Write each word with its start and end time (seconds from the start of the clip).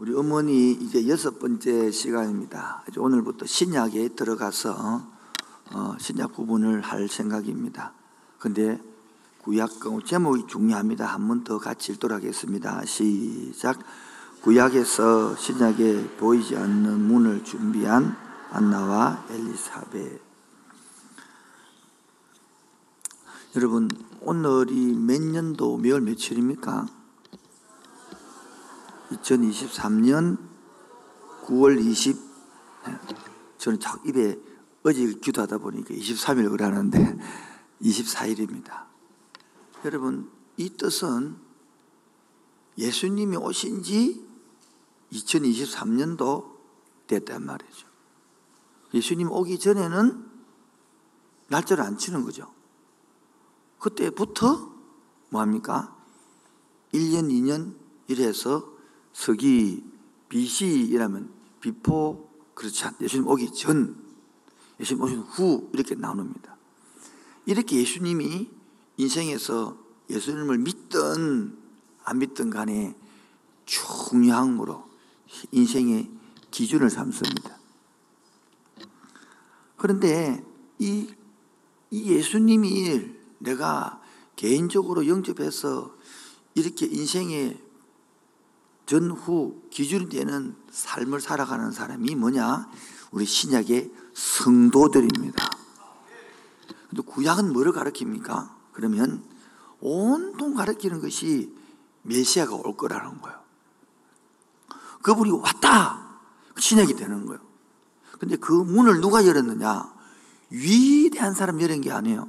우리 0.00 0.14
어머니 0.14 0.72
이제 0.72 1.06
여섯 1.08 1.38
번째 1.38 1.90
시간입니다. 1.90 2.82
오늘부터 2.96 3.44
신약에 3.44 4.08
들어가서 4.16 5.06
어, 5.74 5.94
신약 5.98 6.32
부분을 6.32 6.80
할 6.80 7.06
생각입니다. 7.06 7.92
근데 8.38 8.80
구약 9.42 9.68
제목이 10.06 10.46
중요합니다. 10.46 11.04
한 11.04 11.28
번 11.28 11.44
더 11.44 11.58
같이 11.58 11.92
읽도록 11.92 12.16
하겠습니다. 12.16 12.82
시작. 12.86 13.78
구약에서 14.40 15.36
신약에 15.36 16.16
보이지 16.16 16.56
않는 16.56 16.98
문을 17.06 17.44
준비한 17.44 18.16
안나와 18.52 19.26
엘리사벳. 19.28 20.18
여러분 23.54 23.90
오늘이 24.22 24.94
몇 24.94 25.20
년도 25.20 25.76
몇 25.76 26.02
며칠입니까? 26.02 26.86
2023년 29.10 30.38
9월 31.44 31.84
20 31.84 32.16
저는 33.58 33.80
자꾸 33.80 34.08
입에 34.08 34.38
어제 34.82 35.04
기도하다 35.06 35.58
보니까 35.58 35.94
23일 35.94 36.50
그러는데 36.50 37.18
24일입니다. 37.82 38.86
여러분 39.84 40.30
이 40.56 40.70
뜻은 40.70 41.36
예수님이 42.78 43.36
오신 43.36 43.82
지 43.82 44.26
2023년도 45.12 46.58
됐단 47.06 47.44
말이죠. 47.44 47.88
예수님 48.94 49.30
오기 49.30 49.58
전에는 49.58 50.30
날짜를 51.48 51.84
안 51.84 51.98
치는 51.98 52.22
거죠. 52.24 52.52
그때부터 53.78 54.72
뭐합니까? 55.30 55.96
1년, 56.92 57.30
2년 57.30 57.74
이래서 58.08 58.69
서기 59.12 59.84
BC이라면 60.28 61.30
before 61.60 62.30
Christ 62.54 62.94
예수님 63.00 63.26
오기 63.26 63.52
전 63.54 63.96
예수님 64.78 65.02
오신 65.02 65.18
후 65.18 65.68
이렇게 65.72 65.94
나눕니다. 65.94 66.56
이렇게 67.46 67.76
예수님이 67.76 68.48
인생에서 68.96 69.76
예수님을 70.08 70.58
믿든 70.58 71.56
안 72.04 72.18
믿든 72.18 72.50
간에 72.50 72.96
중요함으로 73.64 74.84
인생의 75.52 76.10
기준을 76.50 76.90
삼습니다. 76.90 77.58
그런데 79.76 80.44
이, 80.78 81.08
이 81.90 82.10
예수님이 82.12 83.14
내가 83.38 84.02
개인적으로 84.36 85.06
영접해서 85.06 85.94
이렇게 86.54 86.86
인생의 86.86 87.69
전후 88.90 89.62
기준이 89.70 90.08
되는 90.08 90.56
삶을 90.68 91.20
살아가는 91.20 91.70
사람이 91.70 92.16
뭐냐? 92.16 92.68
우리 93.12 93.24
신약의 93.24 93.92
성도들입니다. 94.14 95.48
근데 96.88 97.02
구약은 97.02 97.52
뭐를 97.52 97.70
가르칩니까? 97.70 98.52
그러면 98.72 99.22
온통 99.78 100.54
가르치는 100.54 101.00
것이 101.00 101.54
메시아가 102.02 102.56
올 102.56 102.76
거라는 102.76 103.20
거예요. 103.20 103.38
그분이 105.02 105.30
왔다! 105.30 106.18
신약이 106.58 106.96
되는 106.96 107.26
거예요. 107.26 107.40
근데 108.18 108.34
그 108.34 108.52
문을 108.52 109.00
누가 109.00 109.24
열었느냐? 109.24 109.88
위대한 110.50 111.34
사람 111.34 111.62
열은 111.62 111.80
게 111.80 111.92
아니에요. 111.92 112.28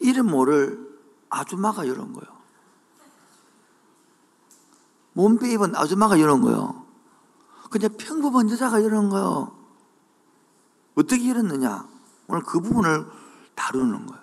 이름 0.00 0.26
모를 0.32 0.84
아줌마가 1.30 1.86
열은 1.86 2.12
거예요. 2.12 2.35
몸빼 5.16 5.50
입은 5.52 5.74
아줌마가 5.74 6.16
이런 6.16 6.42
거요. 6.42 6.84
그냥 7.70 7.90
평범한 7.96 8.50
여자가 8.50 8.80
이런 8.80 9.08
거요. 9.08 9.50
어떻게 10.94 11.24
이랬느냐? 11.30 11.88
오늘 12.28 12.42
그 12.42 12.60
부분을 12.60 13.06
다루는 13.54 14.06
거예요. 14.06 14.22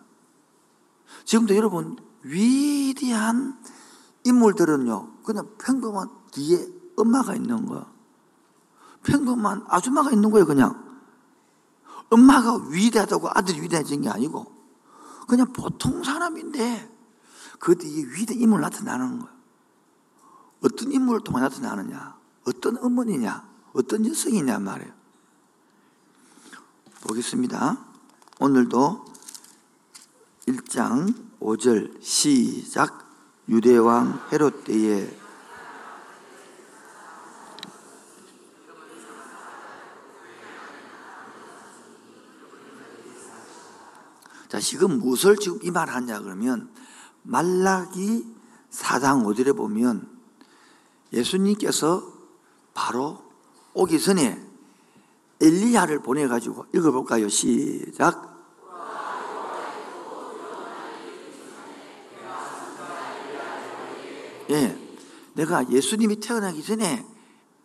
지금도 1.25 1.55
여러분, 1.55 1.97
위대한 2.21 3.59
인물들은요, 4.23 5.23
그냥 5.23 5.49
평범한 5.57 6.09
뒤에 6.29 6.67
엄마가 6.95 7.33
있는 7.35 7.65
거예요. 7.65 7.87
평범한 9.01 9.65
아줌마가 9.67 10.11
있는 10.11 10.29
거예요, 10.29 10.45
그냥. 10.45 11.01
엄마가 12.11 12.67
위대하다고 12.69 13.29
아들이 13.33 13.61
위대해진 13.61 14.01
게 14.01 14.09
아니고, 14.09 14.45
그냥 15.27 15.51
보통 15.53 16.03
사람인데, 16.03 16.87
그 17.57 17.75
뒤에 17.75 18.03
위대한 18.03 18.39
인물 18.39 18.61
나타나는 18.61 19.19
거예요. 19.19 19.32
어떤 20.63 20.91
인물을 20.91 21.21
통해 21.25 21.41
나타나느냐, 21.41 22.17
어떤 22.45 22.77
어머니냐, 22.77 23.45
어떤 23.73 24.05
여성이냐 24.05 24.59
말이에요. 24.59 24.93
보겠습니다. 27.01 27.77
오늘도 28.39 29.05
1장 30.47 31.13
5절 31.41 32.01
시작 32.01 33.09
유대왕 33.49 34.29
헤롯 34.31 34.63
때에 34.63 35.19
자, 44.47 44.59
지금 44.59 44.99
무엇을 44.99 45.35
지금 45.37 45.59
이 45.63 45.71
말 45.71 45.89
하냐 45.89 46.21
그러면 46.21 46.69
말라기 47.23 48.33
4장 48.69 49.25
5절에 49.25 49.57
보면 49.57 50.12
예수님께서 51.13 52.11
바로 52.73 53.23
오기 53.73 53.99
전에 53.99 54.41
엘리야를 55.41 55.99
보내가지고 55.99 56.65
읽어볼까요? 56.73 57.29
시작. 57.29 58.33
예. 64.49 64.77
내가 65.33 65.69
예수님이 65.69 66.19
태어나기 66.19 66.63
전에 66.63 67.05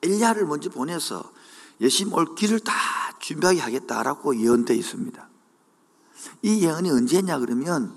엘리야를 0.02 0.46
먼저 0.46 0.70
보내서 0.70 1.22
예수님 1.80 2.12
올 2.14 2.34
길을 2.34 2.60
다 2.60 2.72
준비하게 3.20 3.60
하겠다라고 3.60 4.40
예언되어 4.40 4.76
있습니다. 4.76 5.28
이 6.42 6.64
예언이 6.64 6.90
언제냐 6.90 7.38
그러면 7.38 7.94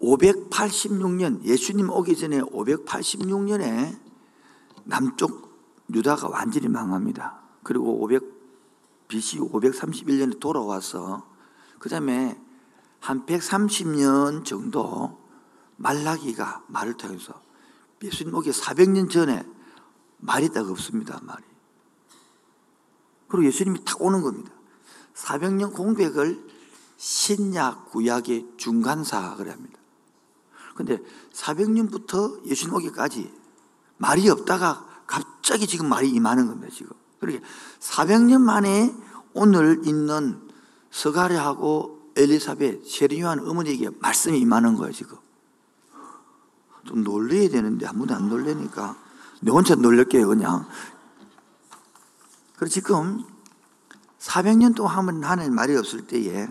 586년 0.00 1.44
예수님 1.44 1.90
오기 1.90 2.16
전에 2.16 2.40
586년에 2.40 3.98
남쪽 4.84 5.50
유다가 5.92 6.28
완전히 6.28 6.68
망합니다. 6.68 7.40
그리고 7.62 8.02
500 8.02 8.40
BC 9.08 9.40
531년에 9.40 10.40
돌아와서 10.40 11.26
그다음에 11.78 12.40
한 13.00 13.26
130년 13.26 14.44
정도 14.44 15.18
말라기가 15.76 16.64
말을 16.68 16.94
통해서 16.94 17.40
예수님 18.02 18.34
오기 18.34 18.50
400년 18.50 19.10
전에 19.10 19.44
말이 20.18 20.50
딱 20.50 20.68
없습니다. 20.70 21.20
말이. 21.22 21.42
그리고 23.28 23.46
예수님이 23.46 23.84
탁 23.84 24.00
오는 24.00 24.22
겁니다. 24.22 24.52
400년 25.14 25.74
공백을 25.74 26.46
신약 26.96 27.90
구약의 27.90 28.52
중간사 28.56 29.36
그래 29.36 29.50
합니다. 29.50 29.79
근데 30.80 30.98
400년부터 31.32 32.44
예수님 32.46 32.74
오기까지 32.74 33.30
말이 33.98 34.28
없다가 34.30 34.86
갑자기 35.06 35.66
지금 35.66 35.88
말이 35.88 36.08
임하는 36.08 36.46
겁니다, 36.46 36.72
지금. 36.74 36.92
그러게 37.18 37.42
400년 37.80 38.40
만에 38.40 38.94
오늘 39.34 39.82
있는 39.84 40.40
서가랴하고 40.90 42.12
엘리사벳, 42.16 42.86
세리요한 42.88 43.40
어머니에게 43.46 43.90
말씀이 44.00 44.38
임하는 44.38 44.76
거예요, 44.76 44.92
지금. 44.92 45.18
좀 46.86 47.04
놀래야 47.04 47.50
되는데 47.50 47.86
아무도 47.86 48.14
안 48.14 48.30
놀래니까 48.30 48.96
내 49.42 49.50
혼자 49.50 49.74
놀랄게요, 49.74 50.28
그냥. 50.28 50.66
그리고 52.56 52.72
지금 52.72 53.24
400년 54.18 54.74
동안 54.74 55.22
하는 55.22 55.54
말이 55.54 55.76
없을 55.76 56.06
때에 56.06 56.48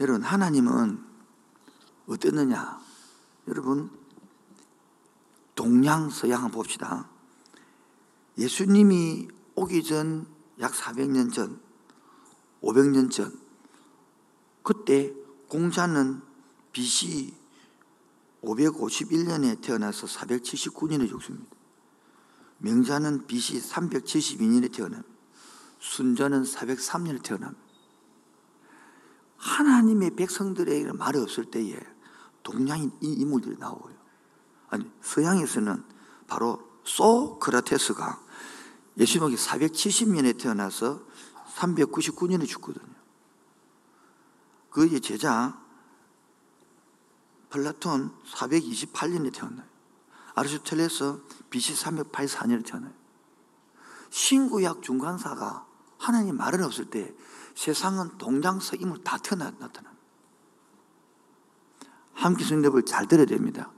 여러분, 0.00 0.22
하나님은 0.22 0.98
어땠느냐? 2.06 2.81
여러분, 3.48 3.90
동양 5.54 6.10
서양 6.10 6.44
한번 6.44 6.62
봅시다. 6.62 7.08
예수님이 8.38 9.28
오기 9.54 9.82
전 9.84 10.32
약 10.62 10.72
400년 10.72 11.32
전, 11.32 11.60
500년 12.62 13.10
전, 13.10 13.36
그때 14.62 15.12
공자는 15.48 16.22
BC 16.72 17.34
551년에 18.42 19.60
태어나서 19.60 20.06
479년에 20.06 21.08
죽습니다. 21.08 21.50
명자는 22.58 23.26
BC 23.26 23.60
372년에 23.60 24.72
태어납니다. 24.72 25.12
순자는 25.80 26.44
403년에 26.44 27.22
태어납니다. 27.22 27.60
하나님의 29.36 30.14
백성들에게 30.14 30.92
말이 30.92 31.18
없을 31.18 31.44
때에 31.46 31.76
동양인 32.42 32.92
인물들이 33.00 33.56
나오고요. 33.58 33.94
아니 34.68 34.90
서양에서는 35.02 35.84
바로 36.26 36.60
소크라테스가 36.84 38.20
예수님이 38.98 39.36
470년에 39.36 40.38
태어나서 40.40 41.02
399년에 41.56 42.46
죽거든요. 42.46 42.92
그의 44.70 45.00
제자 45.00 45.60
플라톤 47.50 48.14
428년에 48.24 49.32
태어나요. 49.32 49.66
아리스토텔레스 50.34 51.20
BC 51.50 51.74
384년에 51.74 52.64
태어나요. 52.64 52.92
신구약 54.10 54.82
중간사가 54.82 55.66
하나님 55.98 56.36
말은 56.36 56.64
없을 56.64 56.86
때 56.86 57.14
세상은 57.54 58.16
동장서 58.18 58.76
인물 58.76 59.04
다 59.04 59.18
태어나 59.18 59.50
나타납니다. 59.50 60.01
함께 62.14 62.44
성립을 62.44 62.84
잘 62.84 63.06
들어야 63.06 63.26
됩니다. 63.26 63.70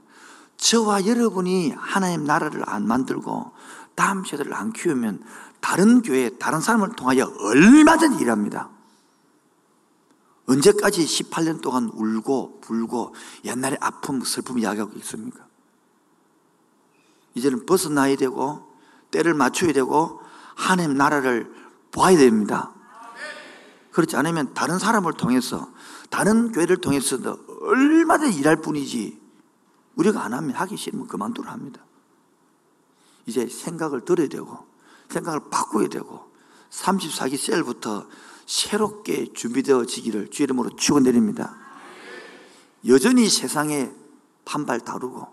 저와 0.57 1.05
여러분이 1.05 1.71
하나님 1.71 2.23
나라를 2.23 2.63
안 2.67 2.87
만들고 2.87 3.51
다음 3.95 4.23
세대를 4.23 4.53
안 4.53 4.73
키우면 4.73 5.23
다른 5.61 6.01
교회, 6.01 6.29
다른 6.37 6.59
사람을 6.59 6.95
통하여 6.95 7.25
얼마든지 7.39 8.21
일합니다. 8.21 8.69
언제까지 10.47 11.03
18년 11.05 11.61
동안 11.61 11.89
울고 11.93 12.61
불고 12.61 13.15
옛날에 13.45 13.77
아픔, 13.79 14.21
슬픔 14.23 14.59
이야기하고 14.59 14.93
있습니까? 14.99 15.45
이제는 17.33 17.65
벗어나야 17.65 18.15
되고 18.15 18.75
때를 19.11 19.33
맞춰야 19.33 19.73
되고 19.73 20.21
하나님 20.55 20.95
나라를 20.95 21.51
봐야 21.91 22.17
됩니다. 22.17 22.71
그렇지 23.91 24.15
않으면 24.17 24.53
다른 24.53 24.77
사람을 24.77 25.13
통해서 25.13 25.69
다른 26.09 26.51
교회를 26.51 26.77
통해서도 26.77 27.37
얼마든지 27.61 28.37
일할 28.39 28.57
뿐이지 28.61 29.21
우리가 29.95 30.23
안 30.23 30.33
하면 30.33 30.55
하기 30.55 30.77
싫으면 30.77 31.07
그만두라 31.07 31.51
합니다. 31.51 31.81
이제 33.25 33.47
생각을 33.47 34.05
들어야 34.05 34.27
되고 34.27 34.65
생각을 35.09 35.41
바꿔야 35.49 35.87
되고 35.87 36.31
34기 36.69 37.37
셀부터 37.37 38.07
새롭게 38.45 39.33
준비되어지기를 39.33 40.29
주 40.29 40.43
이름으로 40.43 40.75
축원드립니다. 40.75 41.55
여전히 42.87 43.27
세상에 43.29 43.91
한 44.45 44.65
발 44.65 44.79
다루고 44.79 45.27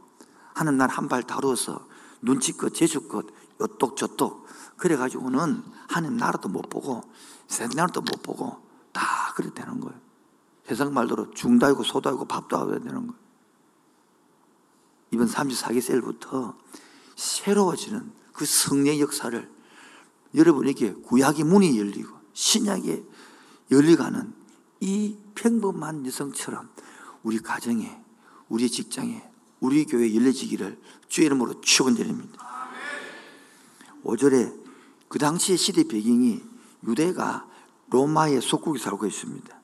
하는 0.54 0.78
날 0.78 0.88
한 0.90 1.08
발 1.08 1.22
다루어서 1.22 1.86
눈치껏 2.22 2.72
재주껏 2.74 3.26
요똑 3.60 3.96
저똑 3.96 4.46
그래가지고는 4.78 5.62
하나님 5.88 6.16
나라도 6.16 6.48
못 6.48 6.70
보고 6.70 7.02
세상 7.48 7.70
나라도 7.76 8.00
못 8.00 8.22
보고 8.22 8.56
다 8.92 9.32
그래 9.36 9.50
되는 9.54 9.80
거예요. 9.80 9.98
세상 10.66 10.94
말대로 10.94 11.30
중도 11.32 11.66
아니고 11.66 11.82
소도 11.82 12.08
아니고 12.08 12.24
밥도 12.26 12.56
아야 12.56 12.66
되는 12.78 13.06
거예요. 13.06 13.14
이번 15.10 15.26
34기 15.26 15.80
셀부터 15.80 16.56
새로워지는 17.16 18.12
그 18.32 18.46
성령 18.46 18.98
역사를 18.98 19.50
여러분에게 20.34 20.94
구약의 20.94 21.44
문이 21.44 21.78
열리고 21.78 22.16
신약에 22.32 23.04
열리가는 23.70 24.32
이 24.80 25.16
평범한 25.34 26.06
여성처럼 26.06 26.68
우리 27.22 27.38
가정에, 27.38 28.00
우리 28.48 28.68
직장에, 28.68 29.22
우리 29.60 29.84
교회에 29.84 30.14
열려지기를 30.14 30.80
주의 31.08 31.26
이름으로 31.26 31.60
축원드립니다. 31.60 32.68
5절에 34.04 34.60
그 35.08 35.18
당시의 35.18 35.58
시대 35.58 35.84
배경이 35.84 36.42
유대가 36.84 37.46
로마의 37.90 38.40
속국에 38.40 38.78
살고 38.78 39.06
있습니다. 39.06 39.61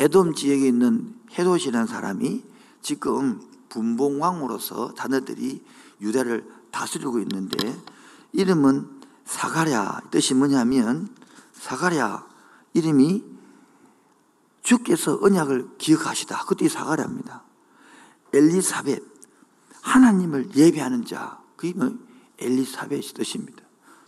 에돔 0.00 0.34
지역에 0.34 0.66
있는 0.66 1.14
헤롯이라는 1.38 1.86
사람이 1.86 2.42
지금 2.80 3.38
분봉왕으로서 3.68 4.94
자녀들이 4.94 5.62
유대를 6.00 6.50
다스리고 6.70 7.20
있는데 7.20 7.78
이름은 8.32 8.88
사가랴 9.26 10.04
뜻이 10.10 10.32
뭐냐면 10.32 11.14
사가랴 11.52 12.26
이름이 12.72 13.24
주께서 14.62 15.18
언약을 15.20 15.76
기억하시다. 15.76 16.46
그때 16.46 16.66
사가랴입니다. 16.68 17.42
엘리사벳 18.32 19.02
하나님을 19.82 20.56
예배하는 20.56 21.04
자 21.04 21.42
그게 21.56 21.74
뭐 21.74 21.92
엘리사벳이 22.38 23.12
뜻입니다. 23.12 23.62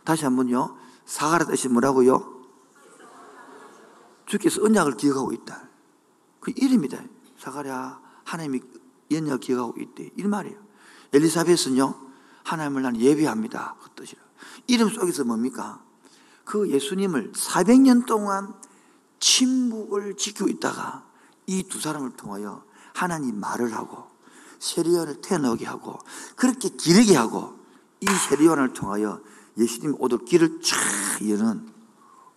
다시 0.04 0.24
한번요. 0.24 0.74
사가랴 1.04 1.44
뜻이 1.46 1.68
뭐라고요? 1.68 2.32
주께서 4.24 4.64
언약을 4.64 4.96
기억하고 4.96 5.34
있다. 5.34 5.71
그 6.42 6.52
이름이다. 6.54 7.02
사가랴 7.38 8.00
하나님이 8.24 8.60
언약 9.10 9.40
기억하고 9.40 9.80
있대. 9.80 10.10
이 10.16 10.22
말이에요. 10.24 10.58
엘리사벳은요. 11.12 11.94
하나님을 12.44 12.82
나는 12.82 13.00
예배합니다. 13.00 13.76
그 13.80 13.90
뜻이라. 13.90 14.20
이름 14.66 14.88
속에서 14.88 15.24
뭡니까? 15.24 15.80
그 16.44 16.68
예수님을 16.68 17.32
400년 17.32 18.06
동안 18.06 18.52
침묵을 19.20 20.16
지키고 20.16 20.48
있다가 20.48 21.06
이 21.46 21.62
두 21.62 21.80
사람을 21.80 22.12
통하여 22.16 22.64
하나님 22.92 23.38
말을 23.38 23.72
하고 23.74 24.06
세리온을 24.58 25.20
태어나게 25.20 25.64
하고 25.64 25.98
그렇게 26.34 26.68
기르게 26.70 27.16
하고 27.16 27.56
이 28.00 28.06
세리온을 28.06 28.72
통하여 28.72 29.20
예수님 29.56 29.94
오도 29.98 30.18
길을 30.18 30.60
쫙 30.60 31.28
여는 31.28 31.68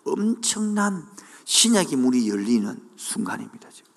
엄청난 0.06 1.07
신약의 1.46 1.98
문이 1.98 2.30
열리는 2.30 2.80
순간입니다. 2.96 3.69
지금. 3.69 3.92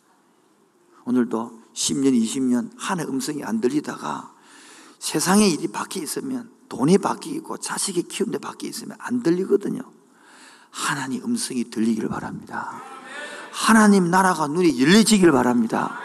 오늘도 1.08 1.62
10년, 1.72 2.12
20년 2.22 2.70
하나의 2.76 3.08
음성이 3.08 3.42
안 3.42 3.62
들리다가 3.62 4.30
세상의 4.98 5.52
일이 5.52 5.68
바뀌어 5.68 6.02
있으면 6.02 6.50
돈이 6.68 6.98
바뀌고 6.98 7.56
자식이 7.56 8.02
키우는데 8.02 8.38
바뀌어 8.38 8.68
있으면 8.68 8.94
안 9.00 9.22
들리거든요. 9.22 9.80
하나님 10.70 11.24
음성이 11.24 11.70
들리기를 11.70 12.10
바랍니다. 12.10 12.82
하나님 13.52 14.10
나라가 14.10 14.48
눈이 14.48 14.78
열려지기를 14.82 15.32
바랍니다. 15.32 15.98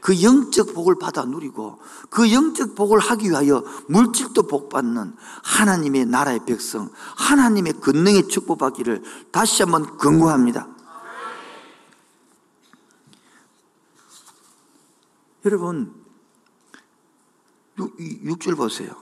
그 0.00 0.20
영적 0.20 0.74
복을 0.74 0.98
받아 0.98 1.24
누리고 1.24 1.78
그 2.10 2.32
영적 2.32 2.74
복을 2.74 2.98
하기 2.98 3.30
위하여 3.30 3.64
물질도 3.88 4.48
복받는 4.48 5.14
하나님의 5.44 6.06
나라의 6.06 6.40
백성, 6.44 6.90
하나님의 7.16 7.74
권능의 7.74 8.28
축복받기를 8.28 9.04
다시 9.30 9.62
한번 9.62 9.96
권고합니다. 9.96 10.73
여러분, 15.44 15.94
6절 17.76 18.56
보세요. 18.56 18.94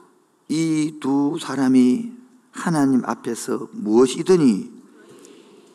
이 0.49 0.99
두 1.01 1.39
사람이 1.41 2.13
하나님 2.51 3.05
앞에서 3.05 3.69
무엇이더니 3.73 4.71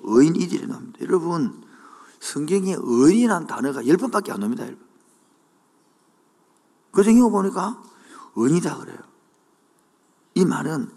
의인이들이 0.03 0.67
나옵니다. 0.67 0.99
여러분, 1.01 1.63
성경에 2.19 2.75
의인이라는 2.77 3.47
단어가 3.47 3.81
10번밖에 3.81 4.31
안 4.31 4.39
나옵니다. 4.39 4.65
그 6.91 7.03
중에 7.03 7.19
보니까 7.19 7.81
의인이다 8.35 8.77
그래요. 8.77 8.97
이 10.35 10.45
말은 10.45 10.91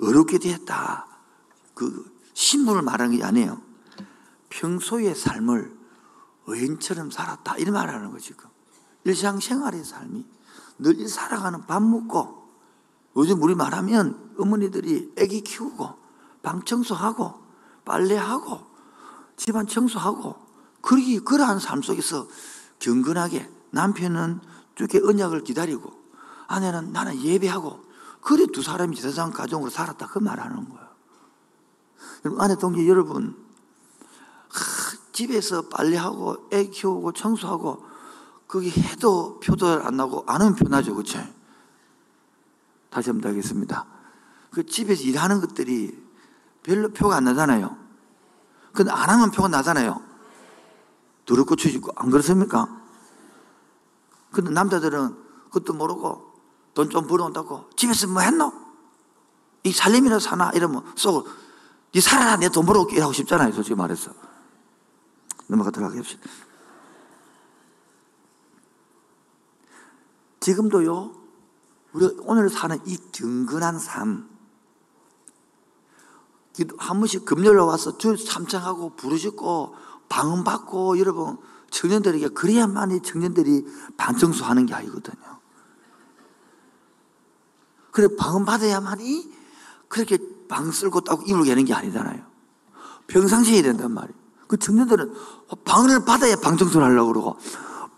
어렵게 0.00 0.38
되었다. 0.38 1.06
그 1.74 2.12
신분을 2.34 2.82
말하는 2.82 3.16
게 3.16 3.24
아니에요. 3.24 3.60
평소의 4.48 5.14
삶을 5.14 5.76
의인처럼 6.46 7.10
살았다. 7.10 7.56
이런 7.56 7.74
말 7.74 7.88
하는 7.88 8.10
거 8.10 8.18
지금. 8.18 8.53
일상생활의 9.04 9.84
삶이 9.84 10.26
늘 10.78 11.08
살아가는 11.08 11.66
밥 11.66 11.82
먹고 11.82 12.48
요즘 13.16 13.42
우리 13.42 13.54
말하면 13.54 14.34
어머니들이 14.38 15.14
아기 15.18 15.42
키우고 15.42 15.88
방 16.42 16.62
청소하고 16.64 17.34
빨래하고 17.84 18.60
집안 19.36 19.66
청소하고 19.66 20.36
그러기 20.80 21.20
그러한 21.20 21.58
삶 21.58 21.82
속에서 21.82 22.26
경건하게 22.78 23.48
남편은 23.70 24.40
주께 24.74 25.00
언약을 25.02 25.44
기다리고 25.44 25.92
아내는 26.46 26.92
나는 26.92 27.20
예배하고 27.20 27.84
그래 28.20 28.46
두 28.46 28.62
사람이 28.62 28.96
세상 28.96 29.30
가정으로 29.30 29.70
살았다 29.70 30.06
그 30.06 30.18
말하는 30.18 30.68
거예요. 30.68 30.84
아내 32.38 32.56
동지 32.56 32.88
여러분 32.88 33.36
하, 34.48 34.96
집에서 35.12 35.68
빨래하고 35.68 36.48
애 36.52 36.64
키우고 36.66 37.12
청소하고 37.12 37.84
거기 38.54 38.70
해도 38.70 39.40
표도 39.40 39.66
안 39.82 39.96
나고 39.96 40.22
안 40.28 40.40
하면 40.40 40.54
표나죠 40.54 40.94
그렇죠? 40.94 41.18
다시 42.88 43.10
한번 43.10 43.32
하겠습니다. 43.32 43.84
그 44.52 44.64
집에서 44.64 45.02
일하는 45.02 45.40
것들이 45.40 46.00
별로 46.62 46.90
표가 46.90 47.16
안 47.16 47.24
나잖아요. 47.24 47.76
근데 48.72 48.92
안 48.92 49.10
하면 49.10 49.32
표가 49.32 49.48
나잖아요. 49.48 50.00
더럽고 51.26 51.56
추지고 51.56 51.90
안 51.96 52.10
그렇습니까? 52.10 52.68
근데 54.30 54.52
남자들은 54.52 55.16
그것도 55.46 55.72
모르고 55.74 56.32
돈 56.74 56.90
좀 56.90 57.08
벌어온다고 57.08 57.68
집에서 57.74 58.06
뭐 58.06 58.22
했노? 58.22 58.52
이 59.64 59.72
살림이나 59.72 60.20
사나? 60.20 60.52
이러면 60.54 60.84
쏘고 60.94 61.26
네 61.92 62.00
살아라 62.00 62.36
내 62.36 62.48
돈 62.50 62.64
벌어올게 62.66 63.00
하고 63.00 63.12
싶잖아요 63.12 63.52
솔직히 63.52 63.74
말해서 63.74 64.12
넘어가도록 65.48 65.90
하겠습니다 65.90 66.30
지금도요 70.44 71.10
우리가 71.94 72.22
오늘 72.24 72.50
사는 72.50 72.78
이 72.84 72.98
경건한 73.12 73.78
삶, 73.78 74.28
한 76.76 76.98
번씩 76.98 77.24
금요일에 77.24 77.60
와서 77.60 77.96
주 77.96 78.14
참창하고 78.22 78.94
부르짖고 78.96 79.74
방언받고 80.10 80.98
여러분 80.98 81.38
청년들에게 81.70 82.28
그래야만 82.28 82.90
이 82.90 83.00
청년들이 83.00 83.64
반청소하는 83.96 84.66
게 84.66 84.74
아니거든요. 84.74 85.40
그래 87.90 88.08
방언받아야만이 88.18 89.32
그렇게 89.88 90.18
방 90.48 90.70
쓸고 90.70 91.00
따고 91.02 91.22
입을 91.22 91.44
개는 91.44 91.64
게 91.64 91.72
아니잖아요. 91.72 92.22
평상시에 93.06 93.62
된단 93.62 93.92
말이에요. 93.92 94.18
그 94.48 94.58
청년들은 94.58 95.14
방언을 95.64 96.04
받아야 96.04 96.36
방청소를 96.36 96.86
하려고 96.86 97.12
그러고 97.12 97.38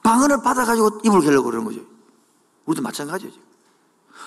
방언을 0.04 0.42
받아가지고 0.42 1.00
입을 1.02 1.22
개려고 1.22 1.50
그러는 1.50 1.64
거죠. 1.64 1.95
우리도 2.66 2.82
마찬가지죠. 2.82 3.40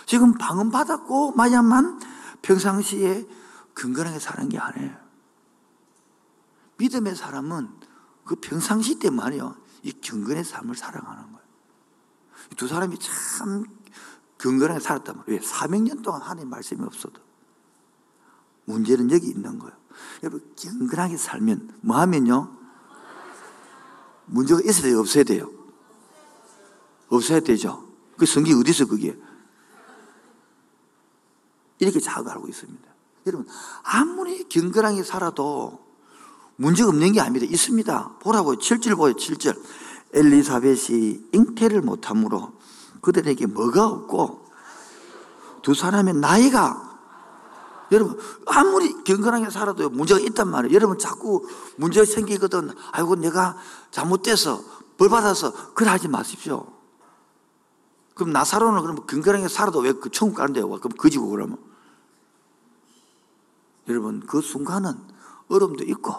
지금 0.06 0.34
방언 0.38 0.72
받았고 0.72 1.34
마야만 1.34 2.00
평상시에 2.42 3.28
근근하게 3.74 4.20
사는 4.20 4.50
게 4.50 4.58
아니에요. 4.58 4.96
믿음의 6.78 7.16
사람은 7.16 7.70
그 8.26 8.36
평상시 8.36 9.00
때 9.00 9.10
말이요. 9.10 9.56
이 9.84 9.92
경건의 9.92 10.44
삶을 10.44 10.76
살아가는 10.76 11.24
거예요. 11.24 11.40
두 12.56 12.68
사람이 12.68 12.98
참 13.00 13.66
경건하게 14.38 14.80
살았단 14.80 15.18
말이에요. 15.18 15.42
400년 15.42 16.04
동안 16.04 16.22
하나님 16.22 16.50
말씀이 16.50 16.82
없어도. 16.84 17.22
문제는 18.66 19.12
여기 19.12 19.28
있는 19.28 19.60
거예요. 19.60 19.76
여러분, 20.24 20.54
경건하게 20.56 21.18
살면 21.18 21.80
뭐 21.82 21.98
하면요? 21.98 22.56
문제가 24.28 24.62
있어야 24.62 24.84
돼요? 24.84 25.00
없어야 25.00 25.24
돼요? 25.24 25.52
없어야 27.10 27.40
되죠. 27.40 27.89
그 28.20 28.26
성경이 28.26 28.60
어디서 28.60 28.86
그게? 28.86 29.18
이렇게 31.80 32.00
자꾸 32.00 32.30
알고 32.30 32.48
있습니다. 32.48 32.90
여러분, 33.26 33.48
아무리 33.84 34.48
경건하게 34.50 35.04
살아도 35.04 35.80
문제가 36.58 36.90
없는 36.90 37.14
게 37.14 37.22
아닙니다. 37.22 37.46
있습니다. 37.50 38.18
보라고요. 38.20 38.58
7절 38.58 38.98
보여 38.98 39.14
7절. 39.14 39.58
엘리사벳이 40.14 41.30
잉태를 41.32 41.82
못함으로 41.82 42.54
그들에게 43.02 43.46
뭐가 43.46 43.86
없고 43.86 44.50
두 45.62 45.74
사람의 45.74 46.16
나이가 46.16 46.90
여러분 47.92 48.20
아무리 48.46 49.04
경건하게 49.04 49.50
살아도 49.50 49.90
문제가 49.90 50.20
있단 50.20 50.48
말이에요. 50.50 50.74
여러분 50.76 50.98
자꾸 50.98 51.48
문제가 51.78 52.06
생기거든. 52.06 52.72
아이고 52.92 53.16
내가 53.16 53.58
잘못돼서 53.92 54.62
벌 54.98 55.10
받아서 55.10 55.74
그래 55.74 55.90
하지 55.90 56.08
마십시오. 56.08 56.79
그럼 58.20 58.34
나사로는 58.34 58.82
그러면 58.82 59.08
경건하게 59.08 59.48
살아도 59.48 59.80
왜 59.80 59.94
그 59.94 60.10
천국 60.12 60.36
가는데요? 60.36 60.70
그럼 60.70 60.98
그지고 60.98 61.30
그러면 61.30 61.58
여러분 63.88 64.20
그 64.28 64.42
순간은 64.42 64.94
어려움도 65.48 65.86
있고 65.86 66.16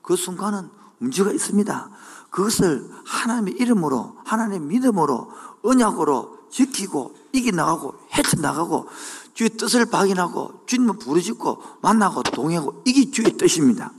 그 0.00 0.16
순간은 0.16 0.70
문제가 0.98 1.32
있습니다. 1.32 1.90
그것을 2.30 2.88
하나님의 3.04 3.54
이름으로 3.54 4.16
하나님의 4.24 4.60
믿음으로 4.60 5.32
언약으로 5.62 6.38
지키고 6.50 7.14
이겨나가고 7.32 7.94
헤쳐나가고 8.14 8.88
주의 9.34 9.50
뜻을 9.50 9.86
발견하고 9.86 10.62
주님을 10.66 10.98
부르짖고 10.98 11.62
만나고 11.82 12.22
동행하고 12.22 12.82
이게 12.86 13.10
주의 13.10 13.36
뜻입니다. 13.36 13.92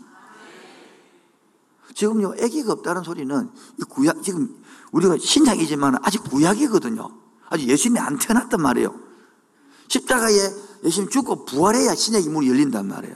지금요 1.93 2.35
애기가 2.37 2.73
없다는 2.73 3.03
소리는 3.03 3.51
구약 3.89 4.23
지금 4.23 4.63
우리가 4.91 5.17
신약이지만 5.17 5.97
아직 6.01 6.23
구약이거든요. 6.23 7.20
아직 7.51 7.67
예수님이 7.67 7.99
안 7.99 8.17
태어났단 8.17 8.61
말이에요. 8.61 8.97
십자가에 9.89 10.33
예수님 10.85 11.09
죽고 11.09 11.45
부활해야 11.45 11.93
신약의 11.93 12.29
문이 12.29 12.49
열린단 12.49 12.87
말이에요. 12.87 13.15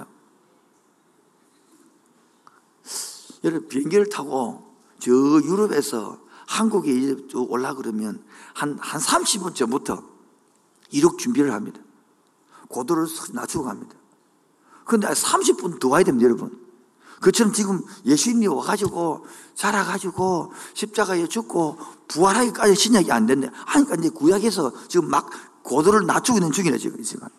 여러분 3.46 3.68
비행기를 3.70 4.10
타고 4.10 4.76
저 5.00 5.12
유럽에서 5.12 6.20
한국에 6.48 7.16
올라 7.34 7.74
그러면 7.74 8.24
한, 8.54 8.78
한 8.80 9.02
30분 9.02 9.56
전부터 9.56 10.04
이륙 10.92 11.18
준비를 11.18 11.54
합니다. 11.54 11.80
고도를 12.68 13.08
낮추고 13.32 13.64
갑니다. 13.64 13.96
그런데 14.84 15.08
30분 15.08 15.80
더 15.80 15.88
와야 15.88 16.04
됩니다, 16.04 16.26
여러분. 16.26 16.65
그처럼 17.22 17.54
지금 17.54 17.82
예수님이 18.06 18.48
와가지고 18.48 19.26
자라가지고 19.56 20.52
십자가에 20.74 21.28
죽고 21.28 21.78
부활하기까지 22.08 22.76
신약이 22.76 23.12
안 23.12 23.26
됐네. 23.26 23.50
하니까 23.54 23.96
이제 23.96 24.10
구약에서 24.10 24.72
지금 24.88 25.10
막 25.10 25.30
고도를 25.64 26.06
낮추고 26.06 26.40
있는 26.40 26.52
중이네, 26.52 26.78
지금 26.78 27.00
이 27.00 27.04
시간. 27.04 27.30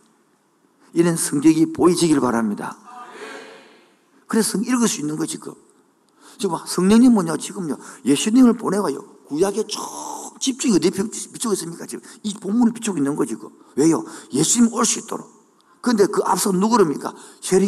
이런 0.92 1.16
성격이 1.16 1.72
보이지길 1.72 2.20
바랍니다. 2.20 2.76
그래서 4.26 4.58
읽을 4.58 4.88
수 4.88 5.00
있는 5.00 5.16
거 5.16 5.26
지금. 5.26 5.54
지금 6.38 6.56
성령님은요, 6.66 7.36
지금요, 7.36 7.76
예수님을 8.04 8.54
보내가요, 8.54 8.98
구약에 9.28 9.66
쭉 9.66 9.80
집중이 10.40 10.76
어디에 10.76 10.90
비추고 10.90 11.52
있습니까? 11.54 11.86
지금 11.86 12.02
이 12.22 12.34
본문을 12.34 12.72
비추고 12.72 12.98
있는 12.98 13.14
거 13.14 13.24
지금. 13.24 13.50
왜요? 13.76 14.04
예수님 14.32 14.72
올 14.72 14.84
수 14.84 14.98
있도록. 15.00 15.35
근데 15.86 16.04
그 16.06 16.20
앞서 16.24 16.50
누구릅니까? 16.50 17.14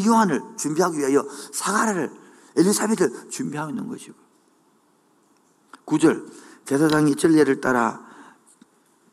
요한을 0.04 0.42
준비하기 0.56 0.98
위하여 0.98 1.24
사가라를, 1.52 2.10
엘리사벳을 2.56 3.30
준비하고 3.30 3.70
있는 3.70 3.86
거죠. 3.86 4.12
9절. 5.86 6.26
제사장이 6.64 7.14
전례를 7.14 7.60
따라 7.60 8.04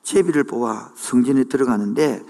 제비를 0.01 0.45
뽑아 0.45 0.93
성전에 0.95 1.43
들어가는데 1.43 2.25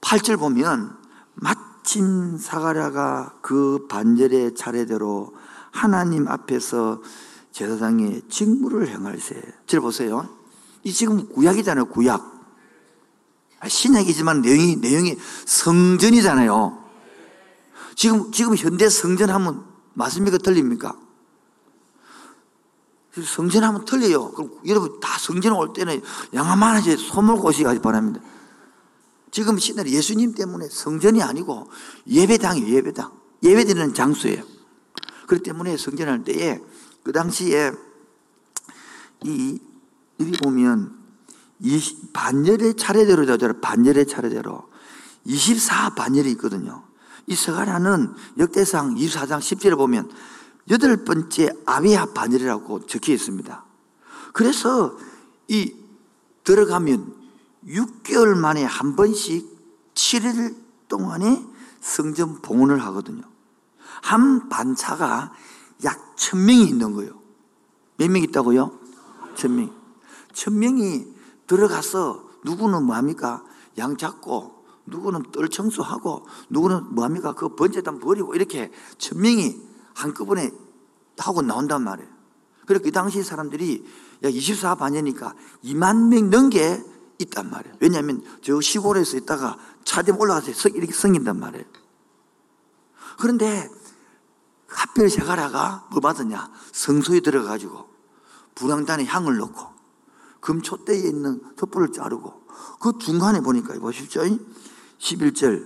8절 0.00 0.40
보면 0.40 0.96
마침 1.34 2.36
사가랴가 2.36 3.36
그 3.40 3.86
반절의 3.88 4.56
차례대로 4.56 5.36
하나님 5.70 6.26
앞에서 6.26 7.00
제사장의 7.52 8.22
직무를 8.28 8.88
행할세. 8.88 9.40
절 9.66 9.80
보세요. 9.80 10.28
이 10.82 10.92
지금 10.92 11.28
구약이잖아요, 11.28 11.86
구약. 11.86 12.37
신약이지만 13.66 14.42
내용이, 14.42 14.76
내용이 14.76 15.16
성전이잖아요. 15.46 16.84
지금, 17.96 18.30
지금 18.30 18.56
현대 18.56 18.88
성전 18.88 19.30
하면 19.30 19.64
맞습니까? 19.94 20.38
틀립니까? 20.38 20.96
성전 23.24 23.64
하면 23.64 23.84
틀려요. 23.84 24.30
그럼 24.30 24.52
여러분 24.66 25.00
다 25.00 25.18
성전 25.18 25.54
올 25.54 25.72
때는 25.72 26.00
양아만 26.32 26.76
하지 26.76 26.96
소몰고 26.96 27.48
오시기 27.48 27.80
바랍니다. 27.80 28.20
지금 29.30 29.58
신날 29.58 29.88
예수님 29.88 30.34
때문에 30.34 30.68
성전이 30.68 31.22
아니고 31.22 31.68
예배당이에요, 32.06 32.76
예배당. 32.76 33.12
예배드리는 33.42 33.94
장소예요. 33.94 34.42
그렇기 35.26 35.42
때문에 35.42 35.76
성전할 35.76 36.24
때에 36.24 36.60
그 37.02 37.12
당시에 37.12 37.72
이, 39.24 39.58
여기 40.20 40.32
보면 40.32 40.97
반열의 42.12 42.74
차례대로 42.74 43.26
되죠. 43.26 43.60
반열의 43.60 44.06
차례대로. 44.06 44.68
24 45.24 45.90
반열이 45.90 46.30
있거든요. 46.32 46.84
이 47.26 47.34
서가라는 47.34 48.14
역대상 48.38 48.94
24장 48.94 49.38
10절에 49.38 49.76
보면 49.76 50.10
여덟 50.70 51.04
번째 51.04 51.50
아비아 51.66 52.06
반열이라고 52.06 52.86
적혀 52.86 53.12
있습니다. 53.12 53.64
그래서 54.32 54.96
이 55.48 55.74
들어가면 56.44 57.14
6개월 57.66 58.36
만에 58.36 58.64
한 58.64 58.96
번씩 58.96 59.46
7일 59.94 60.56
동안에 60.88 61.44
성전 61.80 62.40
봉헌을 62.40 62.82
하거든요. 62.86 63.22
한 64.02 64.48
반차가 64.48 65.32
약 65.84 66.16
천명이 66.16 66.64
있는 66.66 66.92
거예요. 66.92 67.18
몇 67.98 68.10
명 68.10 68.22
있다고요? 68.22 68.78
천명. 69.34 69.72
천명이 70.32 71.17
들어가서 71.48 72.28
누구는 72.44 72.84
뭐합니까? 72.84 73.42
양 73.78 73.96
잡고, 73.96 74.64
누구는 74.86 75.32
뜰 75.32 75.48
청소하고, 75.48 76.26
누구는 76.50 76.94
뭐합니까? 76.94 77.32
그 77.32 77.56
번제단 77.56 77.98
버리고, 77.98 78.34
이렇게 78.34 78.70
천명이 78.98 79.60
한꺼번에 79.94 80.50
하고 81.18 81.42
나온단 81.42 81.82
말이에요. 81.82 82.08
그래서 82.66 82.84
그 82.84 82.92
당시 82.92 83.22
사람들이 83.22 83.84
약 84.22 84.30
24반이니까 84.30 85.34
2만 85.64 86.08
명 86.08 86.30
넘게 86.30 86.84
있단 87.18 87.50
말이에요. 87.50 87.76
왜냐하면 87.80 88.22
저 88.42 88.60
시골에서 88.60 89.16
있다가 89.16 89.58
차대에 89.84 90.14
올라가서 90.14 90.68
이렇게 90.70 90.92
생긴단 90.92 91.40
말이에요. 91.40 91.64
그런데 93.18 93.68
하필 94.68 95.10
세가라가 95.10 95.88
뭐 95.90 96.00
받았냐? 96.00 96.50
성소에 96.72 97.20
들어가지고 97.20 97.88
불황단에 98.54 99.04
향을 99.04 99.38
넣고 99.38 99.77
금초대에 100.40 100.98
있는 100.98 101.40
촛불을 101.56 101.92
자르고 101.92 102.46
그 102.80 102.98
중간에 102.98 103.40
보니까 103.40 103.78
보십시오. 103.78 104.22
11절, 104.98 105.64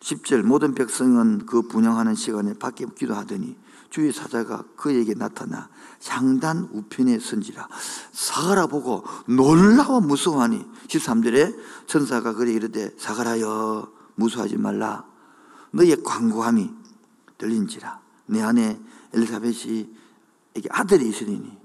10절 0.00 0.42
모든 0.42 0.74
백성은 0.74 1.46
그 1.46 1.62
분양하는 1.62 2.14
시간에 2.14 2.54
밖에 2.54 2.86
기도하더니 2.96 3.56
주의 3.90 4.12
사자가 4.12 4.64
그에게 4.76 5.14
나타나 5.14 5.68
향단 6.06 6.68
우편에 6.72 7.18
선지라. 7.18 7.68
사가라 8.12 8.68
보고 8.68 9.04
놀라워 9.26 10.00
무서워하니 10.00 10.64
13절에 10.86 11.56
천사가 11.86 12.34
그래 12.34 12.52
이르되 12.52 12.94
사가라여 12.96 13.92
무서워하지 14.14 14.56
말라. 14.58 15.04
너의 15.72 16.02
광고함이 16.02 16.70
들린지라. 17.38 18.00
내 18.26 18.42
안에 18.42 18.80
엘리사벳이 19.12 19.88
아들이 20.70 21.08
있으리니 21.08 21.58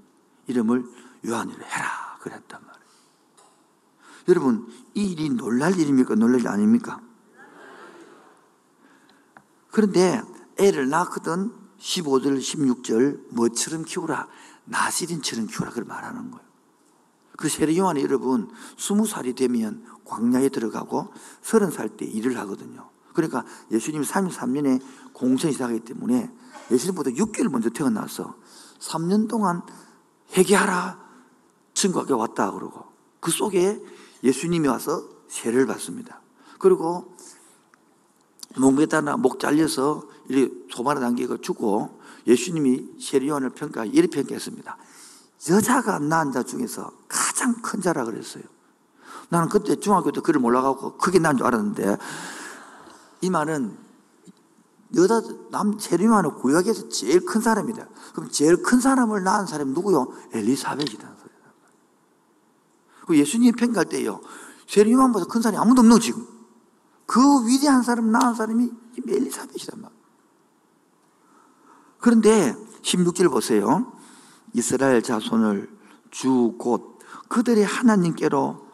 이름을 0.48 0.84
요한이라 1.26 1.64
해라 1.64 2.05
그랬단 2.26 2.60
말이에요. 2.60 2.86
여러분 4.28 4.66
이 4.94 5.12
일이 5.12 5.30
놀랄 5.30 5.78
일입니까? 5.78 6.16
놀랄 6.16 6.40
일 6.40 6.48
아닙니까? 6.48 7.00
그런데 9.70 10.20
애를 10.58 10.88
낳거든 10.88 11.52
15절 11.78 12.38
16절 12.40 13.34
뭐처럼 13.34 13.84
키우라 13.84 14.26
나시린처럼 14.64 15.46
키우라 15.46 15.70
그걸 15.70 15.84
말하는 15.84 16.30
거예요. 16.30 16.46
그 17.36 17.48
세례 17.48 17.76
요한이 17.76 18.02
여러분 18.02 18.50
20살이 18.76 19.36
되면 19.36 19.84
광야에 20.04 20.48
들어가고 20.48 21.12
30살 21.42 21.98
때 21.98 22.06
일을 22.06 22.36
하거든요. 22.38 22.90
그러니까 23.12 23.44
예수님이 23.70 24.04
33년에 24.06 24.82
공생이 25.12 25.52
시작하기 25.52 25.80
때문에 25.80 26.30
예수님보다 26.70 27.10
6개월 27.10 27.50
먼저 27.50 27.70
태어나서 27.70 28.36
3년 28.80 29.28
동안 29.28 29.62
회개하라 30.36 31.05
친구에게 31.76 32.14
왔다 32.14 32.50
그러고 32.50 32.84
그 33.20 33.30
속에 33.30 33.80
예수님이 34.24 34.66
와서 34.66 35.04
세례를 35.28 35.66
받습니다 35.66 36.20
그리고 36.58 37.14
목에다가 38.56 39.16
목 39.16 39.38
잘려서 39.38 40.02
이렇게 40.28 40.52
소만에 40.70 41.00
당기고 41.00 41.42
죽고 41.42 42.00
예수님이 42.26 42.98
세례요한을 43.00 43.50
평가 43.50 43.84
이렇게 43.84 44.22
평가했습니다. 44.22 44.76
여자가 45.50 45.98
낳은 45.98 46.32
자 46.32 46.42
중에서 46.42 46.90
가장 47.06 47.60
큰 47.60 47.80
자라 47.80 48.04
그랬어요. 48.04 48.42
나는 49.28 49.48
그때 49.48 49.76
중학교 49.76 50.10
때 50.10 50.20
글을 50.20 50.40
몰라가고 50.40 50.96
크게 50.96 51.18
난 51.18 51.36
줄 51.36 51.46
알았는데 51.46 51.98
이 53.20 53.30
말은 53.30 53.76
여자 54.96 55.20
남 55.50 55.78
세례요한은 55.78 56.36
구약에서 56.36 56.88
제일 56.88 57.24
큰 57.26 57.40
사람이다. 57.40 57.86
그럼 58.14 58.30
제일 58.30 58.62
큰 58.62 58.80
사람을 58.80 59.22
낳은 59.22 59.46
사람이 59.46 59.72
누구요? 59.72 60.10
엘리사벳이라는 60.32 61.15
소리다. 61.15 61.15
그 63.06 63.16
예수님이 63.16 63.52
평가할 63.52 63.86
때요. 63.86 64.20
세례요한보다 64.66 65.26
큰 65.26 65.40
사람이 65.40 65.58
아무도 65.58 65.80
없는 65.80 66.00
지금. 66.00 66.26
그 67.06 67.20
위대한 67.46 67.82
사람 67.82 68.10
낳은 68.10 68.34
사람이 68.34 68.70
엘리사벳이란 69.08 69.80
말. 69.80 69.90
그런데 71.98 72.54
16절 72.82 73.30
보세요. 73.30 73.92
이스라엘 74.52 75.02
자손을 75.02 75.70
주 76.10 76.56
곧 76.58 76.96
그들의 77.28 77.64
하나님께로 77.64 78.66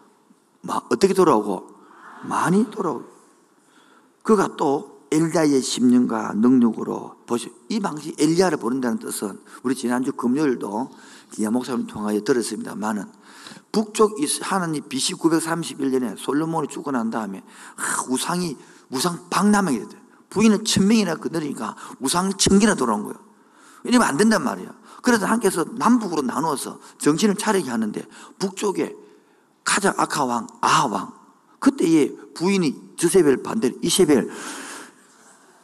어떻게 0.91 1.15
돌아오고 1.15 1.69
많이 2.29 2.71
돌아오고 2.71 3.05
그가 4.23 4.57
또 4.57 4.92
엘리야의 5.13 5.61
심령과 5.63 6.33
능력으로 6.37 7.17
보시 7.27 7.53
이 7.69 7.81
방식 7.81 8.19
엘리야를 8.21 8.59
부른다는 8.59 8.99
뜻은 8.99 9.39
우리 9.63 9.75
지난주 9.75 10.13
금요일도 10.13 10.91
기아 11.31 11.51
목사님 11.51 11.87
통하여 11.87 12.21
들었습니다만은 12.21 13.05
북쪽 13.71 14.17
하나님 14.41 14.87
BC 14.89 15.15
931년에 15.15 16.17
솔로몬이 16.19 16.69
죽고 16.69 16.91
난 16.91 17.11
다음에 17.11 17.43
우상이 18.09 18.57
우상 18.91 19.29
박람하게 19.31 19.79
됐대 19.81 19.97
부인은 20.31 20.65
천명이나 20.65 21.17
그늘이니까 21.17 21.77
우상 22.01 22.33
천개나 22.33 22.75
돌아온 22.75 23.03
거예요. 23.03 23.17
이러면 23.85 24.09
안 24.09 24.17
된단 24.17 24.43
말이야. 24.43 24.73
그래서 25.03 25.27
하나님께서 25.27 25.65
남북으로 25.77 26.23
나누어서 26.23 26.79
정신을 26.99 27.35
차리게 27.35 27.69
하는데 27.69 28.07
북쪽에 28.39 28.95
가장 29.65 29.93
아카 29.97 30.25
왕, 30.25 30.47
아하 30.61 30.87
왕. 30.87 31.13
그때의 31.59 32.17
부인이 32.35 32.95
주세벨 32.97 33.43
반대로 33.43 33.75
이세벨. 33.83 34.31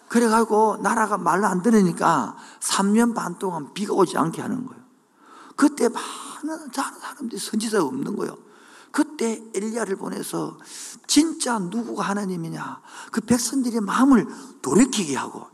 그래가지고 0.09 0.79
나라가 0.83 1.19
말로 1.19 1.47
안 1.47 1.63
들으니까 1.63 2.37
3년 2.61 3.15
반 3.15 3.39
동안 3.39 3.73
비가 3.75 3.95
오지 3.95 4.17
않게 4.17 4.41
하는 4.41 4.67
거예요. 4.67 4.83
그때 5.57 5.89
많은 5.89 6.71
사람들이 6.73 7.39
선지자가 7.39 7.85
없는 7.85 8.17
거예요. 8.17 8.37
그때 8.91 9.43
엘리야를 9.55 9.97
보내서 9.97 10.59
진짜 11.07 11.59
누구가 11.59 12.05
하나님이냐 12.05 12.81
그 13.13 13.21
백성들의 13.21 13.81
마음을 13.83 14.27
돌이키게 14.63 15.15
하고 15.15 15.47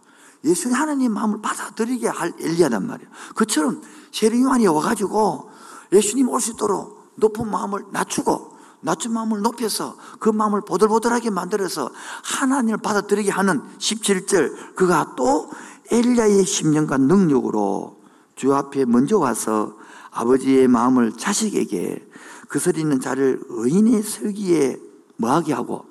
예수님 0.45 0.77
하나님 0.77 1.13
마음을 1.13 1.41
받아들이게 1.43 2.07
할 2.09 2.33
엘리야단 2.39 2.87
말이에요. 2.87 3.11
그처럼 3.35 3.83
세례 4.13 4.41
요한이 4.41 4.67
와가지고 4.67 5.51
예수님 5.93 6.29
올 6.29 6.41
수 6.41 6.53
있도록 6.53 7.13
높은 7.17 7.51
마음을 7.51 7.87
낮추고 7.91 8.54
낮춘 8.85 9.13
마음을 9.15 9.41
높여서 9.41 9.97
그 10.19 10.29
마음을 10.29 10.61
보들보들하게 10.61 11.31
만들어서 11.31 11.91
하나님을 12.23 12.79
받아들이게 12.79 13.31
하는 13.31 13.63
17절 13.79 14.75
그가 14.77 15.15
또 15.17 15.51
엘리야의 15.91 16.45
심령과 16.45 16.99
능력으로 16.99 17.99
주 18.37 18.55
앞에 18.55 18.85
먼저 18.85 19.19
와서 19.19 19.77
아버지의 20.11 20.69
마음을 20.69 21.13
자식에게 21.13 22.09
그슬 22.49 22.79
있는 22.79 23.01
자를 23.01 23.41
의인의 23.49 24.03
설기에 24.03 24.77
뭐하게 25.17 25.55
하고 25.55 25.87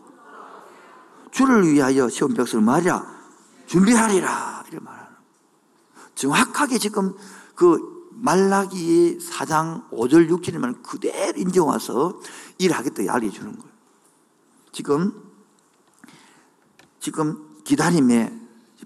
주를 1.31 1.67
위하여 1.67 2.09
시험 2.09 2.33
벽수를 2.33 2.63
말이라 2.63 3.05
준비하리라 3.65 4.65
이렇게 4.67 4.85
말하는. 4.85 5.07
정확하게 6.13 6.77
지금 6.77 7.15
그 7.55 7.93
말라기 8.11 9.17
4장 9.19 9.89
5절 9.89 10.29
6절이면 10.29 10.83
그대로 10.83 11.37
인정와서 11.39 12.19
일하겠다 12.57 13.11
알려주는 13.11 13.57
거예요 13.57 13.73
지금 14.71 15.31
지금 16.99 17.61
기다림에 17.63 18.33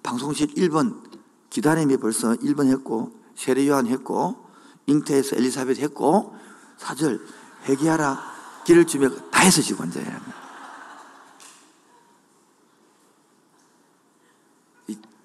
방송실 0.03 0.47
1번 0.55 1.03
기다림에 1.49 1.97
벌써 1.97 2.33
1번 2.35 2.67
했고 2.67 3.11
세례요한 3.35 3.87
했고 3.87 4.47
잉태에서 4.87 5.35
엘리사벳 5.35 5.79
했고 5.79 6.35
사절 6.77 7.25
회개하라 7.65 8.37
길을 8.65 8.85
주며 8.85 9.09
다 9.09 9.41
해서 9.41 9.61
지금 9.61 9.83
앉아야 9.83 10.05
합니다. 10.05 10.47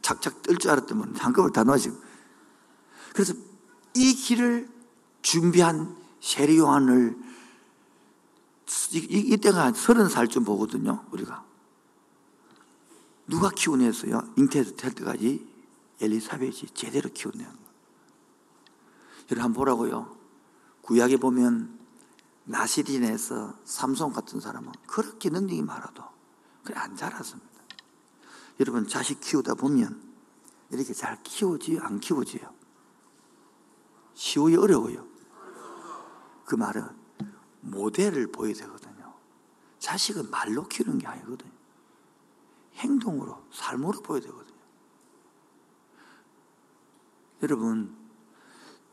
착착 0.02 0.42
뜰 0.42 0.58
줄 0.58 0.70
알았더니 0.70 1.16
한꺼번에 1.16 1.52
다 1.52 1.64
넣어지고 1.64 1.96
그래서 3.14 3.34
이 3.94 4.14
길을 4.14 4.68
준비한 5.22 5.96
세례 6.20 6.56
요한을 6.58 7.16
이 8.92 9.36
때가 9.36 9.72
서른 9.72 10.08
살쯤 10.08 10.44
보거든요 10.44 11.04
우리가 11.10 11.44
누가 13.26 13.50
키워냈어요? 13.50 14.22
잉태에서 14.36 14.76
될 14.76 14.94
때까지 14.94 15.48
엘리사벳이 16.00 16.68
제대로 16.74 17.10
키워낸 17.10 17.46
거예요 17.46 17.62
여러분 19.30 19.44
한번 19.44 19.52
보라고요 19.52 20.16
구약에 20.82 21.16
보면 21.16 21.78
나시린에서 22.44 23.54
삼손 23.64 24.12
같은 24.12 24.40
사람은 24.40 24.72
그렇게 24.86 25.30
능력이 25.30 25.62
많아도 25.62 26.02
그래 26.64 26.76
안 26.78 26.96
자랐습니다. 26.96 27.50
여러분 28.60 28.86
자식 28.86 29.20
키우다 29.20 29.54
보면 29.54 30.00
이렇게 30.70 30.92
잘 30.92 31.22
키우지요? 31.22 31.80
안 31.82 32.00
키우지요? 32.00 32.52
쉬워요? 34.14 34.60
어려워요? 34.60 35.06
그 36.44 36.54
말은 36.54 37.01
모델을 37.62 38.30
보여야 38.30 38.54
되거든요. 38.54 39.14
자식은 39.78 40.30
말로 40.30 40.68
키우는 40.68 40.98
게 40.98 41.06
아니거든요. 41.06 41.50
행동으로, 42.76 43.42
삶으로 43.50 44.02
보여야 44.02 44.20
되거든요. 44.22 44.52
여러분, 47.42 47.96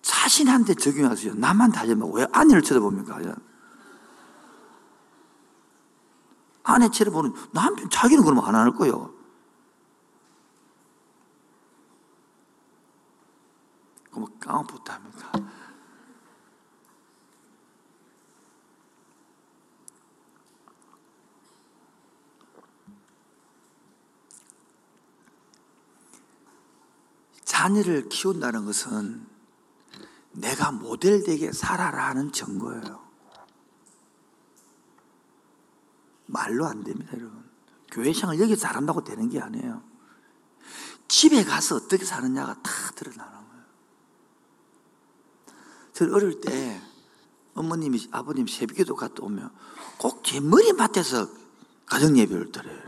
자신한테 0.01 0.73
적용하세요. 0.75 1.35
나만 1.35 1.71
다짐하고 1.71 2.13
왜 2.13 2.27
아내를 2.31 2.61
쳐다봅니까? 2.61 3.19
아내 6.63 6.89
쳐다보는 6.89 7.33
남편 7.51 7.89
자기는 7.89 8.23
그러면 8.23 8.45
안 8.45 8.55
할 8.55 8.71
거예요. 8.73 9.13
그럼 14.11 14.27
깡부터 14.39 14.93
합니까? 14.93 15.31
자녀를 27.59 28.07
키운다는 28.07 28.63
것은 28.63 29.27
내가 30.31 30.71
모델되게 30.71 31.51
살아라는 31.51 32.31
증거예요. 32.31 33.05
말로 36.27 36.65
안 36.67 36.85
됩니다, 36.85 37.11
여러분. 37.17 37.43
교회 37.91 38.13
생활 38.13 38.39
여기 38.39 38.55
잘한다고 38.55 39.03
되는 39.03 39.27
게 39.27 39.41
아니에요. 39.41 39.83
집에 41.09 41.43
가서 41.43 41.75
어떻게 41.75 42.05
사느냐가 42.05 42.53
다 42.61 42.71
드러나는 42.95 43.33
거예요. 43.33 43.63
저 45.91 46.05
어릴 46.13 46.39
때 46.39 46.81
어머님이 47.55 48.07
아버님 48.11 48.47
새벽에도 48.47 48.95
갔다 48.95 49.21
오면 49.23 49.51
꼭 49.97 50.23
제 50.23 50.39
머리맡에서 50.39 51.27
가정 51.85 52.17
예배를 52.17 52.53
드려요. 52.53 52.79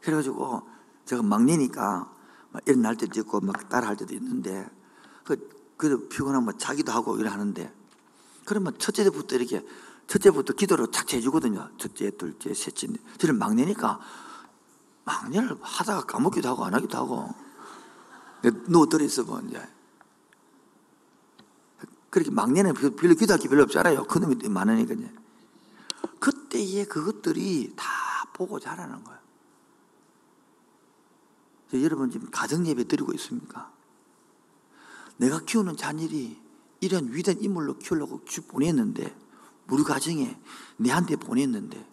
그래가지고 0.00 0.75
제가 1.06 1.22
막내니까 1.22 2.12
막 2.50 2.62
일어날 2.66 2.96
때도 2.96 3.20
있고 3.20 3.40
막 3.40 3.68
따라 3.68 3.88
할 3.88 3.96
때도 3.96 4.14
있는데 4.14 4.68
그, 5.24 5.36
그 5.76 6.08
피곤하면 6.08 6.58
자기도 6.58 6.92
하고 6.92 7.16
이래 7.18 7.28
하는데 7.28 7.72
그러면 8.44 8.78
첫째부터 8.78 9.36
이렇게 9.36 9.64
첫째부터 10.06 10.52
기도를 10.52 10.88
착 10.92 11.12
해 11.14 11.20
주거든요. 11.20 11.68
첫째, 11.78 12.10
둘째, 12.10 12.54
셋째. 12.54 12.88
저는 13.18 13.38
막내니까 13.38 13.98
막내를 15.04 15.56
하다가 15.60 16.06
까먹기도 16.06 16.48
하고 16.48 16.64
안 16.64 16.74
하기도 16.74 16.98
하고 16.98 17.28
누워 18.68 18.86
들어 18.86 19.04
있으면 19.04 19.48
이제 19.48 19.60
그렇게 22.10 22.30
막내는 22.30 22.74
별로 22.74 23.14
기도할 23.14 23.40
게 23.40 23.48
별로 23.48 23.64
없잖아요. 23.64 24.04
큰 24.04 24.22
놈이 24.22 24.48
많으니까 24.48 24.94
이제. 24.94 25.12
그때의 26.18 26.86
그것들이 26.86 27.74
다 27.76 27.84
보고 28.32 28.58
자라는 28.58 29.02
거예요. 29.04 29.25
여러분 31.72 32.10
지금 32.10 32.30
가정 32.30 32.66
예배 32.66 32.84
드리고 32.84 33.12
있습니까? 33.14 33.72
내가 35.16 35.40
키우는 35.40 35.76
자녀이 35.76 36.38
이런 36.80 37.12
위대한 37.12 37.42
인물로 37.42 37.78
키우려고 37.78 38.20
보냈는데 38.48 39.16
우리 39.70 39.82
가정에 39.82 40.38
내한테 40.76 41.16
보냈는데 41.16 41.84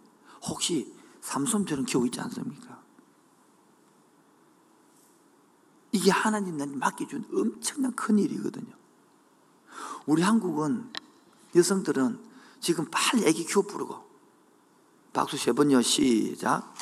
혹시 0.43 0.93
삼손처럼 1.21 1.85
키우고 1.85 2.05
있지 2.07 2.19
않습니까? 2.19 2.81
이게 5.91 6.11
하나님 6.11 6.57
나한테 6.57 6.77
맡겨준 6.77 7.25
엄청난 7.33 7.95
큰 7.95 8.19
일이거든요. 8.19 8.73
우리 10.05 10.21
한국은 10.21 10.91
여성들은 11.55 12.19
지금 12.59 12.85
빨리 12.89 13.25
애기 13.25 13.45
키워 13.45 13.63
부르고 13.63 14.03
박수 15.13 15.37
세 15.37 15.51
번요 15.51 15.81
시작 15.81 16.73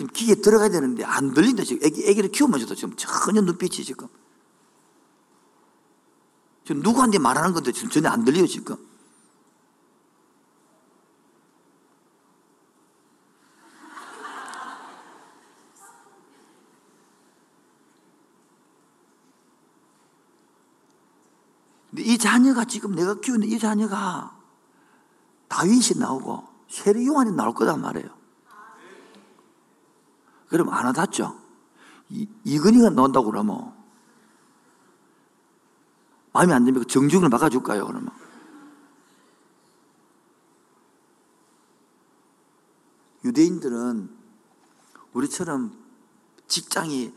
지금 0.00 0.10
기계 0.14 0.34
들어가야 0.34 0.70
되는데 0.70 1.04
안 1.04 1.34
들린다 1.34 1.62
지금. 1.62 1.86
애기, 1.86 2.08
애기를 2.08 2.30
키우면서도 2.30 2.74
지금 2.74 2.96
전혀 2.96 3.42
눈빛이 3.42 3.84
지금. 3.84 4.08
지금 6.64 6.80
누구한테 6.80 7.18
말하는 7.18 7.52
건데 7.52 7.70
지금 7.70 7.90
전혀 7.90 8.08
안 8.08 8.24
들려요 8.24 8.46
지금. 8.46 8.78
이 21.98 22.16
자녀가 22.16 22.64
지금 22.64 22.94
내가 22.94 23.20
키우는 23.20 23.46
이 23.46 23.58
자녀가 23.58 24.34
다윗이 25.48 25.98
나오고 25.98 26.48
세례 26.70 27.04
요한이 27.04 27.32
나올 27.32 27.52
거단 27.52 27.82
말이에요. 27.82 28.19
그럼 30.50 30.68
안 30.70 30.84
와닿죠? 30.86 31.38
이근이가 32.44 32.90
나온다고 32.90 33.30
그러면 33.30 33.72
마음에 36.32 36.52
안 36.52 36.64
들면 36.64 36.86
정중을 36.88 37.28
막아줄까요? 37.28 37.86
그러면 37.86 38.10
유대인들은 43.24 44.10
우리처럼 45.12 45.72
직장이 46.48 47.12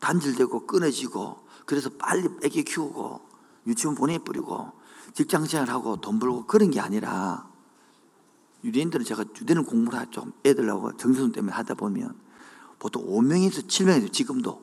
단절되고 0.00 0.66
끊어지고 0.66 1.46
그래서 1.66 1.88
빨리 1.90 2.28
애기 2.42 2.64
키우고 2.64 3.20
유치원 3.66 3.94
보내버리고 3.94 4.72
직장 5.14 5.44
생활하고 5.44 6.00
돈 6.00 6.18
벌고 6.18 6.46
그런 6.46 6.70
게 6.70 6.80
아니라 6.80 7.48
유대인들은 8.64 9.04
제가 9.04 9.24
유대인 9.40 9.64
공부를 9.64 10.06
좀 10.10 10.32
애들하고 10.44 10.96
정선 10.96 11.30
때문에 11.30 11.52
하다 11.52 11.74
보면 11.74 12.21
보통 12.82 13.06
5명에서 13.06 13.68
7명에서 13.68 14.12
지금도 14.12 14.60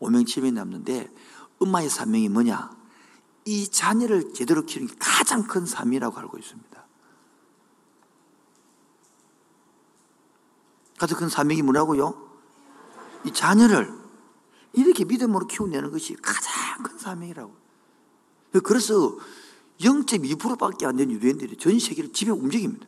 5명, 0.00 0.24
7명이 0.24 0.54
남는데 0.54 1.12
엄마의 1.58 1.90
사명이 1.90 2.30
뭐냐? 2.30 2.70
이 3.44 3.68
자녀를 3.68 4.32
제대로 4.32 4.64
키우는 4.64 4.88
게 4.88 4.94
가장 4.98 5.42
큰 5.42 5.66
삶이라고 5.66 6.18
알고 6.18 6.38
있습니다. 6.38 6.86
가장 10.96 11.18
큰 11.18 11.28
사명이 11.28 11.60
뭐라고요? 11.60 12.30
이 13.26 13.30
자녀를 13.30 13.92
이렇게 14.72 15.04
믿음으로 15.04 15.46
키워내는 15.46 15.90
것이 15.90 16.14
가장 16.14 16.82
큰 16.82 16.96
사명이라고. 16.96 17.54
그래서 18.64 19.18
0.2%밖에 19.80 20.86
안 20.86 20.96
되는 20.96 21.12
유대인들이 21.12 21.58
전 21.58 21.78
세계를 21.78 22.14
지배 22.14 22.30
움직입니다. 22.30 22.86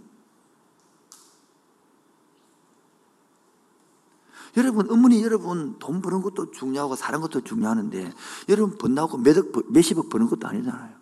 여러분, 4.56 4.90
어머니 4.90 5.22
여러분 5.22 5.78
돈 5.78 6.02
버는 6.02 6.20
것도 6.20 6.50
중요하고 6.50 6.94
사는 6.96 7.20
것도 7.20 7.40
중요하는데 7.42 8.12
여러분 8.48 8.76
번나고 8.76 9.18
몇억, 9.18 9.46
몇십억 9.72 10.08
버는 10.10 10.28
것도 10.28 10.46
아니잖아요. 10.46 10.94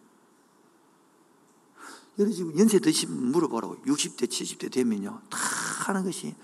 여러분 2.19 2.37
지금 2.37 2.59
연세 2.59 2.79
드시면 2.79 3.33
물어보라고. 3.33 3.77
60대, 3.83 4.29
70대 4.29 4.71
되면요. 4.73 5.21
다 5.31 5.39
하는 5.87 6.05
것이 6.05 6.37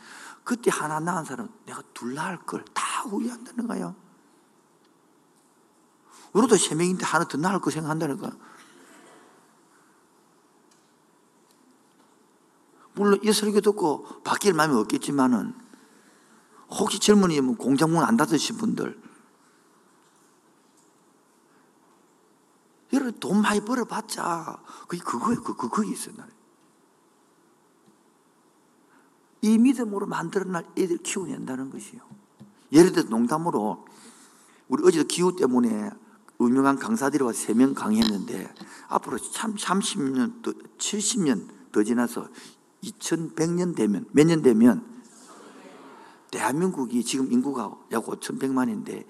그때 0.42 0.70
하나 0.70 1.00
낳은 1.00 1.24
사람 1.24 1.48
내가 1.66 1.82
둘 1.94 2.14
낳을 2.14 2.38
걸 2.38 2.64
다 2.74 3.02
후회한다는 3.02 3.66
거예요. 3.68 3.94
우리도 6.32 6.56
세 6.56 6.74
명인데 6.74 7.04
하나 7.04 7.24
더 7.26 7.38
나을 7.38 7.60
거 7.60 7.70
생각한다는 7.70 8.18
거야. 8.18 8.32
물론 12.94 13.20
이 13.22 13.32
설교 13.32 13.60
듣고 13.60 14.22
바뀔 14.24 14.54
마음이 14.54 14.74
없겠지만은 14.74 15.54
혹시 16.70 16.98
젊은이 16.98 17.40
뭐 17.40 17.56
공장 17.56 17.90
문 17.92 18.02
안 18.02 18.16
닫으신 18.16 18.56
분들 18.56 19.00
여러분 22.92 23.12
돈 23.20 23.42
많이 23.42 23.60
벌어봤자 23.60 24.62
그게 24.88 25.02
그거예요. 25.02 25.42
그, 25.42 25.54
그, 25.56 25.68
그게 25.68 25.90
있어요. 25.92 26.14
이 29.42 29.58
믿음으로 29.58 30.06
만들어낼 30.06 30.64
애들 30.76 30.98
키워낸다는 30.98 31.70
것이요. 31.70 32.00
예를 32.72 32.92
들어 32.92 33.08
농담으로 33.08 33.84
우리 34.68 34.82
어제도 34.86 35.06
기후 35.06 35.36
때문에 35.36 35.90
유명한 36.40 36.76
강사들이 36.78 37.22
와서 37.22 37.38
세 37.38 37.54
명 37.54 37.74
강의했는데 37.74 38.52
앞으로 38.88 39.18
참 39.18 39.54
30년 39.54 40.42
또 40.42 40.52
70년 40.78 41.48
더 41.72 41.82
지나서 41.82 42.28
2100년 42.82 43.74
되면 43.76 44.06
몇 44.12 44.26
년 44.26 44.42
되면 44.42 44.95
대한민국이 46.30 47.04
지금 47.04 47.32
인구가 47.32 47.72
약 47.92 48.04
5100만인데 48.04 49.06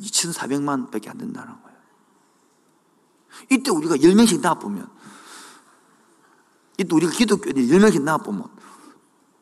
2400만 0.00 0.90
밖에 0.90 1.10
안 1.10 1.18
된다는 1.18 1.52
거예요. 1.62 1.78
이때 3.50 3.70
우리가 3.70 3.96
10명씩 3.96 4.40
나와보면 4.40 4.88
이때 6.78 6.94
우리가 6.94 7.12
기독교인이 7.12 7.68
10명씩 7.68 8.02
나와보면 8.02 8.48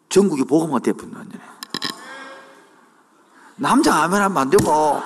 전국이 0.09 0.45
보고만 0.45 0.83
대뿐 0.83 1.13
남자가 3.57 4.03
하면 4.03 4.23
하면 4.23 4.39
안 4.39 4.51
되고 4.51 5.01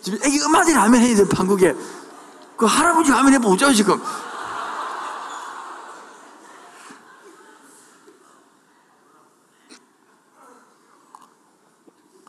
지금 0.00 0.18
애기 0.24 0.42
엄마들이 0.42 0.74
라면 0.74 1.00
해야 1.02 1.16
돼, 1.16 1.24
한국에. 1.36 1.76
그 2.56 2.66
할아버지 2.66 3.10
라면 3.10 3.34
해보죠, 3.34 3.72
지금. 3.74 4.00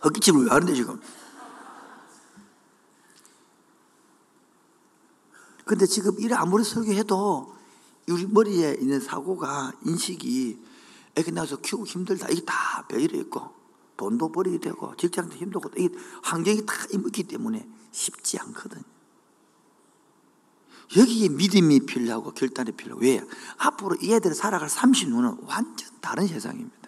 헛기침을 0.04 0.46
왜 0.46 0.50
하는데, 0.50 0.74
지금? 0.74 1.00
근데 5.66 5.86
지금 5.86 6.20
이래 6.20 6.36
아무리 6.36 6.64
설교해도 6.64 7.56
우리 8.10 8.26
머리에 8.26 8.78
있는 8.80 9.00
사고가, 9.00 9.72
인식이 9.86 10.60
애기 11.16 11.32
낳아서 11.32 11.58
키우고 11.58 11.86
힘들다. 11.86 12.30
이게 12.30 12.44
다 12.44 12.86
배일에 12.88 13.20
있고. 13.20 13.60
돈도 14.00 14.32
버리게 14.32 14.60
되고 14.60 14.96
직장도 14.96 15.36
힘들고 15.36 15.72
이 15.78 15.90
환경이 16.24 16.66
다 16.66 16.74
있기 16.94 17.24
때문에 17.24 17.68
쉽지 17.92 18.40
않거든. 18.40 18.82
여기에 20.96 21.30
믿음이 21.30 21.82
필요하고 21.82 22.32
결단이 22.32 22.72
필요하고 22.72 23.06
왜? 23.06 23.22
앞으로 23.58 23.98
이 24.02 24.14
애들 24.14 24.34
살아갈 24.34 24.70
30년은 24.70 25.46
완전 25.46 25.90
다른 26.00 26.26
세상입니다. 26.28 26.79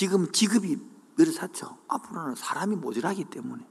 지금 0.00 0.32
직업이 0.32 0.78
그렇죠. 1.14 1.76
앞으로는 1.86 2.34
사람이 2.34 2.76
모자라기 2.76 3.24
때문에 3.24 3.62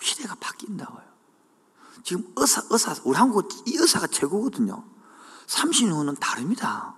시대가 0.00 0.34
바뀐다고요. 0.36 1.04
지금 2.02 2.32
의사, 2.34 2.62
의사, 2.70 2.94
우리 3.04 3.14
한국 3.14 3.46
이 3.68 3.76
의사가 3.76 4.06
최고거든요. 4.06 4.82
30년 5.48 5.92
후는 5.96 6.14
다릅니다. 6.14 6.94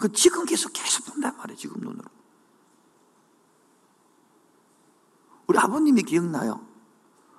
그 0.00 0.10
지금 0.12 0.46
계속 0.46 0.72
계속 0.72 1.04
본단 1.04 1.36
말이에요. 1.36 1.58
지금 1.58 1.78
눈으로. 1.82 2.08
우리 5.46 5.58
아버님이 5.58 6.04
기억나요? 6.04 6.66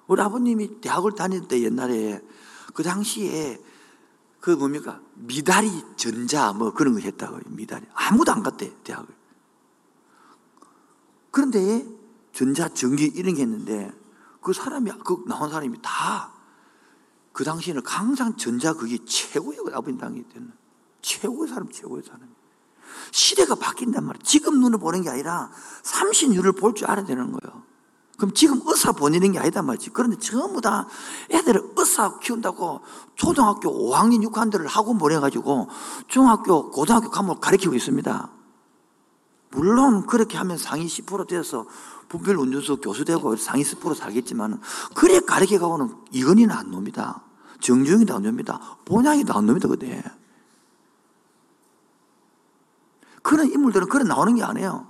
우리 0.05 0.21
아버님이 0.21 0.79
대학을 0.79 1.15
다닐 1.15 1.47
때 1.47 1.59
옛날에 1.63 2.21
그 2.75 2.83
당시에 2.83 3.59
그 4.39 4.51
뭡니까? 4.51 5.01
미다리 5.15 5.71
전자 5.95 6.53
뭐 6.53 6.71
그런 6.71 6.93
거 6.93 6.99
했다고요. 6.99 7.41
미다리. 7.47 7.87
아무도 7.95 8.31
안 8.31 8.43
갔대, 8.43 8.71
대학을. 8.83 9.14
그런데 11.35 11.85
전자 12.31 12.69
전기 12.69 13.03
이런 13.03 13.35
게 13.35 13.41
했는데 13.41 13.91
그 14.39 14.53
사람이, 14.53 14.89
그 15.03 15.25
나온 15.27 15.51
사람이 15.51 15.81
다 15.81 16.33
그 17.33 17.43
당시에는 17.43 17.81
항상 17.85 18.37
전자 18.37 18.71
그게 18.71 18.97
최고예요. 19.03 19.65
아버님 19.73 19.99
당시 19.99 20.23
때는. 20.33 20.53
최고의 21.01 21.49
사람, 21.49 21.69
최고의 21.69 22.01
사람. 22.03 22.21
시대가 23.11 23.55
바뀐단 23.55 24.05
말이에요. 24.05 24.23
지금 24.23 24.61
눈을 24.61 24.79
보는 24.79 25.01
게 25.01 25.09
아니라 25.09 25.51
30년을 25.83 26.57
볼 26.57 26.73
줄 26.73 26.89
알아야 26.89 27.05
되는 27.05 27.33
거예요. 27.33 27.63
그럼 28.17 28.33
지금 28.33 28.61
의사 28.65 28.93
보내는 28.93 29.33
게 29.33 29.39
아니다 29.39 29.61
말이지. 29.61 29.89
그런데 29.89 30.17
전부 30.17 30.61
다 30.61 30.87
애들을 31.29 31.73
의사 31.75 32.17
키운다고 32.19 32.79
초등학교 33.15 33.69
5학년 33.69 34.25
6학년들을 34.25 34.65
학원 34.69 34.97
보내가지고 34.97 35.67
중학교, 36.07 36.71
고등학교 36.71 37.11
과목을 37.11 37.41
가르치고 37.41 37.75
있습니다. 37.75 38.34
물론 39.55 40.05
그렇게 40.05 40.37
하면 40.37 40.57
상위 40.57 40.85
10% 40.85 41.27
돼서 41.27 41.65
분별 42.09 42.35
운전수 42.37 42.77
교수 42.77 43.05
되고 43.05 43.35
상위 43.37 43.63
10% 43.63 43.95
살겠지만 43.95 44.61
그래 44.93 45.21
가르쳐가고는 45.21 45.95
이건희는 46.11 46.53
안 46.53 46.71
놉니다. 46.71 47.23
정중이도 47.61 48.13
안 48.13 48.23
놉니다. 48.23 48.77
본향이도 48.83 49.33
안 49.33 49.45
놉니다. 49.45 49.69
그때. 49.69 50.03
그런 53.23 53.49
인물들은 53.49 53.87
그런 53.87 54.07
나오는 54.07 54.35
게 54.35 54.43
아니에요. 54.43 54.87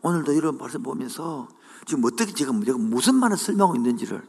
오늘도 0.00 0.32
이런 0.32 0.56
말씀 0.58 0.82
보면서 0.82 1.48
지금 1.86 2.04
어떻게 2.04 2.32
제가 2.32 2.52
제가 2.64 2.78
무슨 2.78 3.14
말을 3.16 3.36
설명하고 3.36 3.76
있는지를 3.76 4.26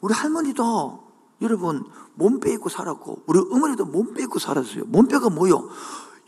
우리 0.00 0.12
할머니도 0.12 1.07
여러분 1.40 1.84
몸 2.14 2.40
빼 2.40 2.52
입고 2.52 2.68
살았고 2.68 3.24
우리 3.26 3.38
어머니도 3.38 3.84
몸 3.86 4.14
빼 4.14 4.24
입고 4.24 4.38
살았어요. 4.38 4.84
몸빼가 4.86 5.30
뭐요? 5.30 5.68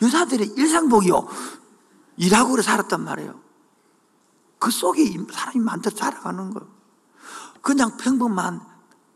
여자들의 0.03 0.55
일상복이요. 0.57 1.27
일하고 2.17 2.61
살았단 2.61 3.05
말이에요. 3.05 3.41
그 4.59 4.71
속에 4.71 5.05
사람이 5.33 5.59
만들어 5.61 5.95
자라가는 5.95 6.53
거예요. 6.53 6.69
그냥 7.63 7.97
평범만 7.97 8.61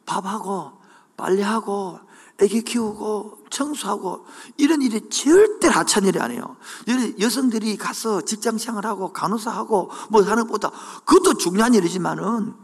밥하고 0.06 0.72
빨래하고 1.16 2.00
애기 2.40 2.62
키우고 2.62 3.44
청소하고 3.50 4.26
이런 4.56 4.82
일이 4.82 5.08
절대 5.08 5.68
하찮은 5.68 6.08
일이 6.08 6.18
아니에요. 6.18 6.56
여성들이 7.20 7.76
가서 7.76 8.22
직장 8.22 8.58
생활하고 8.58 9.12
간호사하고 9.12 9.90
뭐 10.10 10.22
하는 10.22 10.44
것보다 10.44 10.70
그것도 11.04 11.34
중요한 11.34 11.74
일이지만은 11.74 12.63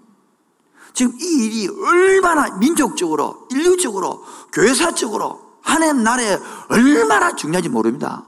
지금 0.93 1.19
이 1.21 1.45
일이 1.45 1.69
얼마나 1.69 2.57
민족적으로, 2.59 3.49
인류적으로, 3.51 4.25
교회사적으로 4.53 5.59
하나님 5.63 6.03
나라에 6.03 6.39
얼마나 6.69 7.35
중요한지 7.35 7.69
모릅니다. 7.69 8.25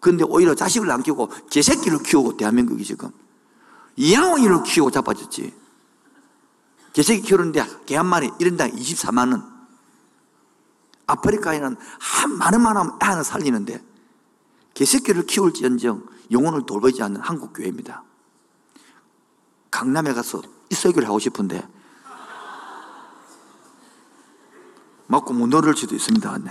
그런데 0.00 0.24
오히려 0.24 0.54
자식을 0.54 0.90
안 0.90 1.02
키우고 1.02 1.30
개새끼를 1.50 2.02
키우고 2.02 2.36
대한민국이 2.36 2.84
지금 2.84 3.10
이양원이를 3.96 4.62
키우고 4.64 4.90
자빠졌지. 4.90 5.54
개새끼 6.92 7.22
키우는데 7.22 7.64
개 7.86 7.96
한 7.96 8.06
마리 8.06 8.30
이런 8.38 8.56
당 8.56 8.70
24만 8.70 9.32
원. 9.32 9.50
아프리카에는 11.06 11.76
한 11.98 12.38
많은 12.38 12.60
많은 12.60 12.80
애 12.82 13.04
하나 13.04 13.22
살리는데 13.22 13.82
개새끼를 14.74 15.26
키울지언정 15.26 16.06
영혼을 16.30 16.64
돌보지 16.64 17.02
않는 17.02 17.20
한국 17.20 17.52
교회입니다. 17.52 18.02
강남에 19.70 20.12
가서 20.14 20.42
이설교를 20.72 21.06
하고 21.06 21.18
싶은데 21.18 21.68
맞고 25.06 25.34
못 25.34 25.46
놀을 25.48 25.76
수도 25.76 25.94
있습니다. 25.94 26.38
네. 26.38 26.50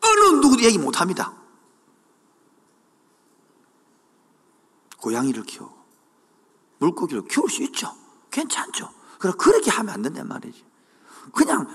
어느 0.00 0.36
누구도 0.40 0.62
얘기 0.62 0.78
못 0.78 1.00
합니다. 1.00 1.32
고양이를 4.98 5.42
키우고 5.42 5.76
물고기를 6.78 7.26
키울 7.26 7.50
수 7.50 7.62
있죠. 7.64 7.92
괜찮죠. 8.30 8.92
그럼 9.18 9.36
그렇게 9.36 9.70
하면 9.72 9.94
안 9.94 10.02
된단 10.02 10.28
말이지. 10.28 10.64
그냥 11.32 11.68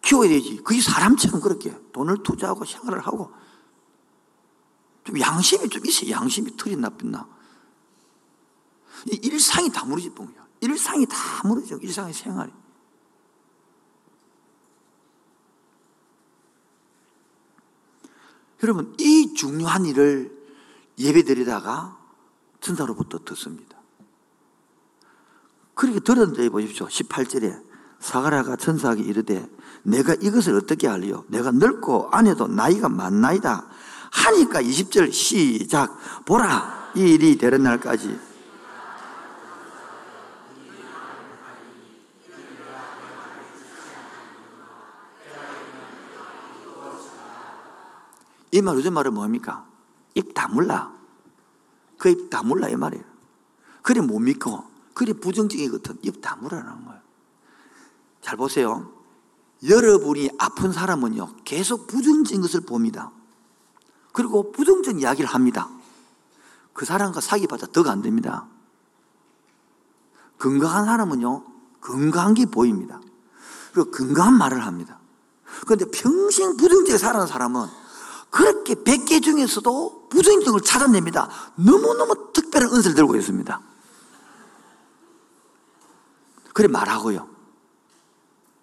키워야 0.00 0.30
되지. 0.30 0.56
그게 0.64 0.80
사람처럼 0.80 1.40
그렇게 1.42 1.76
돈을 1.92 2.22
투자하고 2.22 2.64
생활을 2.64 3.06
하고 3.06 3.30
좀 5.04 5.20
양심이 5.20 5.68
좀 5.68 5.84
있어요. 5.84 6.12
양심이 6.12 6.56
털이 6.56 6.76
나빛나. 6.76 7.37
일상이 9.06 9.70
다 9.70 9.84
무너질 9.84 10.14
뿐이야. 10.14 10.46
일상이 10.60 11.06
다 11.06 11.16
무너져. 11.44 11.76
일상의 11.78 12.12
생활이. 12.12 12.52
여러분, 18.62 18.94
이 18.98 19.34
중요한 19.34 19.86
일을 19.86 20.36
예배 20.98 21.22
드리다가 21.22 21.96
천사로부터 22.60 23.20
듣습니다. 23.24 23.78
그렇게 25.74 26.00
들었는데 26.00 26.48
보십시오. 26.48 26.88
18절에 26.88 27.62
사가라가 28.00 28.56
천사에게 28.56 29.02
이르되 29.02 29.48
내가 29.84 30.14
이것을 30.14 30.56
어떻게 30.56 30.88
알리요? 30.88 31.24
내가 31.28 31.52
늙고 31.52 32.08
아내도 32.10 32.48
나이가 32.48 32.88
많나이다. 32.88 33.68
하니까 34.10 34.60
20절 34.60 35.12
시작. 35.12 36.24
보라, 36.24 36.92
이 36.96 37.00
일이 37.00 37.38
되는 37.38 37.62
날까지 37.62 38.27
이 48.52 48.62
말, 48.62 48.76
요즘 48.76 48.94
말은 48.94 49.14
뭡니까? 49.14 49.66
입 50.14 50.34
다물라. 50.34 50.92
그 51.98 52.08
입 52.10 52.30
다물라, 52.30 52.68
이 52.68 52.76
말이에요. 52.76 53.04
그래 53.82 54.00
못 54.00 54.18
믿고, 54.18 54.64
그래 54.94 55.12
부정적이거든. 55.12 55.98
입 56.02 56.20
다물라는 56.20 56.84
거예요. 56.84 57.00
잘 58.20 58.36
보세요. 58.36 58.92
여러분이 59.66 60.30
아픈 60.38 60.72
사람은요, 60.72 61.36
계속 61.44 61.86
부정적인 61.86 62.42
것을 62.42 62.60
봅니다. 62.60 63.10
그리고 64.12 64.52
부정적 64.52 65.00
이야기를 65.00 65.28
합니다. 65.28 65.68
그 66.72 66.84
사람과 66.84 67.20
사귀봐자 67.20 67.66
더가 67.68 67.90
안 67.90 68.02
됩니다. 68.02 68.46
건강한 70.38 70.84
사람은요, 70.84 71.44
건강한 71.80 72.34
게 72.34 72.46
보입니다. 72.46 73.00
그리고 73.72 73.90
건강한 73.90 74.38
말을 74.38 74.64
합니다. 74.64 74.98
그런데 75.62 75.86
평생 75.90 76.56
부정적으로 76.56 76.98
살아가는 76.98 77.26
사람은 77.26 77.66
그렇게 78.30 78.74
100개 78.74 79.22
중에서도 79.22 80.08
부정적을 80.08 80.60
찾아냅니다. 80.60 81.28
너무너무 81.56 82.32
특별한 82.32 82.72
은사를 82.72 82.94
들고 82.94 83.16
있습니다. 83.16 83.60
그래 86.52 86.68
말하고요. 86.68 87.28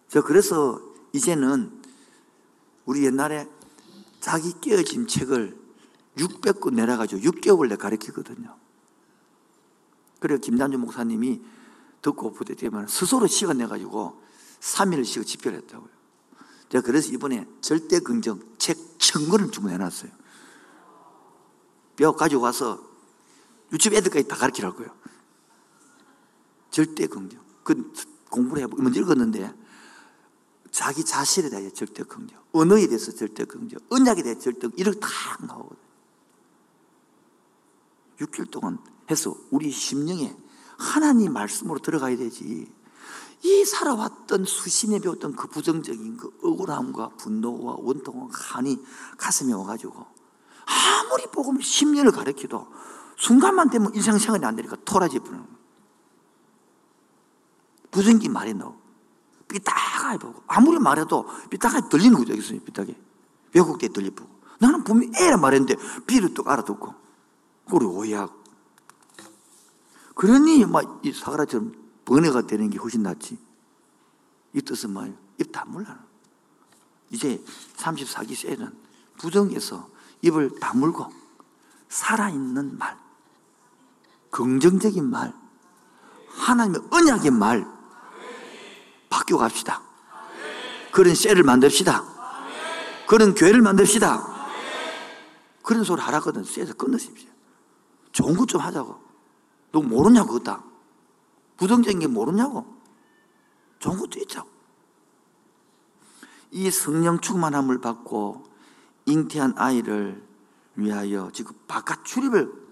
저 0.09 0.21
그래서 0.21 0.79
이제는 1.13 1.81
우리 2.85 3.05
옛날에 3.05 3.47
자기 4.19 4.53
깨어진 4.59 5.07
책을 5.07 5.57
600권 6.17 6.73
내려가지고 6.73 7.21
6개월 7.21 7.69
내 7.69 7.75
가르치거든요. 7.75 8.55
그래서 10.19 10.41
김단주 10.41 10.77
목사님이 10.77 11.41
듣고 12.01 12.33
부대되면 12.33 12.87
스스로 12.87 13.27
시간 13.27 13.57
내가지고 13.57 14.21
3일씩 14.59 15.25
집결했다고요. 15.25 15.94
제가 16.75 16.85
그래서 16.85 17.11
이번에 17.11 17.47
절대 17.61 17.99
긍정 17.99 18.39
책 18.57 18.85
천 19.05 19.29
권을 19.29 19.51
주문해놨어요. 19.51 20.11
뼈 21.95 22.11
가지고 22.13 22.41
와서 22.41 22.81
유치부 23.71 23.95
애들까지 23.95 24.27
다 24.27 24.35
가르치라고요. 24.35 24.89
절대 26.71 27.07
긍정. 27.07 27.41
그 27.63 27.93
공부를 28.29 28.63
해보고 28.63 28.81
먼저 28.81 28.99
읽었는데 28.99 29.53
자기 30.71 31.05
자신에 31.05 31.49
대해 31.49 31.69
절대 31.69 32.03
긍정, 32.03 32.43
언어에 32.51 32.87
대해서 32.87 33.13
절대 33.13 33.45
긍정, 33.45 33.79
언약에 33.89 34.23
대해 34.23 34.37
절대 34.37 34.67
이렇게 34.75 34.99
다 34.99 35.07
나오거든요. 35.47 35.79
6개월 38.19 38.51
동안 38.51 38.79
해서 39.09 39.33
우리 39.51 39.71
심령에 39.71 40.35
하나님 40.77 41.31
말씀으로 41.31 41.79
들어가야 41.79 42.17
되지. 42.17 42.69
이 43.45 43.63
살아왔던 43.63 44.45
년 44.89 45.01
배웠던 45.01 45.35
그 45.35 45.47
부정적인 45.47 46.17
그 46.17 46.35
억울함과 46.41 47.09
분노와 47.09 47.75
원통과 47.77 48.29
한이 48.31 48.79
가슴에 49.19 49.53
와가지고 49.53 50.03
아무리 50.65 51.27
복음을 51.27 51.61
10년을 51.61 52.11
가르쳐도 52.11 52.67
순간만 53.17 53.69
되면 53.69 53.93
일상생활이 53.93 54.43
안 54.43 54.55
되니까 54.55 54.77
토라지 54.83 55.19
부는 55.19 55.45
부정기 57.91 58.29
말이 58.29 58.55
나오고 58.55 58.81
삐딱하게 59.47 60.17
보고 60.17 60.41
아무리 60.47 60.79
말해도 60.79 61.27
삐딱하게 61.51 61.89
들리는 61.89 62.17
거죠. 62.17 62.33
있어요. 62.33 62.59
삐딱하게. 62.61 62.99
외국대 63.53 63.89
들리고. 63.89 64.25
나는 64.57 64.83
분명히 64.83 65.13
애라 65.21 65.37
말했는데 65.37 65.75
B를 66.07 66.33
또 66.33 66.43
알아듣고. 66.47 66.95
그리고 67.69 67.91
오해하고. 67.99 68.33
그러니 70.15 70.65
막 70.65 71.01
이 71.03 71.13
사가라처럼 71.13 71.84
번외가 72.05 72.41
되는 72.43 72.69
게 72.69 72.77
훨씬 72.77 73.03
낫지. 73.03 73.37
이 74.53 74.61
뜻은 74.61 74.91
뭐예요? 74.91 75.13
입 75.39 75.51
다물라. 75.51 75.99
이제 77.09 77.43
34기 77.75 78.35
세는 78.35 78.73
부정에서 79.17 79.89
입을 80.21 80.59
다물고 80.59 81.11
살아있는 81.89 82.77
말, 82.77 82.97
긍정적인 84.31 85.09
말, 85.09 85.33
하나님의 86.29 86.81
언약의 86.91 87.31
말 87.31 87.65
바뀌어 89.09 89.37
갑시다. 89.37 89.81
그런 90.91 91.13
셀을 91.13 91.43
만듭시다. 91.43 92.03
그런 93.07 93.35
교회를 93.35 93.61
만듭시다. 93.61 94.35
그런 95.61 95.83
소리 95.83 96.01
하라거든. 96.01 96.43
셀에서 96.43 96.73
끊으십시오. 96.73 97.29
좋은 98.11 98.35
것 98.35 98.45
좀 98.45 98.61
하자고. 98.61 98.99
너 99.71 99.81
모르냐고, 99.81 100.33
그다. 100.33 100.63
부정적인 101.57 101.99
게 101.99 102.07
모르냐고. 102.07 102.65
좋은 103.79 103.97
것도 103.97 104.19
있자고. 104.19 104.49
이 106.51 106.71
성령 106.71 107.19
충만함을 107.19 107.81
받고 107.81 108.43
잉태한 109.05 109.55
아이를 109.57 110.23
위하여 110.75 111.29
지금 111.33 111.53
바깥 111.67 112.05
출입을 112.05 112.67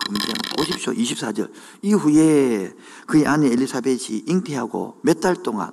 보십시오. 0.58 0.94
24절. 0.94 1.52
이후에 1.82 2.74
그의 3.08 3.26
아내 3.28 3.48
엘리사벳이 3.48 4.24
잉태하고 4.28 5.00
몇 5.02 5.20
달 5.22 5.42
동안, 5.42 5.72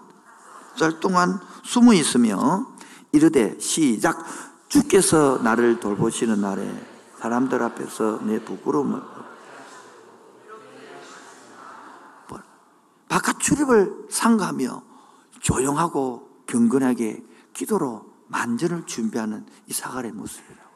달 0.79 1.01
동안 1.01 1.41
숨어 1.65 1.93
있으며 1.95 2.67
이르되 3.13 3.59
시작. 3.59 4.25
주께서 4.69 5.41
나를 5.43 5.81
돌보시는 5.81 6.41
날에 6.41 6.73
사람들 7.19 7.61
앞에서 7.63 8.21
내 8.23 8.41
부끄러움을 8.43 9.01
바깥 13.11 13.41
출입을 13.41 14.07
상가하며 14.09 14.85
조용하고 15.41 16.45
경건하게 16.47 17.25
기도로 17.53 18.09
만전을 18.29 18.87
준비하는 18.87 19.45
이 19.67 19.73
사갈의 19.73 20.13
모습이라고. 20.13 20.71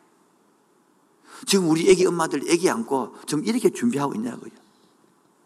지금 1.47 1.71
우리 1.71 1.89
애기 1.89 2.05
엄마들 2.05 2.43
애기 2.51 2.69
안고 2.69 3.15
지금 3.27 3.45
이렇게 3.45 3.71
준비하고 3.71 4.15
있냐고요. 4.17 4.51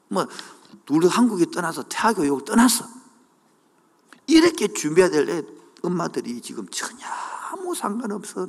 뭐, 0.08 0.26
둘도 0.86 1.08
한국에 1.08 1.50
떠나서 1.50 1.84
태아교육을 1.90 2.46
떠났어. 2.46 2.86
이렇게 4.26 4.72
준비해야 4.72 5.10
될 5.10 5.28
애, 5.28 5.42
엄마들이 5.82 6.40
지금 6.40 6.66
전혀 6.68 7.06
아무 7.50 7.74
상관없어. 7.74 8.48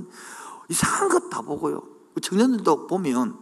이상한 0.70 1.10
것 1.10 1.30
다 1.30 1.42
보고요. 1.42 1.84
청년들도 2.22 2.88
보면, 2.88 3.38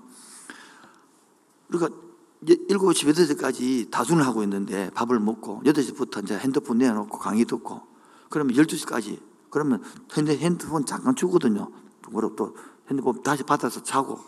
우리가 1.70 1.90
7시, 2.44 2.68
8시까지 2.70 3.90
다순을 3.90 4.26
하고 4.26 4.44
있는데 4.44 4.90
밥을 4.92 5.20
먹고 5.20 5.62
8시부터 5.66 6.24
이제 6.24 6.38
핸드폰 6.38 6.78
내놓고 6.78 7.18
강의 7.18 7.46
듣고 7.46 7.82
그러면 8.30 8.56
12시까지 8.56 9.20
그러면 9.50 9.84
핸드폰 10.16 10.86
잠깐 10.86 11.16
주거든요. 11.16 11.72
그리고 12.04 12.36
또 12.36 12.56
핸드폰 12.90 13.24
다시 13.24 13.44
받아서 13.44 13.82
자고 13.84 14.20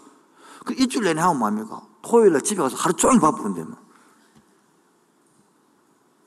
그 0.66 0.74
일주일 0.74 1.06
내내 1.06 1.22
하면 1.22 1.38
뭐합니까? 1.38 1.88
토요일 2.02 2.34
날 2.34 2.42
집에 2.42 2.62
가서 2.62 2.76
하루 2.76 2.94
종일 2.94 3.20
바쁘는데 3.20 3.64
뭐. 3.64 3.78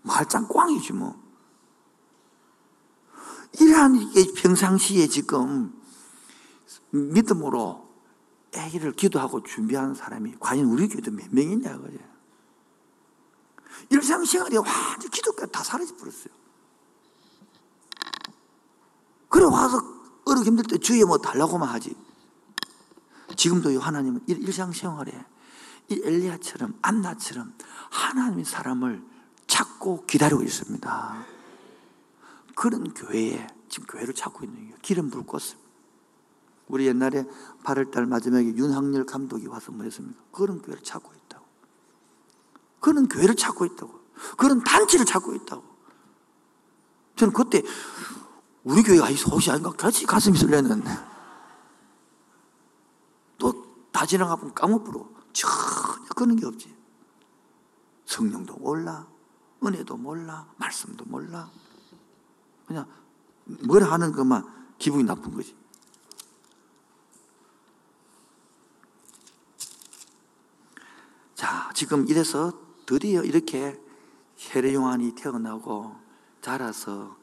말짱 0.03 0.49
꽝이지 0.49 0.93
뭐. 0.93 1.21
이러한 3.61 4.13
게 4.13 4.33
평상시에 4.35 5.07
지금 5.09 5.73
믿음으로 6.91 7.82
애기를 8.55 8.93
기도하고 8.93 9.43
준비하는 9.43 9.95
사람이 9.95 10.37
과연 10.39 10.67
우리 10.67 10.89
교회도 10.89 11.11
몇 11.11 11.27
명이냐 11.31 11.79
그죠? 11.79 11.99
일상생활이 13.91 14.57
완전 14.57 15.11
기도가 15.11 15.47
다 15.47 15.63
사라져 15.63 15.97
버렸어요. 15.97 16.33
그래 19.29 19.45
와서 19.45 19.81
어렵게 20.25 20.49
힘들 20.49 20.65
때 20.65 20.79
주위에 20.79 21.05
뭐 21.05 21.19
달라고만 21.19 21.69
하지. 21.69 21.97
지금도 23.37 23.81
하나님은 23.81 24.23
일상생활에 24.27 25.25
이 25.89 26.03
엘리야처럼 26.05 26.79
안나처럼 26.83 27.55
하나님의 27.91 28.45
사람을 28.45 29.03
찾고 29.47 30.07
기다리고 30.07 30.43
있습니다. 30.43 31.25
그런 32.55 32.93
교회에 32.93 33.47
지금 33.69 33.87
교회를 33.87 34.15
찾고 34.15 34.45
있는 34.45 34.61
거예요. 34.61 34.77
기름 34.83 35.11
불 35.11 35.25
껐습니다. 35.25 35.62
우리 36.69 36.87
옛날에 36.87 37.25
8월달 37.65 38.07
마지막에 38.07 38.47
윤학열 38.55 39.05
감독이 39.05 39.47
와서 39.47 39.73
뭐 39.73 39.85
했습니까? 39.85 40.23
그런 40.33 40.63
교회를 40.63 40.83
찾고 40.83 41.13
있다고. 41.13 41.45
그런 42.81 43.09
교회를 43.09 43.37
찾고 43.37 43.65
있다고. 43.67 44.01
그런 44.37 44.63
단체를 44.63 45.05
찾고 45.05 45.35
있다고. 45.35 45.63
저는 47.17 47.33
그때 47.35 47.63
우리 48.65 48.83
교회가 48.83 49.11
이 49.11 49.17
소식 49.17 49.51
아닌가 49.51 49.71
같이 49.73 50.07
가슴이 50.07 50.39
설레는 50.39 50.83
또 53.39 53.73
다 53.93 54.07
지나가면 54.07 54.55
까먹부러 54.55 55.09
전혀 55.33 55.55
그런 56.17 56.35
게 56.35 56.47
없지. 56.47 56.75
성령도 58.07 58.57
몰라, 58.57 59.07
은혜도 59.63 59.97
몰라, 59.97 60.47
말씀도 60.57 61.05
몰라. 61.05 61.49
그냥 62.67 62.91
뭘 63.45 63.85
하는 63.85 64.13
것만 64.13 64.75
기분이 64.79 65.05
나쁜 65.05 65.33
거지. 65.35 65.55
자, 71.35 71.71
지금 71.83 72.07
이래서 72.07 72.53
드디어 72.87 73.25
이렇게 73.25 73.77
세례 74.37 74.73
요한이 74.73 75.17
태어나고 75.17 75.97
자라서 76.41 77.17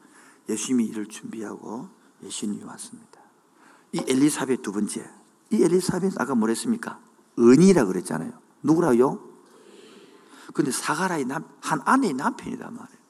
예수님이 0.50 0.84
이를 0.84 1.06
준비하고 1.06 1.88
예수님이 2.22 2.62
왔습니다. 2.64 3.22
이 3.92 4.04
엘리사벳 4.06 4.60
두 4.60 4.70
번째. 4.70 5.08
이 5.48 5.62
엘리사벳 5.62 6.12
아까 6.20 6.34
뭐랬습니까? 6.34 7.00
은이라 7.38 7.86
그랬잖아요. 7.86 8.32
누구라요? 8.62 9.26
근데 10.52 10.70
사가라의 10.70 11.24
남, 11.24 11.42
한 11.62 11.80
아내의 11.86 12.12
남편이란 12.12 12.74
말이에요. 12.74 13.00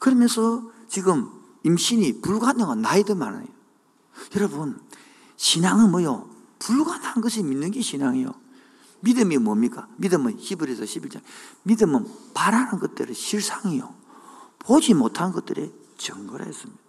그러면서 0.00 0.70
지금 0.88 1.30
임신이 1.64 2.22
불가능한 2.22 2.80
나이도 2.80 3.14
많아요. 3.14 3.46
여러분, 4.36 4.80
신앙은 5.36 5.90
뭐요? 5.90 6.30
불가능한 6.60 7.20
것을 7.20 7.42
믿는 7.42 7.72
게 7.72 7.82
신앙이요. 7.82 8.41
믿음이 9.02 9.38
뭡니까? 9.38 9.88
믿음은 9.96 10.38
히브리서 10.38 10.84
11장. 10.84 11.20
믿음은 11.64 12.06
바라는 12.34 12.78
것들의 12.78 13.14
실상이요. 13.14 13.94
보지 14.60 14.94
못한 14.94 15.32
것들의 15.32 15.72
증거라 15.98 16.44
했습니다. 16.44 16.80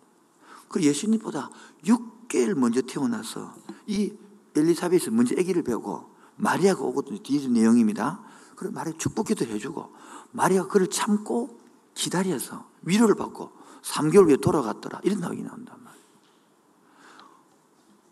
그 0.67 0.81
예수님보다 0.81 1.49
6개월 1.85 2.55
먼저 2.55 2.81
태어나서 2.81 3.53
이 3.87 4.13
엘리사벳이 4.55 5.09
먼저 5.11 5.35
아기를 5.37 5.63
배우고 5.63 6.13
마리아가 6.35 6.83
오거든요. 6.83 7.21
뒤에 7.21 7.47
내용입니다. 7.47 8.21
그럼 8.55 8.73
마리아 8.73 8.93
축복기도 8.97 9.45
해주고 9.45 9.93
마리아가 10.31 10.67
그를 10.67 10.87
참고 10.87 11.59
기다려서 11.95 12.67
위로를 12.83 13.15
받고 13.15 13.51
3개월 13.81 14.27
후에 14.27 14.37
돌아갔더라. 14.37 15.01
이런 15.03 15.19
나오기 15.19 15.41
나온단 15.41 15.83
말이에요. 15.83 16.05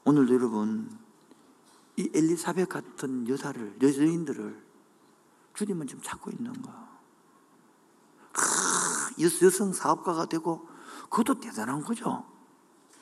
오늘도 0.05 0.33
여러분 0.33 1.00
이 1.97 2.09
엘리사벳 2.13 2.69
같은 2.69 3.27
여자를 3.27 3.77
여자인들을 3.81 4.63
주님은 5.53 5.87
지금 5.87 6.01
찾고 6.01 6.31
있는가? 6.31 6.89
여성 9.43 9.73
사업가가 9.73 10.25
되고 10.25 10.67
그것도 11.09 11.39
대단한 11.41 11.83
거죠. 11.83 12.25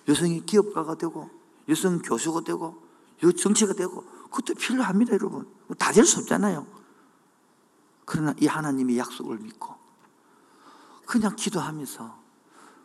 여성이 0.08 0.44
기업가가 0.44 0.96
되고, 0.96 1.30
여성 1.70 2.02
교수가 2.02 2.42
되고, 2.42 2.82
정치가 3.38 3.74
되고, 3.74 4.04
그것도 4.32 4.56
필요합니다, 4.56 5.14
여러분. 5.14 5.48
다 5.78 5.92
될 5.92 6.04
수 6.04 6.20
없잖아요. 6.20 6.66
그러나 8.06 8.34
이 8.40 8.48
하나님의 8.48 8.98
약속을 8.98 9.38
믿고, 9.38 9.76
그냥 11.06 11.36
기도하면서, 11.36 12.20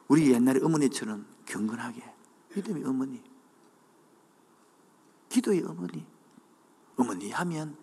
우리 0.09 0.31
옛날에 0.33 0.61
어머니처럼 0.62 1.24
경건하게, 1.47 2.05
믿음의 2.55 2.85
어머니, 2.85 3.22
기도의 5.35 5.64
어머니, 5.66 6.07
어머니 6.97 7.30
하면 7.32 7.76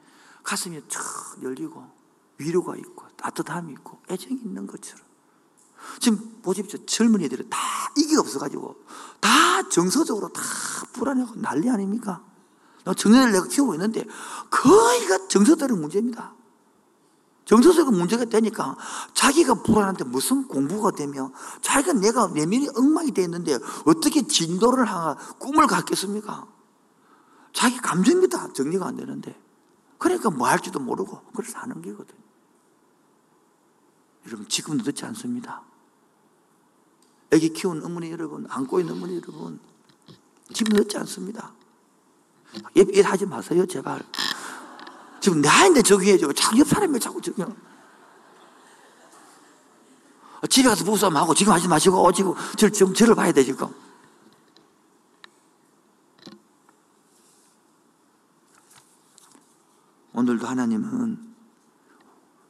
가슴이 0.43 0.79
촥 0.87 1.43
열리고, 1.43 1.85
위로가 2.37 2.77
있고, 2.77 3.05
따뜻함이 3.17 3.73
있고, 3.73 3.99
애정이 4.09 4.39
있는 4.41 4.65
것처럼. 4.65 5.05
지금 5.99 6.39
보십시오. 6.41 6.85
젊은이들은 6.85 7.49
다 7.49 7.57
이게 7.97 8.15
없어가지고 8.15 8.75
다 9.19 9.67
정서적으로 9.69 10.29
다 10.29 10.41
불안해하고 10.93 11.41
난리 11.41 11.69
아닙니까? 11.69 12.23
청년을 12.95 13.31
내가 13.31 13.47
키우고 13.47 13.73
있는데 13.73 14.05
거의가 14.51 15.27
정서적인 15.27 15.81
문제입니다. 15.81 16.33
정서적인 17.45 17.97
문제가 17.97 18.25
되니까 18.25 18.77
자기가 19.15 19.63
불안한데 19.63 20.03
무슨 20.05 20.47
공부가 20.47 20.91
되며 20.91 21.31
자기가 21.61 21.93
내가 21.93 22.27
내면이 22.27 22.69
엉망이 22.75 23.11
되어 23.11 23.25
있는데 23.25 23.57
어떻게 23.85 24.25
진도를 24.25 24.87
향한 24.87 25.17
꿈을 25.39 25.65
갖겠습니까? 25.65 26.47
자기 27.53 27.77
감정이 27.77 28.27
다 28.27 28.51
정리가 28.53 28.85
안 28.87 28.95
되는데 28.95 29.39
그러니까 29.97 30.29
뭐 30.29 30.47
할지도 30.47 30.79
모르고 30.79 31.21
그래서 31.35 31.59
하는 31.59 31.81
게거든. 31.81 32.15
여러분 34.27 34.47
지금도 34.47 34.83
늦지 34.83 35.05
않습니다. 35.05 35.63
애기 37.31 37.49
키우는 37.53 37.83
어머니 37.85 38.11
여러분, 38.11 38.45
안고 38.49 38.81
있는 38.81 38.93
어머니 38.93 39.15
여러분, 39.15 39.59
지금 40.53 40.75
늦지 40.77 40.97
않습니다. 40.97 41.53
예, 42.75 43.01
하지 43.01 43.25
마세요, 43.25 43.65
제발. 43.65 44.03
지금 45.21 45.39
나인데 45.39 45.81
적용해줘. 45.81 46.33
자기 46.33 46.59
옆 46.59 46.67
사람이 46.67 46.99
자꾸 46.99 47.21
적용. 47.21 47.55
집에 50.49 50.67
가서 50.67 50.83
부부싸움하고 50.83 51.33
지금 51.33 51.53
하지 51.53 51.67
마시고 51.67 52.11
지금 52.11 52.33
저를, 52.57 52.93
저를 52.93 53.15
봐야 53.15 53.31
돼 53.31 53.43
지금. 53.43 53.73
오늘도 60.21 60.47
하나님은 60.47 61.17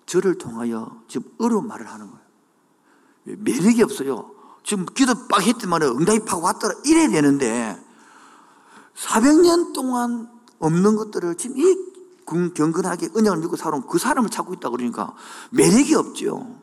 저를 0.06 0.38
통하여 0.38 1.02
지금 1.08 1.32
어려운 1.40 1.68
말을 1.68 1.88
하는 1.88 2.08
거예요. 2.08 3.38
매력이 3.40 3.82
없어요. 3.84 4.32
지금 4.64 4.86
기도 4.86 5.14
빡 5.28 5.42
했더만 5.42 5.82
응답이 5.82 6.26
팍 6.26 6.44
왔더라 6.44 6.76
이래야 6.86 7.10
되는데 7.10 7.82
400년 8.96 9.74
동안 9.74 10.30
없는 10.60 10.96
것들을 10.96 11.36
지금 11.36 11.58
이 11.58 11.92
경건하게 12.54 13.10
은영을 13.16 13.40
믿고 13.40 13.56
살아온 13.56 13.86
그 13.88 13.98
사람을 13.98 14.30
찾고 14.30 14.54
있다 14.56 14.70
그러니까 14.70 15.16
매력이 15.52 15.96
없죠. 15.96 16.60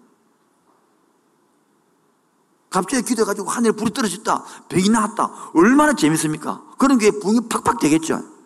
갑자기 2.71 3.03
기도해가지고 3.03 3.49
하늘에 3.49 3.73
불이 3.73 3.93
떨어졌다. 3.93 4.45
병이 4.69 4.91
나왔다. 4.91 5.51
얼마나 5.55 5.95
재밌습니까? 5.95 6.63
그런 6.77 6.99
교회 6.99 7.11
붕이 7.11 7.49
팍팍 7.49 7.81
되겠죠. 7.81 8.38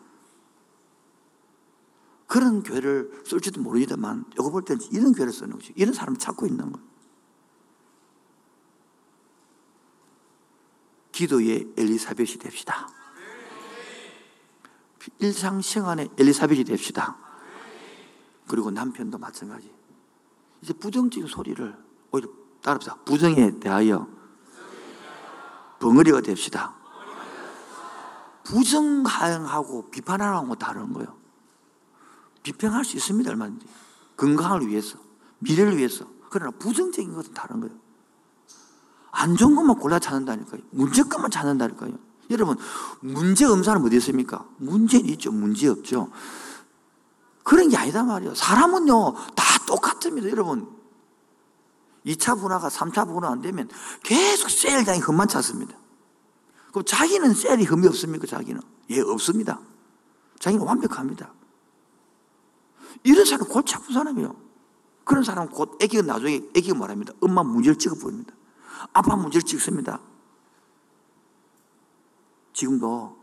그런 2.32 2.62
교회를 2.62 3.24
쓸지도 3.26 3.60
모르지만, 3.60 4.24
이거 4.32 4.48
볼 4.48 4.64
때는 4.64 4.80
이런 4.90 5.12
교회를 5.12 5.34
쓰는 5.34 5.52
거죠. 5.52 5.70
이런 5.76 5.92
사람을 5.92 6.18
찾고 6.18 6.46
있는 6.46 6.72
거예요. 6.72 6.88
기도의 11.12 11.74
엘리사벳이 11.76 12.38
됩시다. 12.38 12.88
일상생활의 15.18 16.08
엘리사벳이 16.16 16.64
됩시다. 16.64 17.18
그리고 18.48 18.70
남편도 18.70 19.18
마찬가지. 19.18 19.70
이제 20.62 20.72
부정적인 20.72 21.28
소리를 21.28 21.76
오히려 22.12 22.30
따릅시다. 22.62 22.94
부정에 23.04 23.60
대하여 23.60 24.08
벙어리가 25.80 26.22
됩시다. 26.22 26.74
부정하고 28.44 29.90
비판하고 29.90 30.54
다른 30.54 30.94
거예요. 30.94 31.21
비평할 32.42 32.84
수 32.84 32.96
있습니다, 32.96 33.30
얼마든지. 33.30 33.66
건강을 34.16 34.68
위해서, 34.68 34.98
미래를 35.38 35.76
위해서. 35.76 36.06
그러나 36.30 36.50
부정적인 36.52 37.14
것은 37.14 37.34
다른 37.34 37.60
거예요. 37.60 37.74
안 39.10 39.36
좋은 39.36 39.54
것만 39.54 39.76
골라 39.76 39.98
찾는다니까요. 39.98 40.62
문제 40.70 41.02
것만 41.02 41.30
찾는다니까요. 41.30 41.98
여러분, 42.30 42.56
문제 43.00 43.46
사람 43.62 43.84
어디 43.84 43.96
있습니까? 43.96 44.46
문제는 44.56 45.06
있죠. 45.10 45.30
문제 45.30 45.68
없죠. 45.68 46.10
그런 47.42 47.68
게 47.68 47.76
아니다 47.76 48.02
말이에요. 48.02 48.34
사람은요, 48.34 49.14
다 49.34 49.44
똑같습니다, 49.66 50.28
여러분. 50.30 50.68
2차 52.06 52.40
분화가 52.40 52.68
3차 52.68 53.06
분화 53.06 53.30
안 53.30 53.42
되면 53.42 53.68
계속 54.02 54.50
셀장이 54.50 55.00
흠만 55.00 55.28
찾습니다. 55.28 55.76
그럼 56.70 56.84
자기는 56.84 57.34
셀이 57.34 57.64
흠이 57.64 57.86
없습니까, 57.88 58.26
자기는? 58.26 58.60
예, 58.90 59.00
없습니다. 59.00 59.60
자기는 60.38 60.64
완벽합니다. 60.64 61.32
이런 63.04 63.24
사람 63.24 63.48
골치 63.48 63.74
아픈 63.74 63.92
사람이에요. 63.92 64.36
그런 65.04 65.24
사람은 65.24 65.50
곧 65.50 65.78
애기가 65.82 66.02
나중에 66.02 66.42
애기가 66.54 66.76
말합니다. 66.78 67.12
엄마 67.20 67.42
문제를 67.42 67.76
찍어 67.76 67.96
보입니다. 67.96 68.34
아빠 68.92 69.16
문제를 69.16 69.42
찍습니다. 69.42 70.00
지금도 72.52 73.18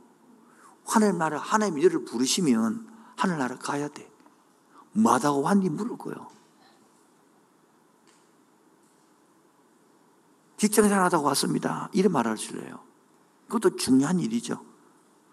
하늘나라, 0.85 1.39
하나님 1.39 1.81
너를 1.81 2.03
부르시면 2.03 2.87
하늘나라 3.15 3.57
가야 3.57 3.87
돼. 3.87 4.11
마다고 4.91 5.41
왔니 5.41 5.69
물을 5.69 5.97
거요. 5.97 6.27
직장생활 10.57 11.01
하다가 11.05 11.23
왔습니다. 11.29 11.89
이래 11.93 12.09
말하실래요. 12.09 12.79
그것도 13.47 13.77
중요한 13.77 14.19
일이죠. 14.19 14.63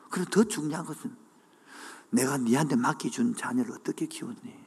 그리고 0.08 0.30
더 0.30 0.44
중요한 0.44 0.84
것은 0.84 1.16
내가 2.16 2.38
네한테 2.38 2.76
맡겨준 2.76 3.36
자녀를 3.36 3.72
어떻게 3.72 4.06
키웠니? 4.06 4.66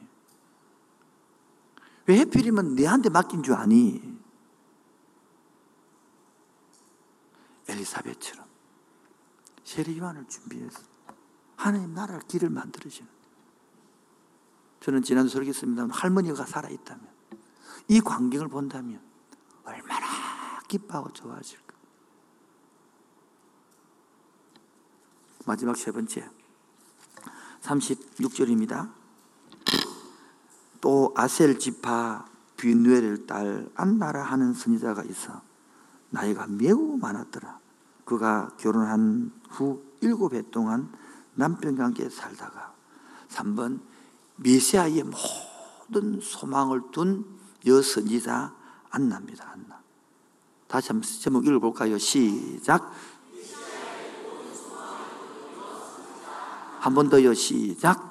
왜 2.06 2.18
해필이면 2.20 2.76
네한테 2.76 3.10
맡긴 3.10 3.42
줄 3.42 3.54
아니? 3.54 4.18
엘리사벳처럼 7.68 8.46
세례 9.64 9.96
요한을 9.96 10.26
준비해서 10.28 10.80
하나님 11.56 11.92
나라를 11.92 12.22
길을 12.26 12.50
만들어주는 12.50 13.10
저는 14.80 15.02
지난주 15.02 15.32
설교했습니다 15.32 15.88
할머니가 15.90 16.46
살아있다면 16.46 17.06
이 17.88 18.00
광경을 18.00 18.48
본다면 18.48 19.00
얼마나 19.64 20.06
기뻐하고 20.68 21.12
좋아하실까 21.12 21.74
마지막 25.46 25.76
세 25.76 25.92
번째 25.92 26.39
36절입니다 27.70 28.90
또 30.80 31.12
아셀 31.16 31.58
지파 31.58 32.26
비누엘을 32.56 33.26
딸 33.26 33.68
안나라 33.74 34.22
하는 34.22 34.52
선지자가 34.52 35.04
있어 35.04 35.42
나이가 36.10 36.46
매우 36.48 36.96
많았더라 36.96 37.58
그가 38.04 38.50
결혼한 38.58 39.32
후 39.48 39.82
일곱 40.00 40.34
해 40.34 40.42
동안 40.50 40.92
남편과 41.34 41.84
함께 41.84 42.08
살다가 42.08 42.74
3번 43.28 43.80
메시아의 44.36 45.04
모든 45.04 46.20
소망을 46.20 46.82
둔 46.90 47.24
여선지자 47.66 48.54
안나입니다. 48.90 49.50
안나. 49.52 49.80
다시 50.66 50.88
한번 50.88 51.08
제목 51.08 51.46
읽어볼까요? 51.46 51.98
시작. 51.98 52.92
한 56.80 56.94
번 56.94 57.10
더요. 57.10 57.34
시작. 57.34 58.08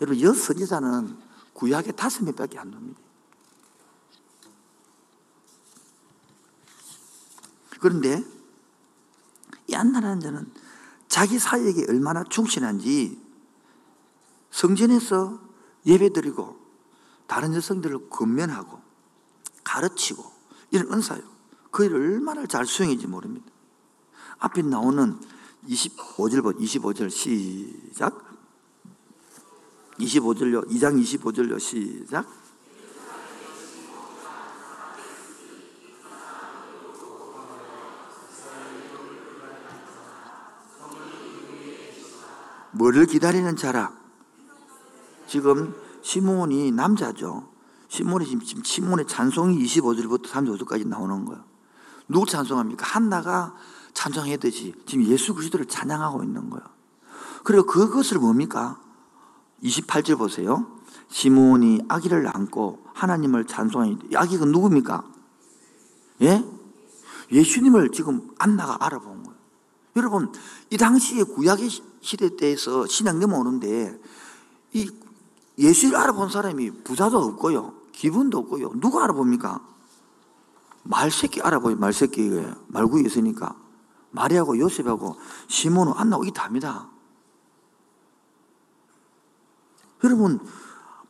여러분 0.00 0.20
여 0.20 0.34
선지자는 0.34 1.16
구약에 1.52 1.92
다섯 1.92 2.24
명밖에 2.24 2.58
안 2.58 2.70
됩니다. 2.70 3.00
그런데 7.78 8.24
이 9.68 9.74
안나라는 9.74 10.20
자는 10.20 10.52
자기 11.08 11.38
사역에 11.38 11.86
얼마나 11.88 12.24
충실한지 12.24 13.22
성전에서 14.50 15.38
예배드리고 15.86 16.58
다른 17.28 17.54
여성들을 17.54 18.08
건면하고 18.10 18.80
가르치고 19.62 20.24
이런 20.72 20.92
은사요. 20.92 21.22
그 21.70 21.84
일을 21.84 22.14
얼마나 22.14 22.46
잘 22.46 22.66
수행했는지 22.66 23.06
모릅니다. 23.06 23.53
앞에 24.38 24.62
나오는 24.62 25.18
25절, 25.68 26.58
25절 26.58 27.10
시작. 27.10 28.22
25절요, 29.98 30.68
2장 30.70 31.00
25절요, 31.00 31.58
시작. 31.58 32.26
뭐를 42.72 43.06
기다리는 43.06 43.54
자라? 43.56 43.92
지금 45.28 45.74
시몬이 46.02 46.72
남자죠. 46.72 47.48
시몬이 47.88 48.26
지금 48.44 48.64
시몬의 48.64 49.06
찬송이 49.06 49.56
25절부터 49.64 50.24
35절까지 50.24 50.86
나오는 50.88 51.24
거예요. 51.24 51.44
누구 52.08 52.26
찬송합니까? 52.26 52.84
한나가 52.84 53.54
찬송해야되지. 53.94 54.74
지금 54.86 55.06
예수 55.06 55.34
그리스도를 55.34 55.66
찬양하고 55.66 56.22
있는 56.22 56.50
거예요. 56.50 56.64
그리고 57.42 57.64
그것을 57.64 58.18
뭡니까? 58.18 58.80
28절 59.62 60.18
보세요. 60.18 60.66
시몬이 61.08 61.80
아기를 61.88 62.28
안고 62.34 62.84
하나님을 62.92 63.46
찬송하니 63.46 63.98
아기가 64.14 64.44
누굽니까? 64.44 65.04
예? 66.22 66.44
예수님을 67.32 67.90
지금 67.92 68.30
안나가 68.38 68.76
알아본 68.80 69.22
거예요. 69.22 69.38
여러분, 69.96 70.32
이 70.70 70.76
당시에 70.76 71.22
구약의 71.22 71.70
시대 72.00 72.36
때에서 72.36 72.86
신앙 72.86 73.20
넘어오는데 73.20 73.98
이 74.72 74.90
예수를 75.58 75.96
알아본 75.96 76.30
사람이 76.30 76.82
부자도 76.82 77.18
없고요. 77.18 77.74
기분도 77.92 78.38
없고요. 78.38 78.72
누가 78.80 79.04
알아봅니까? 79.04 79.60
말새끼 80.82 81.40
알아보요 81.40 81.76
말새끼 81.76 82.30
말구에 82.66 83.02
있으니까 83.06 83.56
마리아고 84.14 84.58
요셉하고 84.58 85.16
시몬은 85.48 85.92
안나고 85.96 86.24
이 86.24 86.30
답니다. 86.30 86.88
여러분 90.02 90.40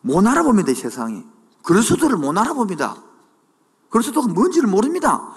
못 0.00 0.26
알아봅니다 0.26 0.72
세상이. 0.74 1.24
그리스도를 1.62 2.16
못 2.16 2.36
알아봅니다. 2.36 3.02
그리스도가 3.90 4.28
뭔지를 4.28 4.68
모릅니다. 4.68 5.32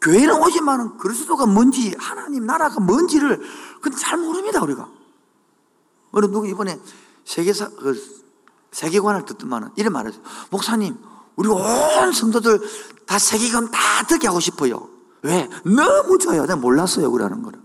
교회는 0.00 0.42
오지만은 0.42 0.96
그리스도가 0.96 1.46
뭔지 1.46 1.94
하나님 1.98 2.46
나라가 2.46 2.80
뭔지를 2.80 3.40
근데 3.82 3.96
잘 3.98 4.18
모릅니다 4.18 4.62
우리가. 4.62 4.88
어느 6.12 6.26
누구 6.26 6.46
이번에 6.48 6.80
세계사 7.24 7.68
그 7.68 8.20
세계관을 8.72 9.26
듣더만은 9.26 9.70
이런 9.76 9.92
말했어요. 9.92 10.22
목사님 10.50 10.96
우리 11.36 11.48
온 11.48 12.12
성도들 12.12 12.60
다 13.06 13.18
세계관 13.18 13.70
다 13.70 13.78
듣게 14.08 14.26
하고 14.26 14.40
싶어요. 14.40 14.99
왜? 15.22 15.48
너무 15.64 16.18
좋아요. 16.18 16.42
내가 16.42 16.56
몰랐어요. 16.56 17.10
그러는 17.10 17.42
거를. 17.42 17.60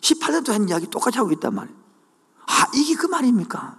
18년도 0.00 0.52
한 0.52 0.68
이야기 0.68 0.86
똑같이 0.86 1.18
하고 1.18 1.30
있단 1.32 1.54
말이에요. 1.54 1.78
아, 2.46 2.66
이게 2.74 2.94
그 2.94 3.06
말입니까? 3.06 3.78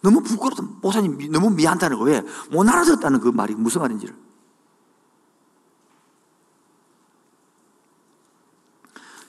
너무 0.00 0.22
부끄럽다. 0.22 0.62
목사님, 0.80 1.30
너무 1.30 1.50
미안하다는 1.50 1.98
거. 1.98 2.04
왜? 2.04 2.22
못 2.50 2.68
알아듣었다는 2.68 3.20
그 3.20 3.28
말이 3.28 3.54
무슨 3.54 3.80
말인지를. 3.80 4.16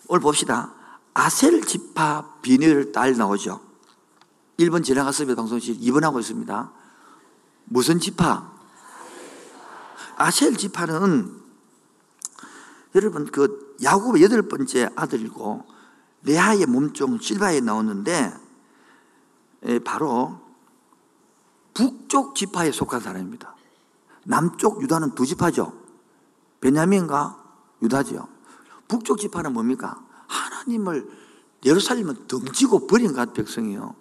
오늘 0.08 0.22
봅시다. 0.22 0.74
아셀 1.14 1.62
지파 1.62 2.40
비늘 2.42 2.92
딸 2.92 3.16
나오죠. 3.16 3.62
1번 4.60 4.84
지나갔습니다. 4.84 5.40
방송실 5.40 5.80
2번 5.80 6.02
하고 6.02 6.20
있습니다. 6.20 6.72
무슨 7.66 8.00
지파? 8.00 8.52
아셀 10.18 10.58
지파는 10.58 11.39
여러분 12.96 13.26
그 13.26 13.76
야곱의 13.82 14.24
여덟 14.24 14.42
번째 14.44 14.90
아들이고 14.96 15.64
레아의 16.24 16.66
몸종 16.66 17.20
실바에 17.20 17.62
나오는데 17.62 18.34
바로 19.84 20.40
북쪽 21.74 22.36
지파에 22.36 22.72
속한 22.72 23.00
사람입니다. 23.00 23.56
남쪽 24.26 24.82
유다는 24.82 25.16
두 25.16 25.26
지파죠. 25.26 25.74
베냐민과 26.62 27.42
유다지요. 27.82 28.28
북쪽 28.88 29.20
지파는 29.20 29.54
뭡니까? 29.54 30.04
하나님을 30.28 31.10
예루살렘은 31.66 32.28
덩지고 32.28 32.88
버린 32.88 33.14
간 33.14 33.34
백성이요. 33.34 33.96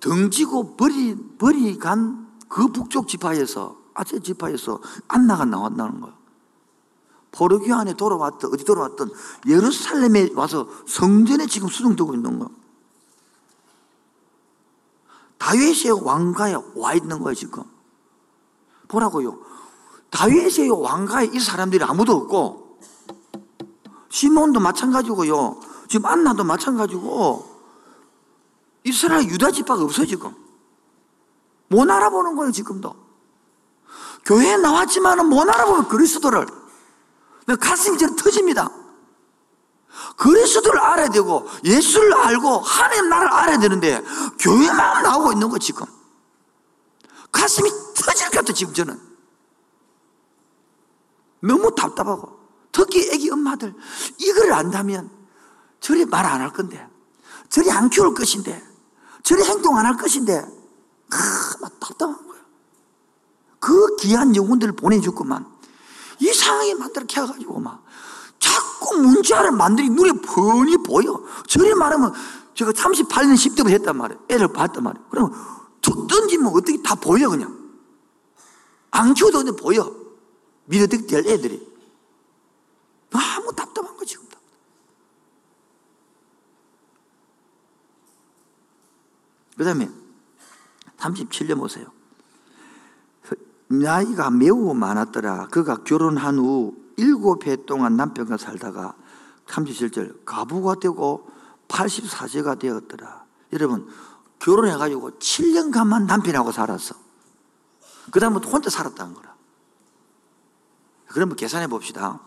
덩지고 0.00 0.76
버리, 0.76 1.16
버리 1.38 1.78
간 1.78 2.22
그 2.52 2.68
북쪽 2.68 3.08
지파에서, 3.08 3.78
아세 3.94 4.20
지파에서 4.20 4.78
안나가 5.08 5.46
나왔다는 5.46 6.02
거예요. 6.02 6.14
포르기 7.32 7.72
안에 7.72 7.94
돌아왔던, 7.94 8.52
어디 8.52 8.64
돌아왔던 8.64 9.10
예루살렘에 9.48 10.30
와서 10.34 10.68
성전에 10.86 11.46
지금 11.46 11.68
수정되고 11.68 12.14
있는 12.14 12.38
거. 12.38 12.50
다윗의 15.38 16.04
왕가에 16.04 16.56
와 16.76 16.94
있는 16.94 17.18
거예요, 17.18 17.34
지금. 17.34 17.64
보라고요. 18.86 19.38
다윗의 20.10 20.70
왕가에 20.70 21.30
이 21.32 21.40
사람들이 21.40 21.82
아무도 21.82 22.12
없고, 22.12 22.78
시몬도 24.10 24.60
마찬가지고요. 24.60 25.58
지금 25.88 26.06
안나도 26.06 26.44
마찬가지고, 26.44 27.50
이스라엘 28.84 29.24
유다 29.24 29.50
지파가 29.52 29.82
없어, 29.82 30.04
지금. 30.04 30.34
못 31.68 31.90
알아보는 31.90 32.36
거예요, 32.36 32.52
지금도. 32.52 32.94
교회에 34.26 34.58
나왔지만은 34.58 35.28
못 35.28 35.48
알아보는 35.48 35.88
그리스도를. 35.88 36.61
가슴이 37.60 37.98
저 37.98 38.06
터집니다. 38.16 38.70
그리스도를 40.16 40.78
알아야 40.80 41.08
되고 41.10 41.46
예수를 41.64 42.14
알고 42.14 42.58
하나님 42.60 43.08
나를 43.08 43.28
알아야 43.28 43.58
되는데 43.58 44.02
교회만 44.38 45.02
나오고 45.02 45.32
있는 45.32 45.48
거 45.48 45.58
지금. 45.58 45.86
가슴이 47.30 47.70
터질 47.94 48.26
것 48.30 48.36
같아 48.38 48.52
지금 48.52 48.72
저는. 48.74 48.98
너무 51.40 51.74
답답하고 51.74 52.38
특히 52.70 53.10
애기 53.10 53.28
엄마들 53.30 53.74
이걸 54.18 54.52
안다면 54.52 55.10
저리 55.80 56.04
말 56.04 56.24
안 56.24 56.40
할 56.40 56.52
건데 56.52 56.86
저리 57.48 57.70
안 57.70 57.90
키울 57.90 58.14
것인데 58.14 58.62
저리 59.24 59.42
행동 59.42 59.76
안 59.76 59.84
할 59.86 59.96
것인데 59.96 60.38
아, 60.38 61.56
막 61.60 61.80
답답한 61.80 62.16
거예요. 62.28 62.44
그 63.58 63.96
귀한 63.96 64.34
영혼들을 64.36 64.74
보내줬구만. 64.76 65.51
이상하게 66.42 66.74
만들어 66.74 67.06
켜가지고 67.06 67.60
막 67.60 67.84
자꾸 68.38 68.96
문자를 68.98 69.52
만들이 69.52 69.88
눈에 69.88 70.12
뻔히 70.20 70.76
보여. 70.78 71.22
저리 71.46 71.72
말하면 71.74 72.12
제가 72.54 72.72
38년 72.72 73.34
10대부터 73.34 73.70
했단 73.70 73.96
말이에요. 73.96 74.20
애를 74.28 74.52
봤단 74.52 74.82
말이에요. 74.82 75.06
그러면 75.08 75.32
툭 75.80 76.08
던지면 76.08 76.52
어떻게 76.52 76.82
다 76.82 76.94
보여 76.96 77.28
그냥. 77.28 77.56
안 78.90 79.14
키워도 79.14 79.44
근데 79.44 79.52
보여. 79.52 79.94
믿어도 80.64 81.06
될 81.06 81.26
애들이. 81.26 81.72
너무 83.10 83.54
답답한 83.54 83.96
거 83.96 84.04
지금. 84.04 84.26
그 89.56 89.64
다음에 89.64 89.88
37년 90.98 91.58
보세요. 91.58 91.86
나이가 93.80 94.30
매우 94.30 94.74
많았더라. 94.74 95.48
그가 95.48 95.82
결혼한 95.82 96.38
후 96.38 96.76
일곱 96.96 97.46
해 97.46 97.56
동안 97.64 97.96
남편과 97.96 98.36
살다가 98.36 98.94
37절 99.46 100.24
가부가 100.24 100.74
되고 100.74 101.30
84세가 101.68 102.58
되었더라. 102.58 103.24
여러분 103.52 103.88
결혼해가지고 104.40 105.12
7년간만 105.12 106.06
남편하고 106.06 106.52
살았어. 106.52 106.94
그 108.10 108.20
다음부터 108.20 108.50
혼자 108.50 108.68
살았다는 108.68 109.14
거라. 109.14 109.34
그러면 111.06 111.36
계산해 111.36 111.68
봅시다. 111.68 112.20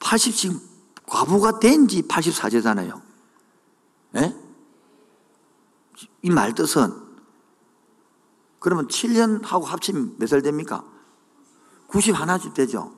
80 0.00 0.34
지금 0.34 0.60
과부가 1.06 1.60
된 1.60 1.86
지 1.86 2.02
84세잖아요. 2.02 3.00
예? 4.16 4.36
이말 6.22 6.54
뜻은 6.54 7.03
그러면 8.64 8.88
7년하고 8.88 9.64
합치면 9.64 10.14
몇 10.16 10.26
살 10.26 10.40
됩니까? 10.40 10.82
91쯤 11.88 12.54
되죠. 12.54 12.96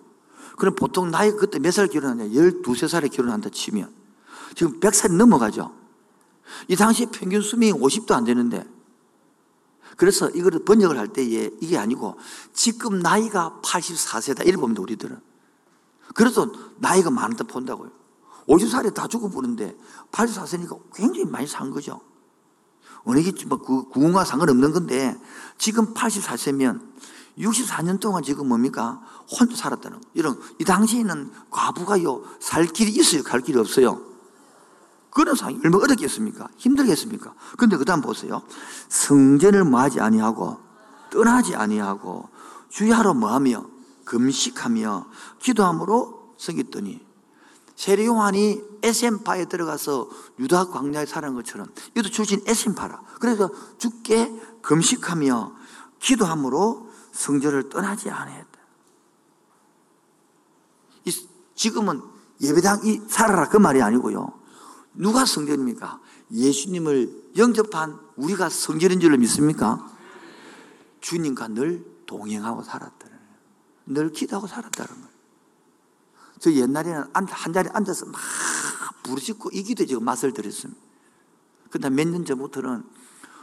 그럼 0.56 0.76
보통 0.76 1.10
나이 1.10 1.32
그때 1.32 1.58
몇 1.58 1.72
살 1.72 1.88
결혼하냐? 1.88 2.32
12, 2.32 2.62
3살에 2.62 3.10
결혼한다 3.10 3.50
치면. 3.50 3.92
지금 4.54 4.78
100살이 4.78 5.16
넘어가죠. 5.16 5.74
이 6.68 6.76
당시 6.76 7.06
평균 7.06 7.42
수명이 7.42 7.72
50도 7.72 8.12
안 8.12 8.22
되는데. 8.22 8.64
그래서 9.96 10.30
이거를 10.30 10.64
번역을 10.64 10.96
할 10.96 11.08
때에 11.08 11.50
이게 11.60 11.76
아니고 11.76 12.16
지금 12.52 13.00
나이가 13.00 13.58
84세다. 13.64 14.46
이렇게 14.46 14.60
봅니다, 14.60 14.82
우리들은. 14.82 15.18
그래서 16.14 16.48
나이가 16.76 17.10
많다 17.10 17.42
본다고요. 17.42 17.90
50살에 18.46 18.94
다 18.94 19.08
죽어보는데 19.08 19.76
84세니까 20.12 20.80
굉장히 20.94 21.24
많이 21.24 21.48
산 21.48 21.72
거죠. 21.72 22.00
어느 23.06 23.22
게 23.22 23.32
뭐, 23.46 23.58
그, 23.58 23.88
구원과 23.88 24.24
상관없는 24.24 24.72
건데, 24.72 25.16
지금 25.56 25.94
84세면 25.94 26.80
64년 27.38 28.00
동안 28.00 28.22
지금 28.22 28.48
뭡니까? 28.48 29.00
혼자 29.30 29.54
살았다는 29.56 30.00
거. 30.00 30.08
이런, 30.14 30.38
이 30.58 30.64
당시에는 30.64 31.30
과부가요, 31.50 32.24
살 32.40 32.66
길이 32.66 32.90
있어요? 32.92 33.22
갈 33.22 33.40
길이 33.40 33.58
없어요? 33.58 34.00
그런 35.10 35.34
상황이 35.36 35.58
얼마나 35.64 35.84
어렵겠습니까? 35.84 36.48
힘들겠습니까? 36.56 37.32
근데 37.56 37.76
그 37.76 37.84
다음 37.84 38.00
보세요. 38.00 38.42
성전을 38.88 39.64
뭐하지 39.64 40.00
아니하고, 40.00 40.58
떠나지 41.10 41.54
아니하고, 41.54 42.28
주야로 42.70 43.14
뭐하며, 43.14 43.66
금식하며, 44.04 45.06
기도함으로 45.38 46.34
성겼더니, 46.38 47.00
세례요한이 47.76 48.62
에센파에 48.82 49.46
들어가서 49.46 50.08
유다 50.38 50.66
광야에 50.66 51.06
사는 51.06 51.34
것처럼 51.34 51.68
이것도 51.94 52.10
출신 52.10 52.42
에센파라. 52.46 53.02
그래서 53.20 53.50
죽게 53.78 54.32
금식하며 54.62 55.52
기도함으로 56.00 56.90
성전을 57.12 57.68
떠나지 57.68 58.10
않았다. 58.10 58.56
지금은 61.56 62.02
예배당이 62.40 63.02
살아라 63.08 63.48
그 63.48 63.56
말이 63.56 63.82
아니고요. 63.82 64.32
누가 64.94 65.24
성전입니까? 65.24 66.00
예수님을 66.30 67.32
영접한 67.36 67.98
우리가 68.16 68.48
성전인 68.48 69.00
줄로 69.00 69.16
믿습니까? 69.16 69.90
주님과 71.00 71.48
늘 71.48 71.84
동행하고 72.06 72.62
살았다는 72.62 73.16
늘 73.86 74.12
기도하고 74.12 74.46
살았다는 74.46 74.94
거예요. 74.94 75.16
저 76.38 76.52
옛날에는 76.52 77.04
한 77.14 77.52
자리에 77.52 77.70
앉아서 77.72 78.06
막 78.06 78.20
부르짖고 79.06 79.50
이 79.52 79.62
기도 79.62 79.86
지금 79.86 80.04
맛을 80.04 80.32
들였습니다. 80.32 80.80
근데 81.70 81.90
몇 81.90 82.08
년 82.08 82.24
전부터는 82.24 82.84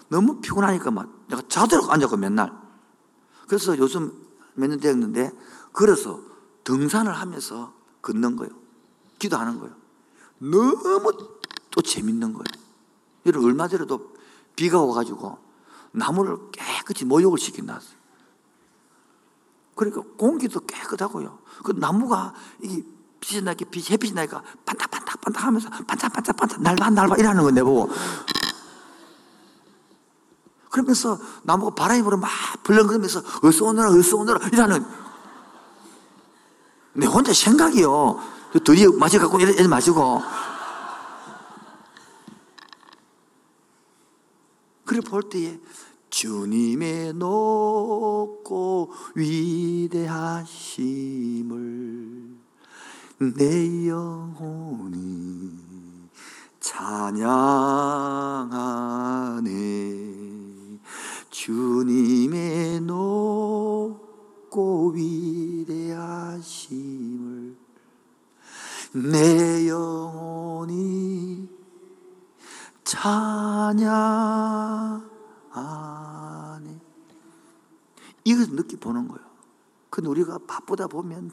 너무 0.10 0.42
피곤하니까 0.42 0.92
막 0.92 1.26
내가 1.28 1.42
자도록 1.48 1.90
앉았고 1.92 2.18
맨날. 2.18 2.52
그래서 3.48 3.78
요즘 3.78 4.12
몇 4.56 4.68
년 4.70 4.80
되었는데 4.80 5.32
그래서 5.72 6.20
등산을 6.64 7.12
하면서 7.14 7.74
걷는 8.02 8.36
거예요. 8.36 8.52
기도하는 9.20 9.60
거예요. 9.60 9.76
너무 10.40 11.12
또 11.72 11.82
재밌는 11.82 12.34
거예요. 12.34 12.44
여러분 13.26 13.50
얼마 13.50 13.68
전에도 13.68 14.14
비가 14.56 14.82
와가지고 14.84 15.38
나무를 15.92 16.38
깨끗이 16.52 17.06
모욕을 17.06 17.40
시켜놨어요. 17.40 18.04
그러니까 19.76 20.04
공기도 20.18 20.60
깨끗하고요. 20.60 21.40
그 21.64 21.72
나무가 21.72 22.34
이게 22.62 22.84
빛이 23.20 23.42
나게 23.42 23.66
빛 23.66 23.90
햇빛이 23.90 24.14
나니까 24.14 24.44
반짝반짝 24.66 25.03
반짝 25.24 25.46
하면서 25.46 25.70
반짝반짝 25.88 26.36
반짝 26.36 26.62
날봐 26.62 27.16
이러는 27.16 27.44
거 27.44 27.52
내보고. 27.52 27.90
그러면서 30.70 31.20
나무가 31.44 31.76
바람이 31.76 32.02
불어 32.02 32.18
막 32.18 32.30
불렁거리면서 32.64 33.22
어서 33.44 33.66
오너라 33.66 33.92
어서 33.92 34.18
오너라 34.18 34.48
이러는. 34.48 34.86
내 36.94 37.06
혼자 37.06 37.32
생각이요. 37.34 38.20
드디어 38.64 38.92
마셔갖고 38.92 39.40
이래 39.40 39.68
마시고. 39.68 40.22
그래 44.86 45.00
볼 45.02 45.24
때에 45.30 45.60
주님의 46.10 47.14
높고 47.14 48.94
위대하심을 49.16 50.44
내 53.32 53.88
영혼이 53.88 55.52
찬양하네 56.60 58.00
주님의 61.30 62.82
높고 62.82 64.12
위대하심을 64.92 65.64
내 68.94 69.68
영혼이 69.68 71.50
찬양하네 72.84 73.54
이것을 78.26 78.56
느끼 78.56 78.76
보는 78.78 79.08
거예요. 79.08 79.24
근데 79.90 80.10
우리가 80.10 80.40
바쁘다 80.48 80.88
보면 80.88 81.30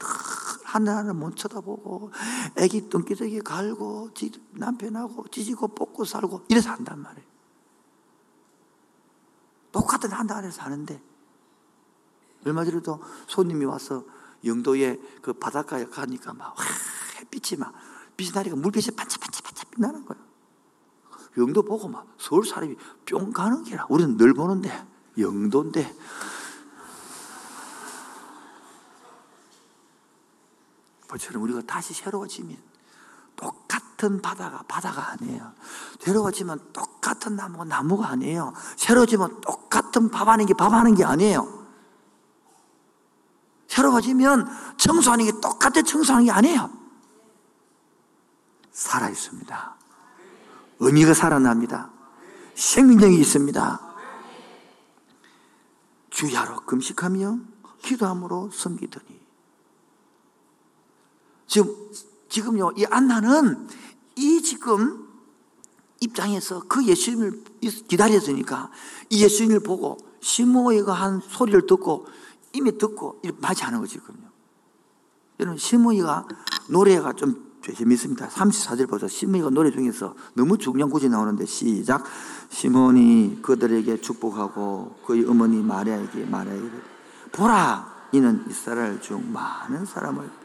하나하나 0.71 1.11
못 1.11 1.35
쳐다보고 1.35 2.11
애기 2.55 2.87
똥기저귀 2.87 3.41
갈고 3.41 4.09
남편하고 4.51 5.27
찢고 5.27 5.69
뽑고 5.69 6.05
살고 6.05 6.45
이래서 6.47 6.69
한단 6.69 7.01
말이에요. 7.01 7.27
똑같은 9.73 10.11
한달 10.11 10.37
안에 10.37 10.51
사는데 10.51 11.01
얼마 12.45 12.63
전에도 12.63 13.01
손님이 13.27 13.65
와서 13.65 14.05
영도에 14.45 14.99
그 15.21 15.33
바닷가에 15.33 15.85
가니까 15.85 16.33
막 16.33 16.57
와, 16.57 16.65
햇빛이 17.19 17.59
막 17.59 17.73
나니까 18.33 18.55
물빛이 18.55 18.95
반짝반짝반짝 18.95 19.71
빛나는 19.71 20.05
거예요. 20.05 20.23
영도 21.37 21.63
보고 21.63 21.87
막 21.87 22.07
서울 22.17 22.45
사람이 22.45 22.75
뿅 23.05 23.31
가는 23.31 23.63
기라. 23.63 23.87
우리는 23.89 24.15
늘 24.15 24.33
보는데 24.33 24.69
영도인데 25.17 25.93
것처럼 31.11 31.43
우리가 31.43 31.61
다시 31.67 31.93
새로워지면 31.93 32.57
똑같은 33.35 34.21
바다가 34.21 34.63
바다가 34.67 35.11
아니에요. 35.11 35.53
새로워지면 35.99 36.73
똑같은 36.73 37.35
나무가 37.35 37.63
나무가 37.65 38.09
아니에요. 38.09 38.53
새로워지면 38.77 39.41
똑같은 39.41 40.09
밥 40.09 40.27
하는 40.27 40.45
게 40.45 40.53
밥 40.53 40.73
하는 40.73 40.95
게 40.95 41.03
아니에요. 41.03 41.61
새로워지면 43.67 44.47
청소하는 44.77 45.25
게 45.25 45.31
똑같은 45.39 45.83
청소하는 45.83 46.25
게 46.25 46.31
아니에요. 46.31 46.69
살아 48.71 49.09
있습니다. 49.09 49.75
의미가 50.79 51.13
살아납니다. 51.13 51.89
생명력이 52.55 53.19
있습니다. 53.19 53.79
주야로 56.09 56.61
금식하며 56.61 57.37
기도함으로 57.81 58.51
섬기더니 58.51 59.20
지금, 61.51 61.75
지금요, 62.29 62.71
이 62.77 62.85
안나는 62.85 63.67
이 64.15 64.41
지금 64.41 65.05
입장에서 65.99 66.63
그 66.65 66.85
예수님을 66.85 67.43
기다렸으니까 67.89 68.71
이 69.09 69.21
예수님을 69.21 69.59
보고 69.59 69.97
시모이가 70.21 70.93
한 70.93 71.19
소리를 71.19 71.67
듣고 71.67 72.07
이미 72.53 72.77
듣고 72.77 73.21
맞이 73.41 73.63
하는 73.63 73.81
거지, 73.81 73.95
지금요. 73.95 74.29
여러분, 75.41 75.57
시모이가 75.57 76.25
노래가 76.69 77.11
좀 77.11 77.51
재밌습니다. 77.61 78.29
34절 78.29 78.89
보자. 78.89 79.09
시모이가 79.09 79.49
노래 79.49 79.71
중에서 79.71 80.15
너무 80.33 80.57
중요한 80.57 80.89
구절이 80.89 81.11
나오는데 81.11 81.45
시작. 81.45 82.05
시몬이 82.47 83.39
그들에게 83.41 83.99
축복하고 83.99 85.01
그의 85.05 85.25
어머니 85.25 85.61
마리아에게 85.61 86.27
말하기를 86.27 86.83
보라 87.33 88.07
이는 88.13 88.45
이스라엘 88.49 89.01
중 89.01 89.33
많은 89.33 89.85
사람을 89.85 90.40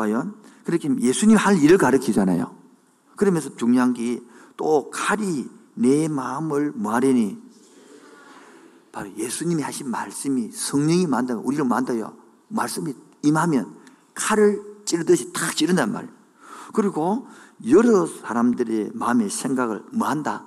과연 0.00 0.34
그렇게 0.64 0.88
예수님 0.98 1.36
할 1.36 1.58
일을 1.62 1.78
가르치잖아요. 1.78 2.54
그러면서 3.16 3.54
중요한 3.56 3.92
게 3.92 4.20
또 4.60 4.90
칼이 4.90 5.48
내 5.72 6.06
마음을 6.06 6.72
뭐하려니 6.72 7.38
바로 8.92 9.10
예수님이 9.16 9.62
하신 9.62 9.88
말씀이 9.88 10.52
성령이 10.52 11.06
만다 11.06 11.36
우리를 11.36 11.64
만다요. 11.64 12.14
말씀이 12.48 12.94
임하면 13.22 13.74
칼을 14.14 14.82
찌르듯이 14.84 15.32
탁 15.32 15.56
찌른단 15.56 15.90
말이에요. 15.90 16.12
그리고 16.74 17.26
여러 17.70 18.04
사람들의 18.04 18.90
마음의 18.92 19.30
생각을 19.30 19.82
뭐한다? 19.92 20.44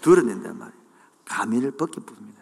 드러낸단 0.00 0.58
말이에요. 0.58 0.80
가면을 1.26 1.72
벗겨 1.72 2.00
봅니다. 2.00 2.40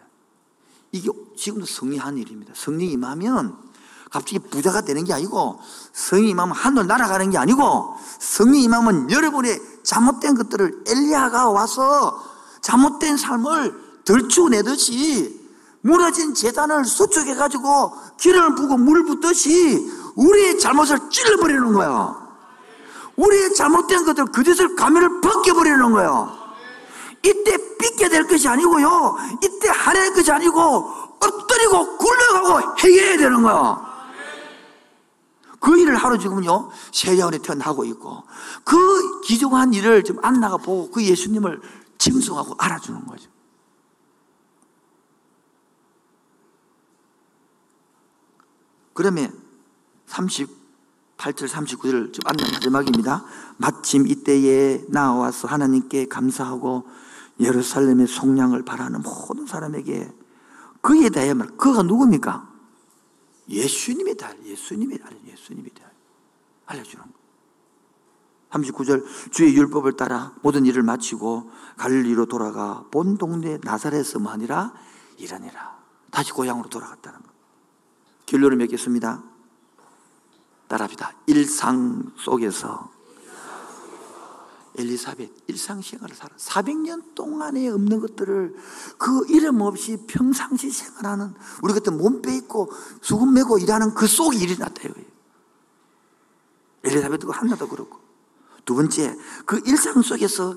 이게 0.93 1.09
지금도 1.35 1.65
성령이 1.65 1.97
한 1.99 2.17
일입니다. 2.17 2.53
성령이 2.55 2.93
임하면 2.93 3.57
갑자기 4.13 4.37
부자가 4.37 4.81
되는 4.81 5.03
게 5.03 5.11
아니고 5.11 5.59
성이 5.91 6.29
임하면 6.29 6.55
하늘 6.55 6.85
날아가는 6.85 7.31
게 7.31 7.37
아니고 7.39 7.95
성이 8.19 8.61
임하면 8.61 9.09
여러분의 9.09 9.59
잘못된 9.81 10.35
것들을 10.35 10.83
엘리야가 10.87 11.49
와서 11.49 12.23
잘못된 12.61 13.17
삶을 13.17 13.73
덜추내듯이 14.05 15.41
무너진 15.81 16.35
재단을 16.35 16.85
수축해 16.85 17.33
가지고 17.33 17.91
기름을 18.19 18.53
부고 18.53 18.77
물 18.77 19.03
붓듯이 19.03 19.91
우리의 20.15 20.59
잘못을 20.59 21.09
찔러버리는 21.09 21.73
거예요. 21.73 22.15
우리의 23.15 23.55
잘못된 23.55 24.05
것들 24.05 24.25
그 24.27 24.43
짓을 24.43 24.75
가면을 24.75 25.21
벗겨버리는 25.21 25.91
거예요. 25.91 26.31
이때 27.23 27.57
삐게 27.79 28.09
될 28.09 28.27
것이 28.27 28.47
아니고요. 28.47 29.17
이때 29.41 29.69
하낼 29.69 30.13
것이 30.13 30.31
아니고 30.31 30.59
엎드리고 31.19 31.97
굴러가고 31.97 32.77
해결해야 32.77 33.17
되는 33.17 33.41
거예요. 33.41 33.92
그 35.63 35.79
일을 35.79 35.95
하루 35.95 36.19
지금요, 36.19 36.69
세자원에 36.91 37.37
태어나고 37.37 37.85
있고, 37.85 38.23
그 38.65 39.21
기중한 39.21 39.73
일을 39.73 40.03
지금 40.03 40.23
안나가 40.23 40.57
보고 40.57 40.91
그 40.91 41.01
예수님을 41.01 41.61
칭송하고 41.97 42.55
알아주는 42.57 43.05
거죠. 43.05 43.29
그러면 48.93 49.31
38절, 50.07 51.47
39절 51.47 52.11
좀 52.11 52.21
안나 52.25 52.43
마지막입니다. 52.51 53.23
마침 53.55 54.05
이때에 54.05 54.83
나와서 54.89 55.47
하나님께 55.47 56.09
감사하고 56.09 56.83
예루살렘의 57.39 58.07
속량을 58.07 58.65
바라는 58.65 59.01
모든 59.01 59.47
사람에게 59.47 60.11
그에 60.81 61.09
대해 61.09 61.33
말, 61.33 61.47
그가 61.55 61.83
누굽니까? 61.83 62.52
예수님이 63.49 64.15
다 64.15 64.31
예수님이 64.43 64.97
다 64.99 65.09
예수님이 65.25 65.69
다 65.73 65.83
알려주는 66.65 67.03
거. 67.03 67.23
39절 68.51 69.31
주의 69.31 69.55
율법을 69.55 69.97
따라 69.97 70.33
모든 70.41 70.65
일을 70.65 70.83
마치고 70.83 71.51
갈리로 71.77 72.27
돌아가 72.27 72.85
본 72.91 73.17
동네 73.17 73.57
나사렛에서 73.63 74.19
아니라 74.27 74.73
이러니라. 75.17 75.83
다시 76.11 76.31
고향으로 76.31 76.69
돌아갔다는 76.69 77.19
거. 77.19 77.29
결론을 78.27 78.57
맺겠습니다. 78.57 79.23
따라합시다. 80.67 81.13
일상 81.27 82.11
속에서 82.17 82.92
엘리사벳 84.75 85.31
일상생활을 85.47 86.15
살아. 86.15 86.35
400년 86.35 87.13
동안에 87.15 87.67
없는 87.69 87.99
것들을 87.99 88.55
그 88.97 89.25
이름 89.29 89.61
없이 89.61 89.97
평상시 90.07 90.71
생활하는 90.71 91.33
우리 91.61 91.73
그때 91.73 91.91
몸빼 91.91 92.35
있고 92.37 92.71
수금 93.01 93.33
메고 93.33 93.57
일하는 93.57 93.93
그 93.93 94.07
속에 94.07 94.37
일이 94.37 94.57
났다 94.57 94.89
요. 94.89 94.93
엘리사벳도 96.83 97.31
한나도 97.31 97.67
그렇고. 97.67 97.99
두 98.65 98.75
번째 98.75 99.15
그 99.45 99.61
일상 99.65 100.01
속에서 100.01 100.55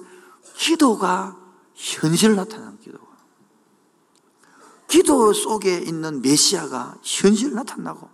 기도가 0.54 1.36
현실 1.74 2.34
나타나는 2.34 2.78
기도가. 2.78 3.04
기도 4.88 5.32
속에 5.32 5.78
있는 5.78 6.22
메시아가 6.22 6.96
현실 7.02 7.52
나타나고 7.52 8.08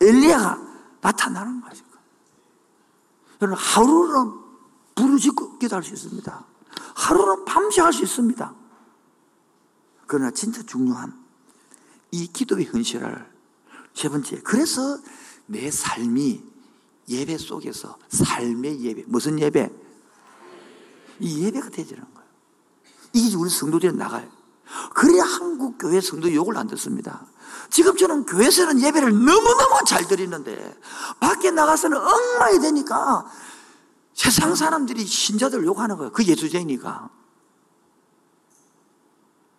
엘리야가 0.00 0.60
나타나는 1.00 1.60
것입니다. 1.60 1.98
하루는 3.40 4.47
부르짖고 4.98 5.58
기도할 5.58 5.84
수 5.84 5.94
있습니다. 5.94 6.44
하루는 6.94 7.44
밤새 7.44 7.80
할 7.80 7.92
수 7.92 8.02
있습니다. 8.02 8.54
그러나 10.06 10.30
진짜 10.30 10.62
중요한 10.62 11.16
이 12.10 12.26
기도의 12.26 12.66
현실을 12.66 13.26
세 13.94 14.08
번째 14.08 14.40
그래서 14.42 14.98
내 15.46 15.70
삶이 15.70 16.42
예배 17.08 17.38
속에서 17.38 17.96
삶의 18.08 18.80
예배 18.80 19.04
무슨 19.06 19.38
예배? 19.38 19.70
이 21.20 21.44
예배가 21.44 21.70
되지는 21.70 22.02
거예요. 22.14 22.28
이게 23.12 23.36
우리 23.36 23.50
성도들이 23.50 23.96
나가요. 23.96 24.28
그래야 24.94 25.22
한국 25.24 25.78
교회 25.78 26.00
성도 26.00 26.32
욕을 26.32 26.56
안 26.56 26.66
듣습니다. 26.68 27.26
지금 27.70 27.96
저는 27.96 28.26
교회에서는 28.26 28.80
예배를 28.80 29.10
너무너무 29.12 29.84
잘 29.86 30.06
드리는데 30.06 30.78
밖에 31.20 31.50
나가서는 31.50 31.96
엉망이 31.96 32.60
되니까 32.60 33.26
세상 34.18 34.56
사람들이 34.56 35.06
신자들 35.06 35.64
욕하는 35.64 35.96
거예요. 35.96 36.10
그 36.10 36.24
예수쟁이니까. 36.24 37.08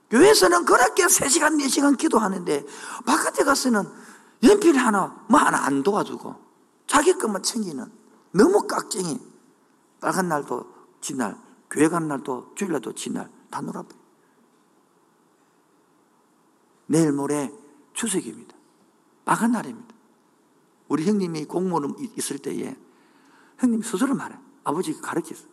교회에서는 0.10 0.66
그렇게 0.66 1.06
3시간, 1.06 1.58
4시간 1.64 1.98
기도하는데 1.98 2.66
바깥에 3.06 3.46
가서는 3.46 3.90
연필 4.44 4.76
하나, 4.76 5.26
뭐 5.30 5.40
하나 5.40 5.64
안 5.64 5.82
도와주고 5.82 6.36
자기 6.88 7.14
것만 7.14 7.42
챙기는 7.42 7.90
너무 8.32 8.68
깍쟁이. 8.68 9.18
빨간 10.02 10.28
날도 10.28 10.66
지날, 11.00 11.38
교회 11.70 11.88
가는 11.88 12.10
날도 12.10 12.52
주일날도 12.56 12.96
지날 12.96 13.32
다 13.50 13.62
놀아버려. 13.62 13.98
내일 16.88 17.14
모레 17.14 17.50
추석입니다. 17.94 18.58
빨간 19.24 19.54
날입니다. 19.54 19.96
우리 20.90 21.06
형님이 21.08 21.46
공무원 21.46 21.96
있을 22.18 22.40
때에 22.40 22.76
형님 23.60 23.82
스스로 23.84 24.16
말해. 24.16 24.38
아버지가 24.70 25.02
가르쳤어. 25.02 25.44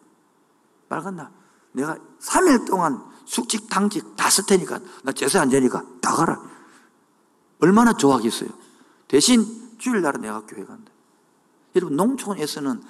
빨간 0.88 1.16
날. 1.16 1.30
내가 1.72 1.98
3일 2.20 2.66
동안 2.66 3.02
숙직, 3.24 3.68
당직 3.68 4.16
다 4.16 4.28
쓸 4.30 4.46
테니까 4.46 4.80
나 5.02 5.12
제사 5.12 5.40
안 5.40 5.48
되니까 5.48 5.84
다 6.00 6.14
가라. 6.14 6.40
얼마나 7.60 7.92
좋아하겠어요. 7.94 8.50
대신 9.08 9.76
주일날은 9.78 10.20
내가 10.20 10.44
교회 10.46 10.64
간다. 10.64 10.92
여러분 11.74 11.96
농촌에서는 11.96 12.82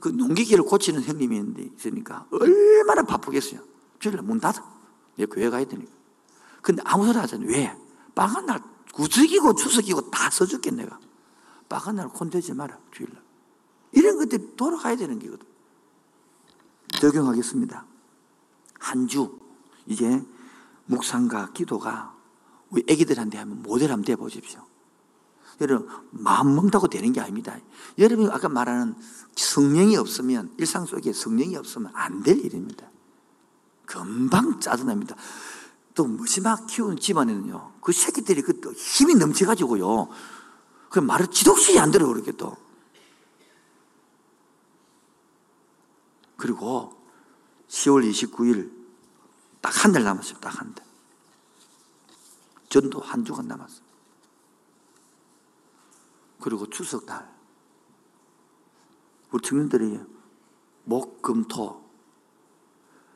그 0.00 0.08
농기계를 0.08 0.64
고치는 0.64 1.02
형님이 1.02 1.70
있으니까 1.76 2.26
얼마나 2.30 3.02
바쁘겠어요. 3.02 3.60
주일날 4.00 4.24
문 4.24 4.40
닫아. 4.40 4.62
내 5.16 5.26
교회 5.26 5.50
가야 5.50 5.64
되니까. 5.64 5.90
근데 6.60 6.82
아무 6.84 7.04
소리 7.06 7.18
하잖아요. 7.18 7.48
왜? 7.48 7.76
빨간 8.14 8.46
날 8.46 8.60
구석이고 8.92 9.54
추석이고 9.54 10.10
다 10.10 10.30
써줄게 10.30 10.70
내가. 10.70 10.98
빨간 11.68 11.96
날 11.96 12.08
콘대지 12.08 12.54
마라 12.54 12.78
주일날. 12.92 13.20
이런 13.92 14.18
것들이 14.18 14.56
돌아가야 14.56 14.96
되는 14.96 15.18
거거든. 15.18 15.46
적용하겠습니다. 17.02 17.84
한 18.78 19.06
주 19.08 19.38
이제 19.86 20.22
묵상과 20.86 21.52
기도가 21.52 22.14
우리 22.70 22.84
애기들한테 22.88 23.38
하면 23.38 23.62
모델 23.62 23.90
한번 23.90 24.04
돼 24.04 24.14
보십시오. 24.16 24.64
여러분 25.60 25.88
마음 26.10 26.54
먹다고 26.54 26.88
되는 26.88 27.12
게 27.12 27.20
아닙니다. 27.20 27.56
여러분 27.98 28.30
아까 28.30 28.48
말하는 28.48 28.94
성령이 29.36 29.96
없으면 29.96 30.52
일상 30.58 30.86
속에 30.86 31.12
성령이 31.12 31.56
없으면 31.56 31.90
안 31.94 32.22
될 32.22 32.38
일입니다. 32.38 32.88
금방 33.86 34.60
짜증납니다. 34.60 35.16
또 35.94 36.06
무심하게 36.06 36.64
키우는 36.68 36.96
집안에는요, 36.98 37.72
그 37.82 37.92
새끼들이 37.92 38.40
그 38.42 38.72
힘이 38.72 39.14
넘쳐가지고요, 39.16 40.08
그 40.88 41.00
말을 41.00 41.26
지독시 41.26 41.78
안 41.78 41.90
들어, 41.90 42.06
그렇게 42.06 42.32
또. 42.32 42.56
그리고 46.42 47.00
10월 47.68 48.02
29일 48.10 48.72
딱 49.60 49.84
한 49.84 49.92
달 49.92 50.02
남았어요, 50.02 50.40
딱 50.40 50.58
한 50.58 50.74
달. 50.74 50.84
전도 52.68 52.98
한 52.98 53.24
주간 53.24 53.46
남았어요. 53.46 53.84
그리고 56.40 56.68
추석날, 56.68 57.32
우리 59.30 59.40
청년들이 59.40 60.00
목, 60.82 61.22
금, 61.22 61.44
토, 61.44 61.88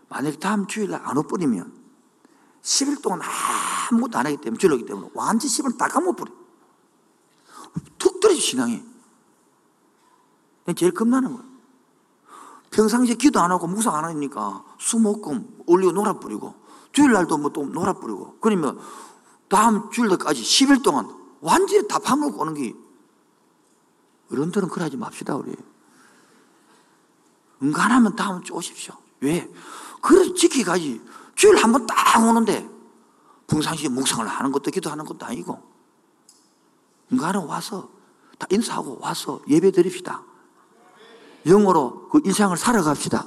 만약에 0.09 0.39
다음 0.39 0.68
주일날 0.68 1.01
안 1.05 1.18
옷버리면 1.18 1.74
10일 2.62 3.03
동안 3.03 3.22
아무것도 3.91 4.18
안 4.18 4.27
하기 4.27 4.37
때문에, 4.37 4.57
줄르기 4.57 4.85
때문에 4.87 5.11
완전 5.14 5.51
10을 5.51 5.77
다 5.77 5.89
까먹어버려. 5.89 6.33
툭 7.99 8.20
떨어져, 8.20 8.41
신앙이. 8.41 8.85
제일 10.77 10.93
겁나는 10.93 11.35
거야. 11.35 11.55
평상시에 12.71 13.14
기도 13.14 13.41
안 13.41 13.51
하고 13.51 13.67
묵상 13.67 13.95
안 13.95 14.05
하니까 14.05 14.64
수목금 14.79 15.62
올리고 15.67 15.93
놀아버리고, 15.93 16.55
주일날도 16.93 17.39
뭐 17.39 17.51
또 17.51 17.64
놀아버리고, 17.67 18.37
그러면 18.41 18.79
다음 19.49 19.91
주일날까지 19.91 20.43
10일 20.43 20.83
동안 20.83 21.09
완전히 21.41 21.87
다 21.89 21.99
파먹고 21.99 22.41
오는 22.41 22.55
게, 22.55 22.75
어른들은 24.33 24.69
그래 24.69 24.85
하지 24.85 24.97
맙시다, 24.97 25.37
우리. 25.37 25.55
응간하면 27.62 28.17
다음 28.17 28.43
주 28.43 28.53
오십시오. 28.53 28.95
왜? 29.21 29.49
그래서 30.03 30.35
지키가지. 30.35 31.01
주일 31.35 31.57
한 31.57 31.73
번 31.73 31.87
딱 31.87 32.23
오는데 32.23 32.69
평상시에 33.47 33.89
묵상을 33.89 34.27
하는 34.27 34.53
것도 34.53 34.71
기도하는 34.71 35.05
것도 35.05 35.25
아니고 35.27 35.62
인간은 37.11 37.45
와서 37.45 37.91
다 38.39 38.47
인사하고 38.51 38.99
와서 39.01 39.41
예배 39.49 39.71
드립시다. 39.71 40.23
영어로 41.47 42.09
그 42.09 42.20
일상을 42.24 42.57
살아갑시다. 42.57 43.26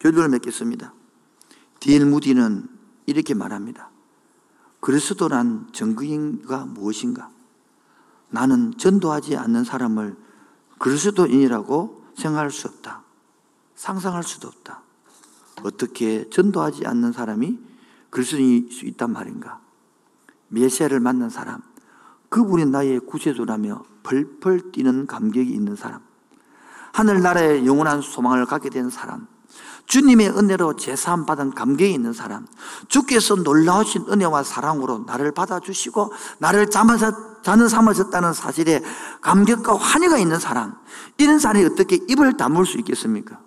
교도를 0.00 0.28
맺겠습니다. 0.28 0.92
디엘 1.80 2.06
무디는 2.06 2.68
이렇게 3.06 3.34
말합니다. 3.34 3.90
그리스도란 4.80 5.68
정규인가 5.72 6.66
무엇인가? 6.66 7.30
나는 8.30 8.76
전도하지 8.76 9.36
않는 9.36 9.64
사람을 9.64 10.16
그리스도인이라고 10.78 12.04
생각할 12.16 12.50
수 12.50 12.68
없다. 12.68 13.02
상상할 13.74 14.22
수도 14.22 14.48
없다. 14.48 14.82
어떻게 15.62 16.28
전도하지 16.30 16.86
않는 16.86 17.12
사람이 17.12 17.58
그리스도인일 18.10 18.72
수 18.72 18.86
있단 18.86 19.12
말인가? 19.12 19.60
메시아를 20.48 21.00
만난 21.00 21.30
사람, 21.30 21.62
그분이 22.28 22.66
나의 22.66 23.00
구세주라며 23.00 23.84
펄펄 24.02 24.72
뛰는 24.72 25.06
감격이 25.06 25.50
있는 25.50 25.76
사람, 25.76 26.02
하늘나라의 26.92 27.66
영원한 27.66 28.02
소망을 28.02 28.46
갖게 28.46 28.70
된 28.70 28.90
사람, 28.90 29.26
주님의 29.86 30.30
은혜로 30.30 30.76
제사함 30.76 31.24
받은 31.24 31.52
감격이 31.52 31.92
있는 31.92 32.12
사람, 32.12 32.46
주께서 32.88 33.36
놀라우신 33.36 34.06
은혜와 34.10 34.42
사랑으로 34.42 35.04
나를 35.06 35.32
받아주시고 35.32 36.12
나를 36.38 36.68
잠에서 36.68 37.40
자는 37.42 37.68
삼으셨다는 37.68 38.32
사실에 38.34 38.82
감격과 39.20 39.76
환희가 39.76 40.18
있는 40.18 40.38
사람, 40.38 40.74
이런 41.16 41.38
사람이 41.38 41.64
어떻게 41.64 41.96
입을 42.08 42.36
다물 42.36 42.66
수 42.66 42.78
있겠습니까? 42.78 43.40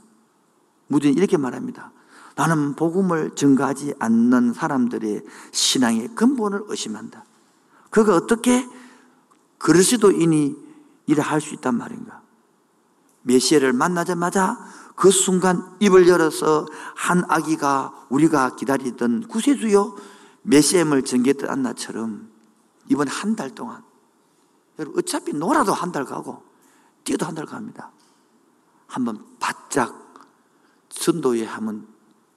무딘 0.88 1.14
이렇게 1.14 1.38
말합니다. 1.38 1.92
나는 2.36 2.76
복음을 2.76 3.36
증가하지 3.36 3.96
않는 4.00 4.54
사람들의 4.54 5.22
신앙의 5.52 6.16
근본을 6.16 6.64
의심한다. 6.68 7.26
그가 7.92 8.16
어떻게 8.16 8.68
그리스도인이 9.58 10.56
일을 11.08 11.24
할 11.24 11.42
수 11.42 11.54
있단 11.54 11.78
말인가? 11.78 12.21
메시아를 13.24 13.74
만나자마자 13.74 14.58
그 14.96 15.10
순간 15.12 15.76
입을 15.80 16.08
열어서 16.08 16.66
한 16.96 17.24
아기가 17.28 18.06
우리가 18.10 18.56
기다리던 18.56 19.28
구세주요 19.28 19.96
메시아임을 20.44 21.04
전개했던 21.04 21.50
안나처럼 21.50 22.30
이번 22.88 23.08
한 23.08 23.36
달 23.36 23.52
동안 23.52 23.84
여러분 24.80 25.00
어차피 25.00 25.34
놀아도 25.34 25.74
한 25.74 25.92
달 25.92 26.06
가고 26.06 26.44
뛰어도 27.04 27.26
한 27.26 27.36
달 27.36 27.46
갑니다. 27.46 27.92
한번 28.88 29.24
바짝 29.40 30.14
선도에 30.90 31.46
한번 31.46 31.88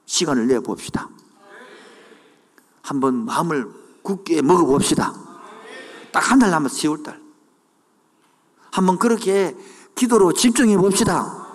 시간을 0.05 0.47
내 0.47 0.59
봅시다. 0.59 1.09
한번 2.81 3.25
마음을 3.25 3.69
굳게 4.03 4.41
먹어 4.41 4.65
봅시다. 4.65 5.13
딱 6.11 6.31
한 6.31 6.39
달 6.39 6.49
남았어, 6.51 6.75
10월 6.77 7.03
달. 7.03 7.21
한번 8.71 8.97
그렇게 8.97 9.55
기도로 9.95 10.33
집중해 10.33 10.77
봅시다. 10.77 11.45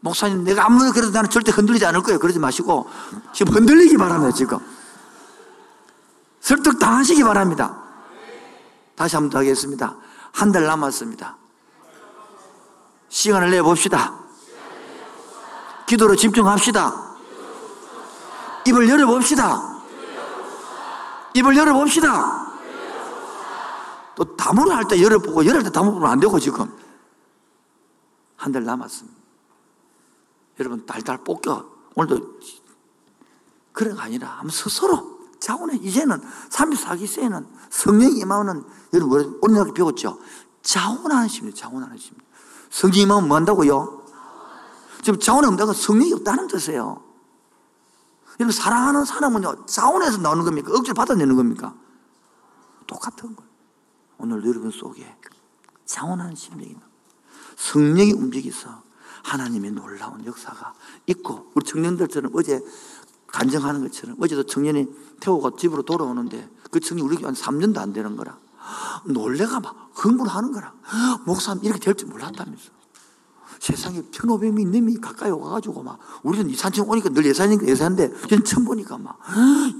목사님 0.00 0.44
내가 0.44 0.66
아무리 0.66 0.90
그래도 0.92 1.10
나는 1.10 1.28
절대 1.30 1.50
흔들리지 1.50 1.84
않을 1.86 2.02
거예요. 2.02 2.18
그러지 2.18 2.38
마시고 2.38 2.88
지금 3.32 3.54
흔들리기 3.54 3.96
바랍니다. 3.96 4.32
지금 4.34 4.58
설득 6.40 6.78
당하시기 6.78 7.22
바랍니다. 7.24 7.82
다시 8.94 9.16
한 9.16 9.24
번 9.24 9.30
더 9.30 9.38
하겠습니다. 9.38 9.96
한 10.32 10.52
달 10.52 10.64
남았습니다. 10.64 11.36
시간을 13.08 13.50
내봅시다. 13.50 14.14
기도로 15.86 16.14
집중합시다. 16.14 16.94
입을 18.66 18.88
열어봅시다. 18.88 19.76
입을 21.34 21.56
열어봅시다. 21.56 22.45
또 24.16 24.36
다물어 24.36 24.74
할때 24.74 25.00
열어보고 25.00 25.46
열할 25.46 25.62
때 25.62 25.70
다물으면 25.70 26.10
안 26.10 26.18
되고 26.18 26.38
지금 26.40 26.66
한 28.36 28.52
달 28.52 28.64
남았습니다. 28.64 29.16
여러분 30.58 30.86
달달 30.86 31.18
볶여 31.22 31.68
오늘도 31.94 32.40
그런 33.72 33.94
거 33.94 34.02
아니라 34.02 34.28
한번 34.30 34.50
스스로 34.50 35.18
자원해 35.38 35.76
이제는 35.76 36.20
34기세에는 36.48 37.46
성령이 37.70 38.18
임하는 38.20 38.64
여러분 38.94 39.38
오늘 39.42 39.72
배웠죠 39.74 40.18
자원하는 40.62 41.28
심리 41.28 41.52
자원하는 41.52 41.98
심리 41.98 42.18
성령이 42.70 43.02
임하면 43.02 43.28
뭐 43.28 43.36
한다고요? 43.36 44.02
지금 45.02 45.20
자원 45.20 45.44
없다고 45.44 45.74
성령이 45.74 46.14
없다는 46.14 46.46
뜻이에요 46.48 47.02
여러분 48.40 48.52
사랑하는 48.52 49.04
사람은요 49.04 49.66
자원에서 49.66 50.18
나오는 50.18 50.42
겁니까? 50.44 50.72
억지로 50.72 50.94
받아내는 50.94 51.36
겁니까? 51.36 51.74
똑같은 52.86 53.36
거예요 53.36 53.45
오늘 54.18 54.44
여러분 54.46 54.70
속에 54.70 55.06
자원하는 55.84 56.34
심령이 56.34 56.76
성령이 57.56 58.12
움직여서 58.12 58.82
하나님의 59.22 59.72
놀라운 59.72 60.24
역사가 60.24 60.74
있고 61.06 61.50
우리 61.54 61.64
청년들처럼 61.64 62.32
어제 62.34 62.60
간증하는 63.28 63.82
것처럼 63.82 64.16
어제도 64.20 64.42
청년이 64.44 64.86
태우고 65.20 65.56
집으로 65.56 65.82
돌아오는데 65.82 66.48
그 66.70 66.80
청년이 66.80 67.06
우리 67.06 67.16
교회 67.16 67.26
한 67.26 67.34
3년도 67.34 67.78
안 67.78 67.92
되는 67.92 68.16
거라 68.16 68.38
놀래가 69.04 69.60
막 69.60 69.90
흥분하는 69.94 70.52
거라 70.52 70.74
목사님 71.24 71.64
이렇게 71.64 71.80
될 71.80 71.94
줄 71.94 72.08
몰랐다면서. 72.08 72.76
세상에 73.58 74.02
1500명이 74.02 75.00
가까이 75.00 75.30
와가지고 75.30 75.82
막 75.82 75.98
우리는 76.22 76.50
이산층 76.50 76.88
오니까 76.88 77.08
늘 77.08 77.24
예산이니까 77.24 77.66
예산인데 77.66 78.28
저는 78.28 78.44
처음 78.44 78.64
보니까 78.66 78.98
막 78.98 79.18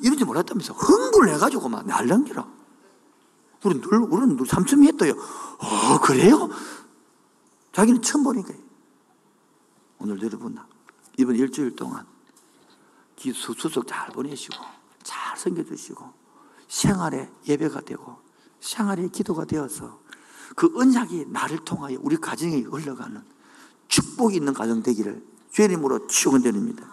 이런 0.03 0.17
줄 0.17 0.27
몰랐다면서 0.27 0.73
흥분을 0.73 1.35
해가지고 1.35 1.69
막 1.69 1.87
날ರಂ기라 1.87 2.47
우리는 3.67 3.81
늘 3.83 3.99
우리는 3.99 4.37
늘 4.37 4.47
삼천미 4.47 4.89
했어요 4.89 5.13
어 5.59 6.01
그래요? 6.01 6.49
자기는 7.73 8.03
처음 8.03 8.25
보니까 8.25 8.55
오늘 9.99 10.23
여러분 10.23 10.59
이번 11.19 11.37
일주일 11.37 11.75
동안 11.77 12.07
수수석 13.17 13.87
잘 13.87 14.09
보내시고 14.11 14.57
잘 15.03 15.37
섬겨주시고 15.37 16.13
생활의 16.69 17.31
예배가 17.49 17.81
되고 17.81 18.19
생활의 18.61 19.11
기도가 19.11 19.45
되어서 19.45 20.01
그 20.55 20.71
언약이 20.75 21.27
나를 21.29 21.65
통하여 21.65 21.99
우리 22.03 22.17
가정에 22.17 22.61
흘러가는 22.61 23.23
축복이 23.89 24.37
있는 24.37 24.53
가정 24.53 24.83
되기를 24.83 25.25
주님으로 25.51 26.07
축원드립니다. 26.07 26.85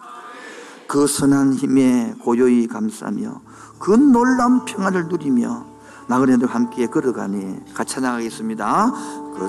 그 0.86 1.06
선한 1.06 1.54
힘에 1.54 2.14
고요히 2.20 2.66
감싸며 2.66 3.42
그 3.78 3.92
놀라운 3.92 4.64
평안을 4.64 5.08
누리며 5.08 5.73
나그네들 6.06 6.46
함께 6.48 6.86
걸어가니 6.86 7.74
같이 7.74 8.00
나가겠습니다. 8.00 8.92
그 9.36 9.48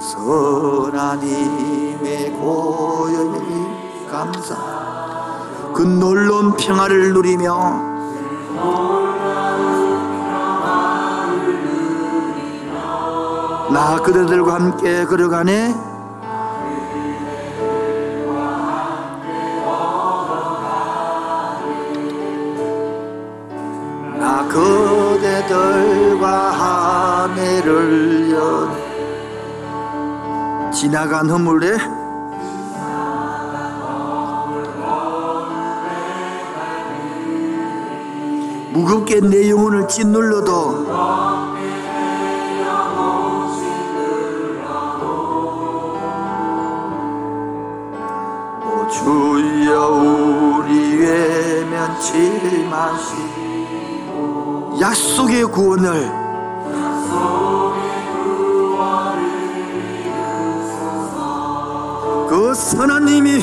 힘에 1.21 2.31
고요히 2.31 4.09
감싸 4.09 4.55
그 5.75 5.81
놀라운 5.81 6.55
평화를 6.55 7.13
누리며 7.13 7.95
나 13.71 14.01
그들과 14.01 14.55
함께 14.55 15.05
걸어가네 15.05 15.94
지나간 30.85 31.27
허물에 31.27 31.77
무겁게 38.71 39.19
내 39.19 39.49
영혼을 39.49 39.87
짓눌러도 39.87 40.51
오 48.61 48.87
주여 48.87 49.87
우리 49.89 50.97
외면치 50.97 52.67
마시고 52.69 53.97
약속의 54.79 55.45
구원을 55.45 56.24
그 62.55 62.61
선한 62.61 63.03
님이 63.03 63.41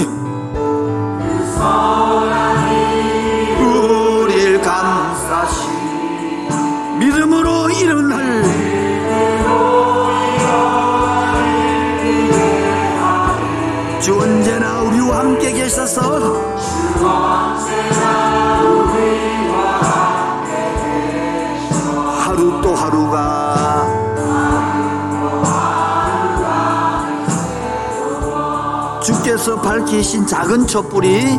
주께서 29.43 29.61
밝히신 29.61 30.25
작은 30.25 30.69
촛불이 30.69 31.37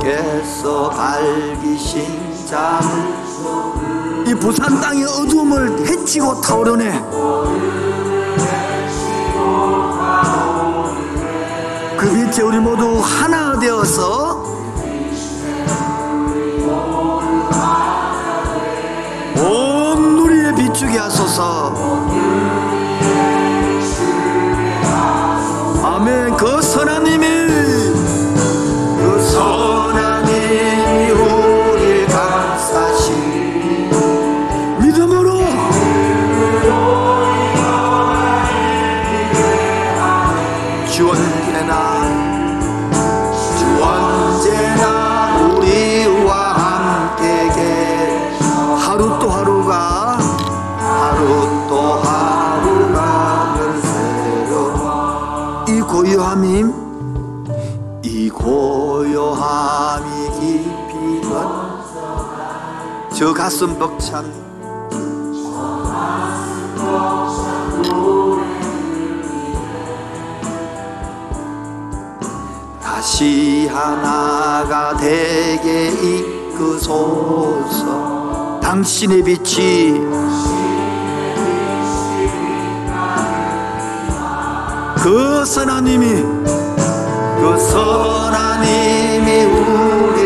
주께서 0.00 0.90
밝히신 0.90 2.44
작은 2.44 4.26
이 4.26 4.34
부산 4.34 4.80
땅의 4.80 5.04
어둠을 5.04 5.86
헤치고 5.86 6.40
타오르네. 6.40 7.04
그 11.96 12.12
빛에 12.12 12.42
우리 12.42 12.58
모두 12.58 12.98
하나 13.00 13.56
되어서 13.56 14.44
온 19.38 20.16
누리에 20.16 20.52
비추게 20.52 20.98
하소서 20.98 21.65
주 40.96 41.10
언제나 43.82 45.36
우리와 45.44 46.52
함께 46.54 48.30
하루 48.78 49.18
또 49.18 49.28
하루가 49.28 50.16
하루 50.78 51.66
또 51.68 51.92
하루가 52.00 53.56
늘 53.58 53.78
새로. 53.82 54.72
이 55.68 55.82
고요함이 55.82 56.64
이 58.02 58.30
고요함이 58.30 60.08
깊이 60.40 61.20
건저 63.10 63.34
가슴 63.34 63.78
벅찬 63.78 64.45
다시 73.16 73.66
하나가 73.72 74.94
되게 74.94 75.88
이끄소서. 76.52 77.00
당신의 78.62 79.22
빛이 79.22 79.98
그 85.02 85.46
선하님이 85.46 86.04
그 87.40 87.58
선하님이 87.58 89.44
우리 89.44 90.25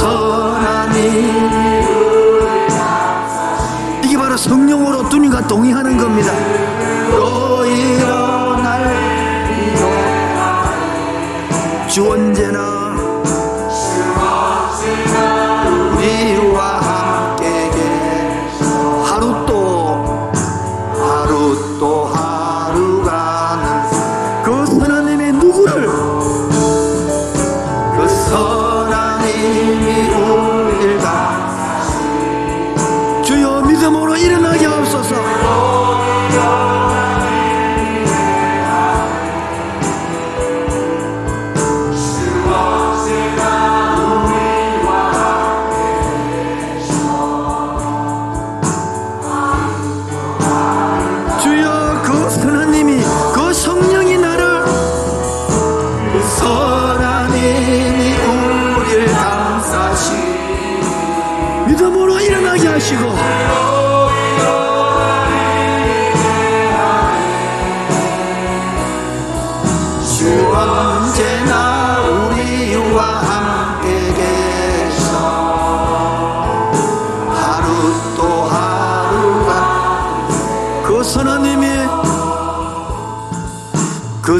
그 0.00 0.06
선하님이 0.06 1.84
이게 4.02 4.16
바로 4.16 4.34
성령으로 4.34 5.06
주님과 5.10 5.46
동의하는 5.46 5.98
겁니다. 5.98 6.32
또 7.10 7.66
일어날 7.66 8.96
주 11.86 12.10
언제나 12.10 12.90
우리와 15.92 16.79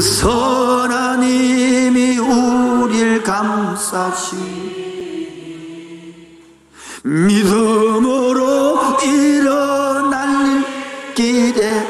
그 0.01 0.07
선하님이 0.07 2.17
우리를 2.17 3.21
감싸시 3.21 4.35
믿음으로 7.03 8.97
일어날 9.03 10.47
일 10.47 10.65
기대 11.13 11.87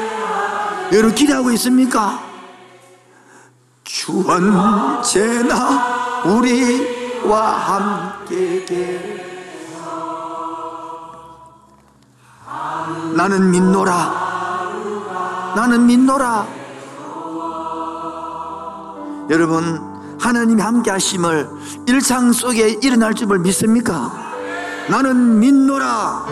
여러분 0.92 1.14
기대하고 1.14 1.52
있습니까? 1.52 2.22
주 3.82 4.22
언제나 4.28 6.22
우리와 6.26 7.56
함께 7.56 8.62
계셔 8.66 9.22
나는 13.16 13.50
믿노라. 13.50 15.52
나는 15.56 15.86
믿노라 15.86 16.61
여러분 19.32 19.80
하나님이 20.20 20.60
함께 20.60 20.90
하심을 20.90 21.48
일상 21.86 22.32
속에 22.32 22.78
일어날 22.82 23.14
줄을 23.14 23.38
믿습니까? 23.38 24.12
나는 24.90 25.40
믿노라 25.40 26.26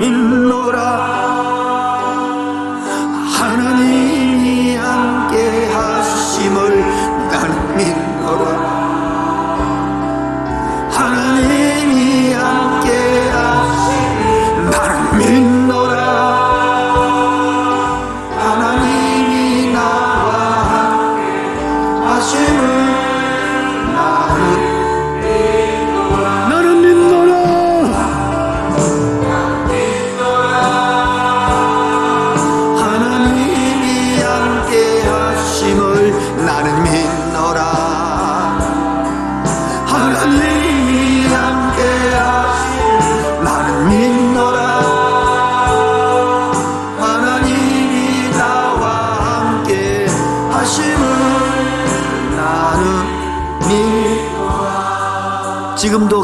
믿노라 0.00 1.97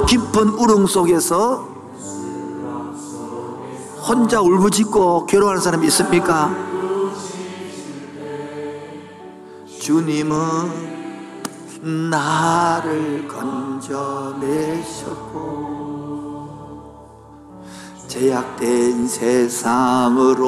깊은 0.07 0.49
우릉 0.51 0.87
속에서 0.87 1.67
혼자 4.07 4.41
울부짖고 4.41 5.27
괴로워하는 5.27 5.61
사람이 5.63 5.87
있습니까? 5.87 6.55
주님은 9.81 10.95
나를 12.11 13.27
건져내셨고 13.29 13.95
제약된 18.09 19.09
세상으로 19.09 20.45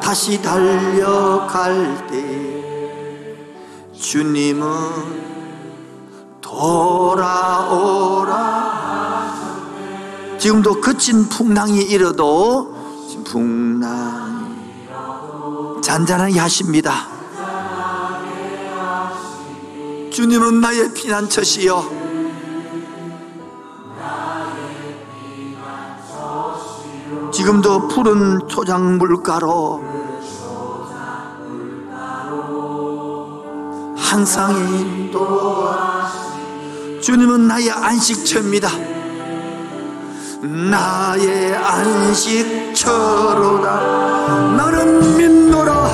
다시 0.00 0.40
달려갈 0.42 2.06
때 2.06 3.66
주님은 3.92 5.35
돌아오라. 6.56 8.36
지금도 10.38 10.80
거친 10.80 11.28
풍랑이 11.28 11.82
일어도 11.82 12.74
풍랑이 13.26 14.88
잔잔하게 15.82 16.38
하십니다. 16.38 17.08
주님은 20.10 20.62
나의 20.62 20.94
피난처시여. 20.94 22.06
지금도 27.32 27.88
푸른 27.88 28.48
초장 28.48 28.96
물가로 28.96 29.84
항상 33.96 34.56
인도 34.56 35.68
주님은 37.06 37.46
나의 37.46 37.70
안식처입니다. 37.70 38.68
나의 40.42 41.54
안식처로다. 41.54 43.70
나는 44.56 45.16
믿노라 45.16 45.85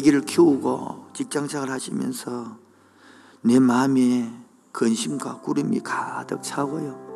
아기를 0.00 0.22
키우고 0.22 1.10
직장생활 1.12 1.70
하시면서 1.70 2.56
내 3.42 3.58
마음에 3.58 4.30
근심과 4.72 5.40
구름이 5.40 5.80
가득 5.80 6.42
차고요. 6.42 7.10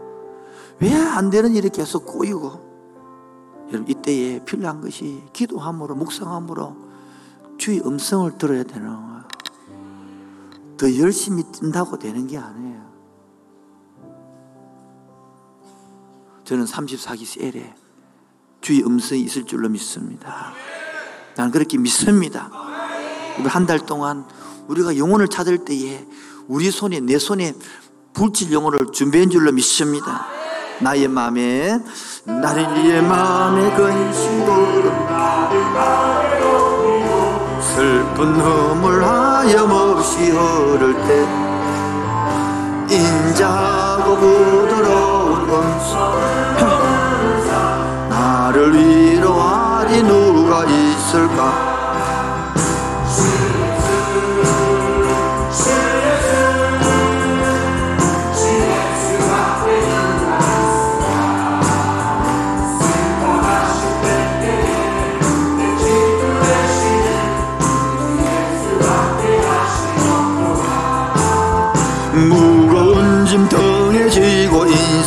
왜 0.81 0.93
안 0.93 1.31
되는 1.31 1.55
일이 1.55 1.71
계속 1.71 2.07
꼬이고 2.07 3.65
여러분 3.69 3.89
이때에 3.89 4.45
필요한 4.45 4.81
것이 4.81 5.23
기도함으로 5.33 5.95
묵상함으로 5.95 6.77
주의 7.57 7.81
음성을 7.81 8.37
들어야 8.37 8.65
되는. 8.65 9.15
더 10.77 10.99
열심히 10.99 11.45
뛴다고 11.53 11.99
되는 11.99 12.27
게 12.27 12.37
아니에요. 12.37 12.85
저는 16.45 16.65
34기 16.65 17.25
세례 17.25 17.75
주의 18.61 18.85
음성이 18.85 19.23
있을 19.23 19.45
줄로 19.47 19.69
믿습니다. 19.69 20.53
나는 21.37 21.53
그렇게 21.53 21.79
믿습니다. 21.79 22.74
한 23.47 23.67
달 23.67 23.81
동안 23.81 24.25
우리가 24.69 24.97
영혼을 24.97 25.29
찾을 25.29 25.65
때에 25.65 26.05
우리 26.49 26.71
손에 26.71 27.01
내 27.01 27.19
손에 27.19 27.55
불칠 28.13 28.53
영혼을 28.53 28.93
준비한 28.93 29.29
줄로 29.31 29.51
믿습니다. 29.53 30.27
나의 30.81 31.09
마음에 31.09 31.79
나의 32.25 33.03
마음에 33.03 33.71
근심도 33.77 34.55
슬픈 37.61 38.41
허물 38.41 39.05
하염없이 39.05 40.31
흐를 40.31 40.95
때 41.07 41.27
인자하고 42.95 44.17
부드러운 44.17 45.51
음성 45.51 46.21
나를 48.09 48.73
위로하리 48.75 50.03
누가 50.03 50.65
있을까 50.65 51.74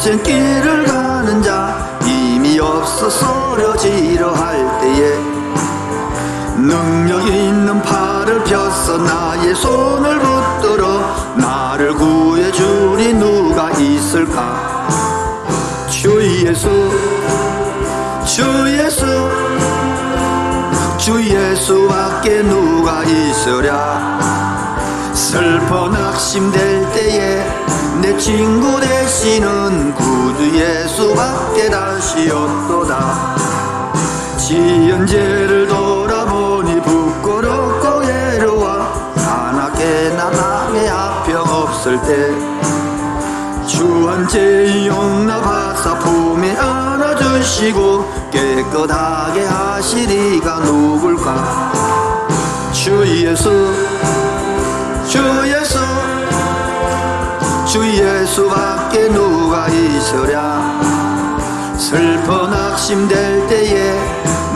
지고 0.08 0.16
인생길을 0.16 0.86
가는 0.86 1.44
자 1.44 2.00
힘이 2.06 2.60
없어 2.60 3.10
쓰러지려 3.10 4.32
할 4.32 4.80
때에 4.80 5.18
능력 6.56 7.28
있는 7.28 7.82
팔을 7.82 8.44
펴서 8.46 8.98
나의 8.98 9.54
손을 9.54 10.20
붙들어 10.20 11.36
나를 11.36 11.94
구해주리 11.94 13.14
누가 13.16 13.70
있을까? 13.72 14.88
주 15.90 16.22
예수 16.46 16.70
주 18.26 18.44
예수 18.80 19.06
주 20.98 21.22
예수밖에 21.22 22.44
누가 22.44 23.04
있으랴? 23.04 24.20
슬퍼 25.14 25.90
낙심될 25.90 26.92
때에 26.94 27.67
내 28.08 28.18
친구 28.18 28.80
되시는 28.80 29.94
구주 29.94 30.58
예수밖에 30.58 31.70
다시 31.70 32.32
없도다. 32.32 33.36
지은 34.38 35.06
죄를 35.06 35.68
돌아보니 35.68 36.82
부끄럽고 36.84 38.00
괴로워. 38.00 39.14
하나께 39.14 40.14
나 40.16 40.30
남의 40.30 40.88
합평 40.88 41.42
없을 41.50 42.02
때. 42.04 42.32
주한 43.68 44.26
죄 44.30 44.88
용납하사 44.88 46.00
품에 46.00 46.56
안아주시고 46.56 48.30
깨끗하게 48.32 49.44
하시리가 49.44 50.60
누굴까? 50.60 51.74
주 52.72 53.06
예수 53.06 53.50
주 55.10 55.20
예수 55.46 56.07
주 57.78 57.84
예수밖에 57.86 59.08
누가 59.10 59.68
있으랴. 59.68 60.82
슬퍼 61.78 62.48
낙심될 62.48 63.48
때에 63.48 64.00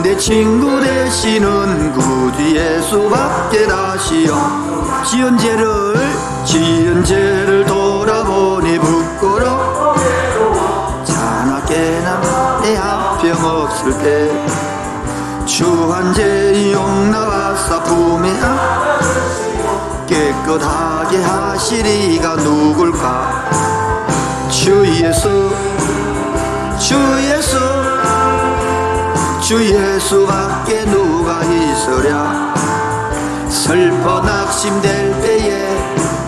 내 0.02 0.16
친구 0.16 0.80
되시는 0.80 1.92
구주 1.92 2.56
예수밖에 2.56 3.68
다시요. 3.68 4.34
지은 5.08 5.38
죄를 5.38 5.94
지은 6.44 7.04
죄를 7.04 7.64
돌아보니 7.64 8.80
부끄러. 8.80 9.94
자나 11.04 11.64
깨나 11.64 12.60
내 12.60 12.74
합평 12.74 13.44
없을 13.44 13.96
때 13.98 14.46
주한 15.46 16.12
죄 16.12 16.72
용납하사 16.72 17.84
품에 17.84 18.32
깨끗하게 20.12 21.22
하시리가 21.22 22.36
누굴까? 22.36 23.50
주 24.50 24.86
예수 24.86 25.50
주 26.78 26.94
예수 27.30 27.58
주 29.40 29.64
예수밖에 29.64 30.84
누가 30.84 31.42
있으랴? 31.42 32.52
슬퍼 33.48 34.20
낙심될 34.20 35.20
때에 35.22 35.76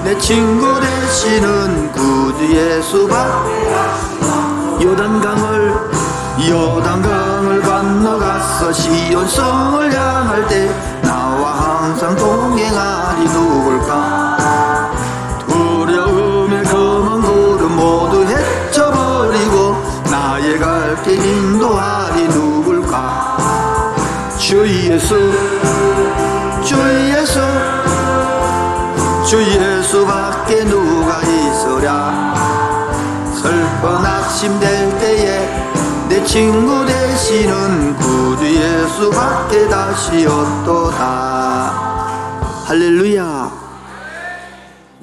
내 0.03 0.19
친구 0.19 0.81
되시는 0.81 1.93
구주 1.93 2.57
예수밖에 2.57 3.75
요단강을 4.83 5.75
요단강을 6.49 7.61
건너가서 7.61 8.73
시온성을 8.73 9.93
향할 9.93 10.49
때 10.49 10.71
항상 11.85 12.17
동행하리 12.17 13.25
누굴까? 13.29 14.91
두려움의 15.47 16.65
검은 16.65 17.21
구름 17.21 17.77
모두 17.77 18.25
헤쳐버리고 18.25 19.77
나의 20.11 20.59
갈 20.59 21.03
길 21.05 21.23
인도하리 21.23 22.27
누굴까? 22.29 23.37
주 24.39 24.67
예수 24.67 25.31
주 26.65 26.75
예수 27.11 27.39
주 29.29 29.43
예수밖에 29.43 30.65
누가 30.65 31.21
있으랴? 31.21 32.35
낙심될 34.03 34.61
때에 34.61 34.84
내 34.84 34.84
친구 36.27 36.85
되시는 36.87 37.97
구주 37.97 38.45
예수 38.45 39.11
밖에 39.11 39.69
다시 39.69 40.27
없도다. 40.27 41.05
할렐루야. 42.67 43.65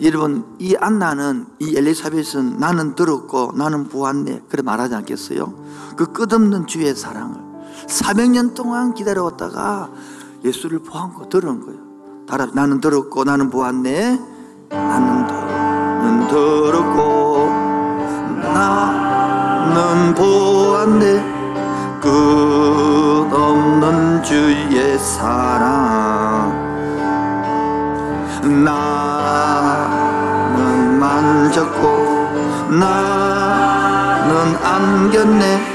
여러분 0.01 0.45
이 0.57 0.75
안나는 0.75 1.45
이 1.59 1.77
엘리사벳은 1.77 2.57
나는 2.57 2.95
들었고 2.95 3.51
나는 3.55 3.87
보았네 3.87 4.41
그래 4.49 4.63
말하지 4.63 4.95
않겠어요? 4.95 5.53
그 5.95 6.11
끝없는 6.11 6.65
주의 6.65 6.95
사랑을 6.95 7.37
400년 7.87 8.55
동안 8.55 8.95
기다려왔다가 8.95 9.91
예수를 10.43 10.79
보았고 10.79 11.29
들은 11.29 11.61
거예요. 11.61 11.79
따라 12.27 12.47
나는 12.51 12.81
들었고 12.81 13.23
나는 13.25 13.51
보았네 13.51 14.19
나는 14.69 16.27
들었고 16.27 17.45
나 18.41 19.40
는 19.73 20.13
보았네 20.15 21.23
끝없는 22.01 23.41
주의 24.23 24.99
사랑. 24.99 26.51
나는 28.65 29.89
만졌고 30.99 31.81
나는 32.69 34.55
안겼네 34.61 35.70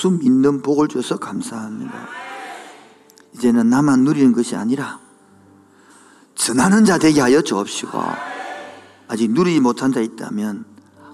예수 0.00 0.10
믿는 0.10 0.62
복을 0.62 0.88
줘서 0.88 1.18
감사합니다. 1.18 1.92
이제는 3.34 3.68
나만 3.68 4.04
누리는 4.04 4.32
것이 4.32 4.56
아니라 4.56 4.98
전하는 6.34 6.86
자 6.86 6.96
되게 6.96 7.20
하여 7.20 7.42
주옵시고 7.42 7.98
아직 9.08 9.30
누리지 9.30 9.60
못한 9.60 9.92
자 9.92 10.00
있다면 10.00 10.64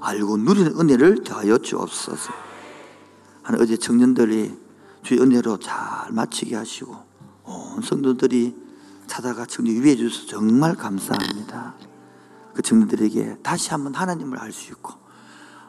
알고 0.00 0.36
누리는 0.36 0.78
은혜를 0.78 1.24
더하여 1.24 1.58
주옵소서. 1.58 2.32
하는 3.42 3.60
어제 3.60 3.76
청년들이 3.76 4.56
주의 5.02 5.20
은혜로 5.20 5.58
잘 5.58 6.12
마치게 6.12 6.54
하시고 6.54 6.96
온 7.42 7.82
성도들이 7.82 8.54
찾아가 9.08 9.46
청년 9.46 9.82
위해 9.82 9.96
주셔서 9.96 10.28
정말 10.28 10.76
감사합니다. 10.76 11.74
그 12.54 12.62
청년들에게 12.62 13.38
다시 13.42 13.70
한번 13.70 13.96
하나님을 13.96 14.38
알 14.38 14.52
수 14.52 14.70
있고 14.70 14.94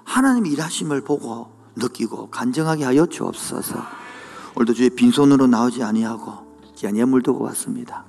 하나님의 0.04 0.52
일하심을 0.52 1.02
보고 1.02 1.57
느끼고 1.78 2.30
간증하게 2.30 2.84
하여 2.84 3.06
주옵소서. 3.06 3.82
오늘도 4.56 4.74
주의 4.74 4.90
빈손으로 4.90 5.48
나오지 5.48 5.84
아니하고 5.84 6.48
귀한 6.76 6.98
예물 6.98 7.22
두고 7.22 7.44
왔습니다. 7.46 8.06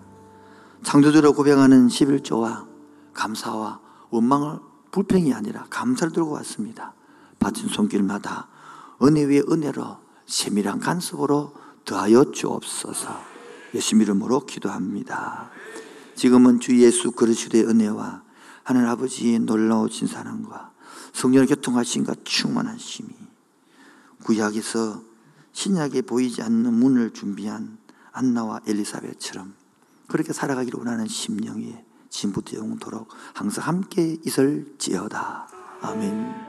창조주로 0.82 1.32
고백하는 1.32 1.88
11조와 1.88 2.66
감사와 3.12 3.80
원망을 4.10 4.58
불평이 4.90 5.34
아니라 5.34 5.66
감사를 5.70 6.12
들고 6.12 6.30
왔습니다. 6.30 6.94
바친 7.38 7.68
손길마다 7.68 8.48
은혜 9.02 9.24
위에 9.24 9.42
은혜로 9.50 9.98
세밀한 10.26 10.80
간섭으로 10.80 11.52
더하여 11.84 12.30
주옵소서. 12.32 13.08
예수 13.74 13.96
이름으로 13.96 14.40
기도합니다. 14.46 15.50
지금은 16.14 16.60
주 16.60 16.78
예수 16.80 17.12
그리스도의 17.12 17.64
은혜와 17.64 18.22
하나님 18.64 18.88
아버지의 18.88 19.40
놀라우신 19.40 20.08
사랑과 20.08 20.70
성령의 21.12 21.48
교통하신과 21.48 22.14
충만한 22.24 22.76
힘이 22.76 23.17
구약에서 24.28 25.02
신약에 25.52 26.02
보이지 26.02 26.42
않는 26.42 26.74
문을 26.74 27.14
준비한 27.14 27.78
안나와 28.12 28.60
엘리사벳처럼 28.66 29.54
그렇게 30.06 30.34
살아가기를 30.34 30.78
원하는 30.78 31.08
심령 31.08 31.62
위에 31.62 31.82
지금부터 32.10 32.58
영원토록 32.58 33.08
항상 33.32 33.66
함께 33.66 34.18
있을지어다. 34.22 35.48
아멘. 35.80 36.47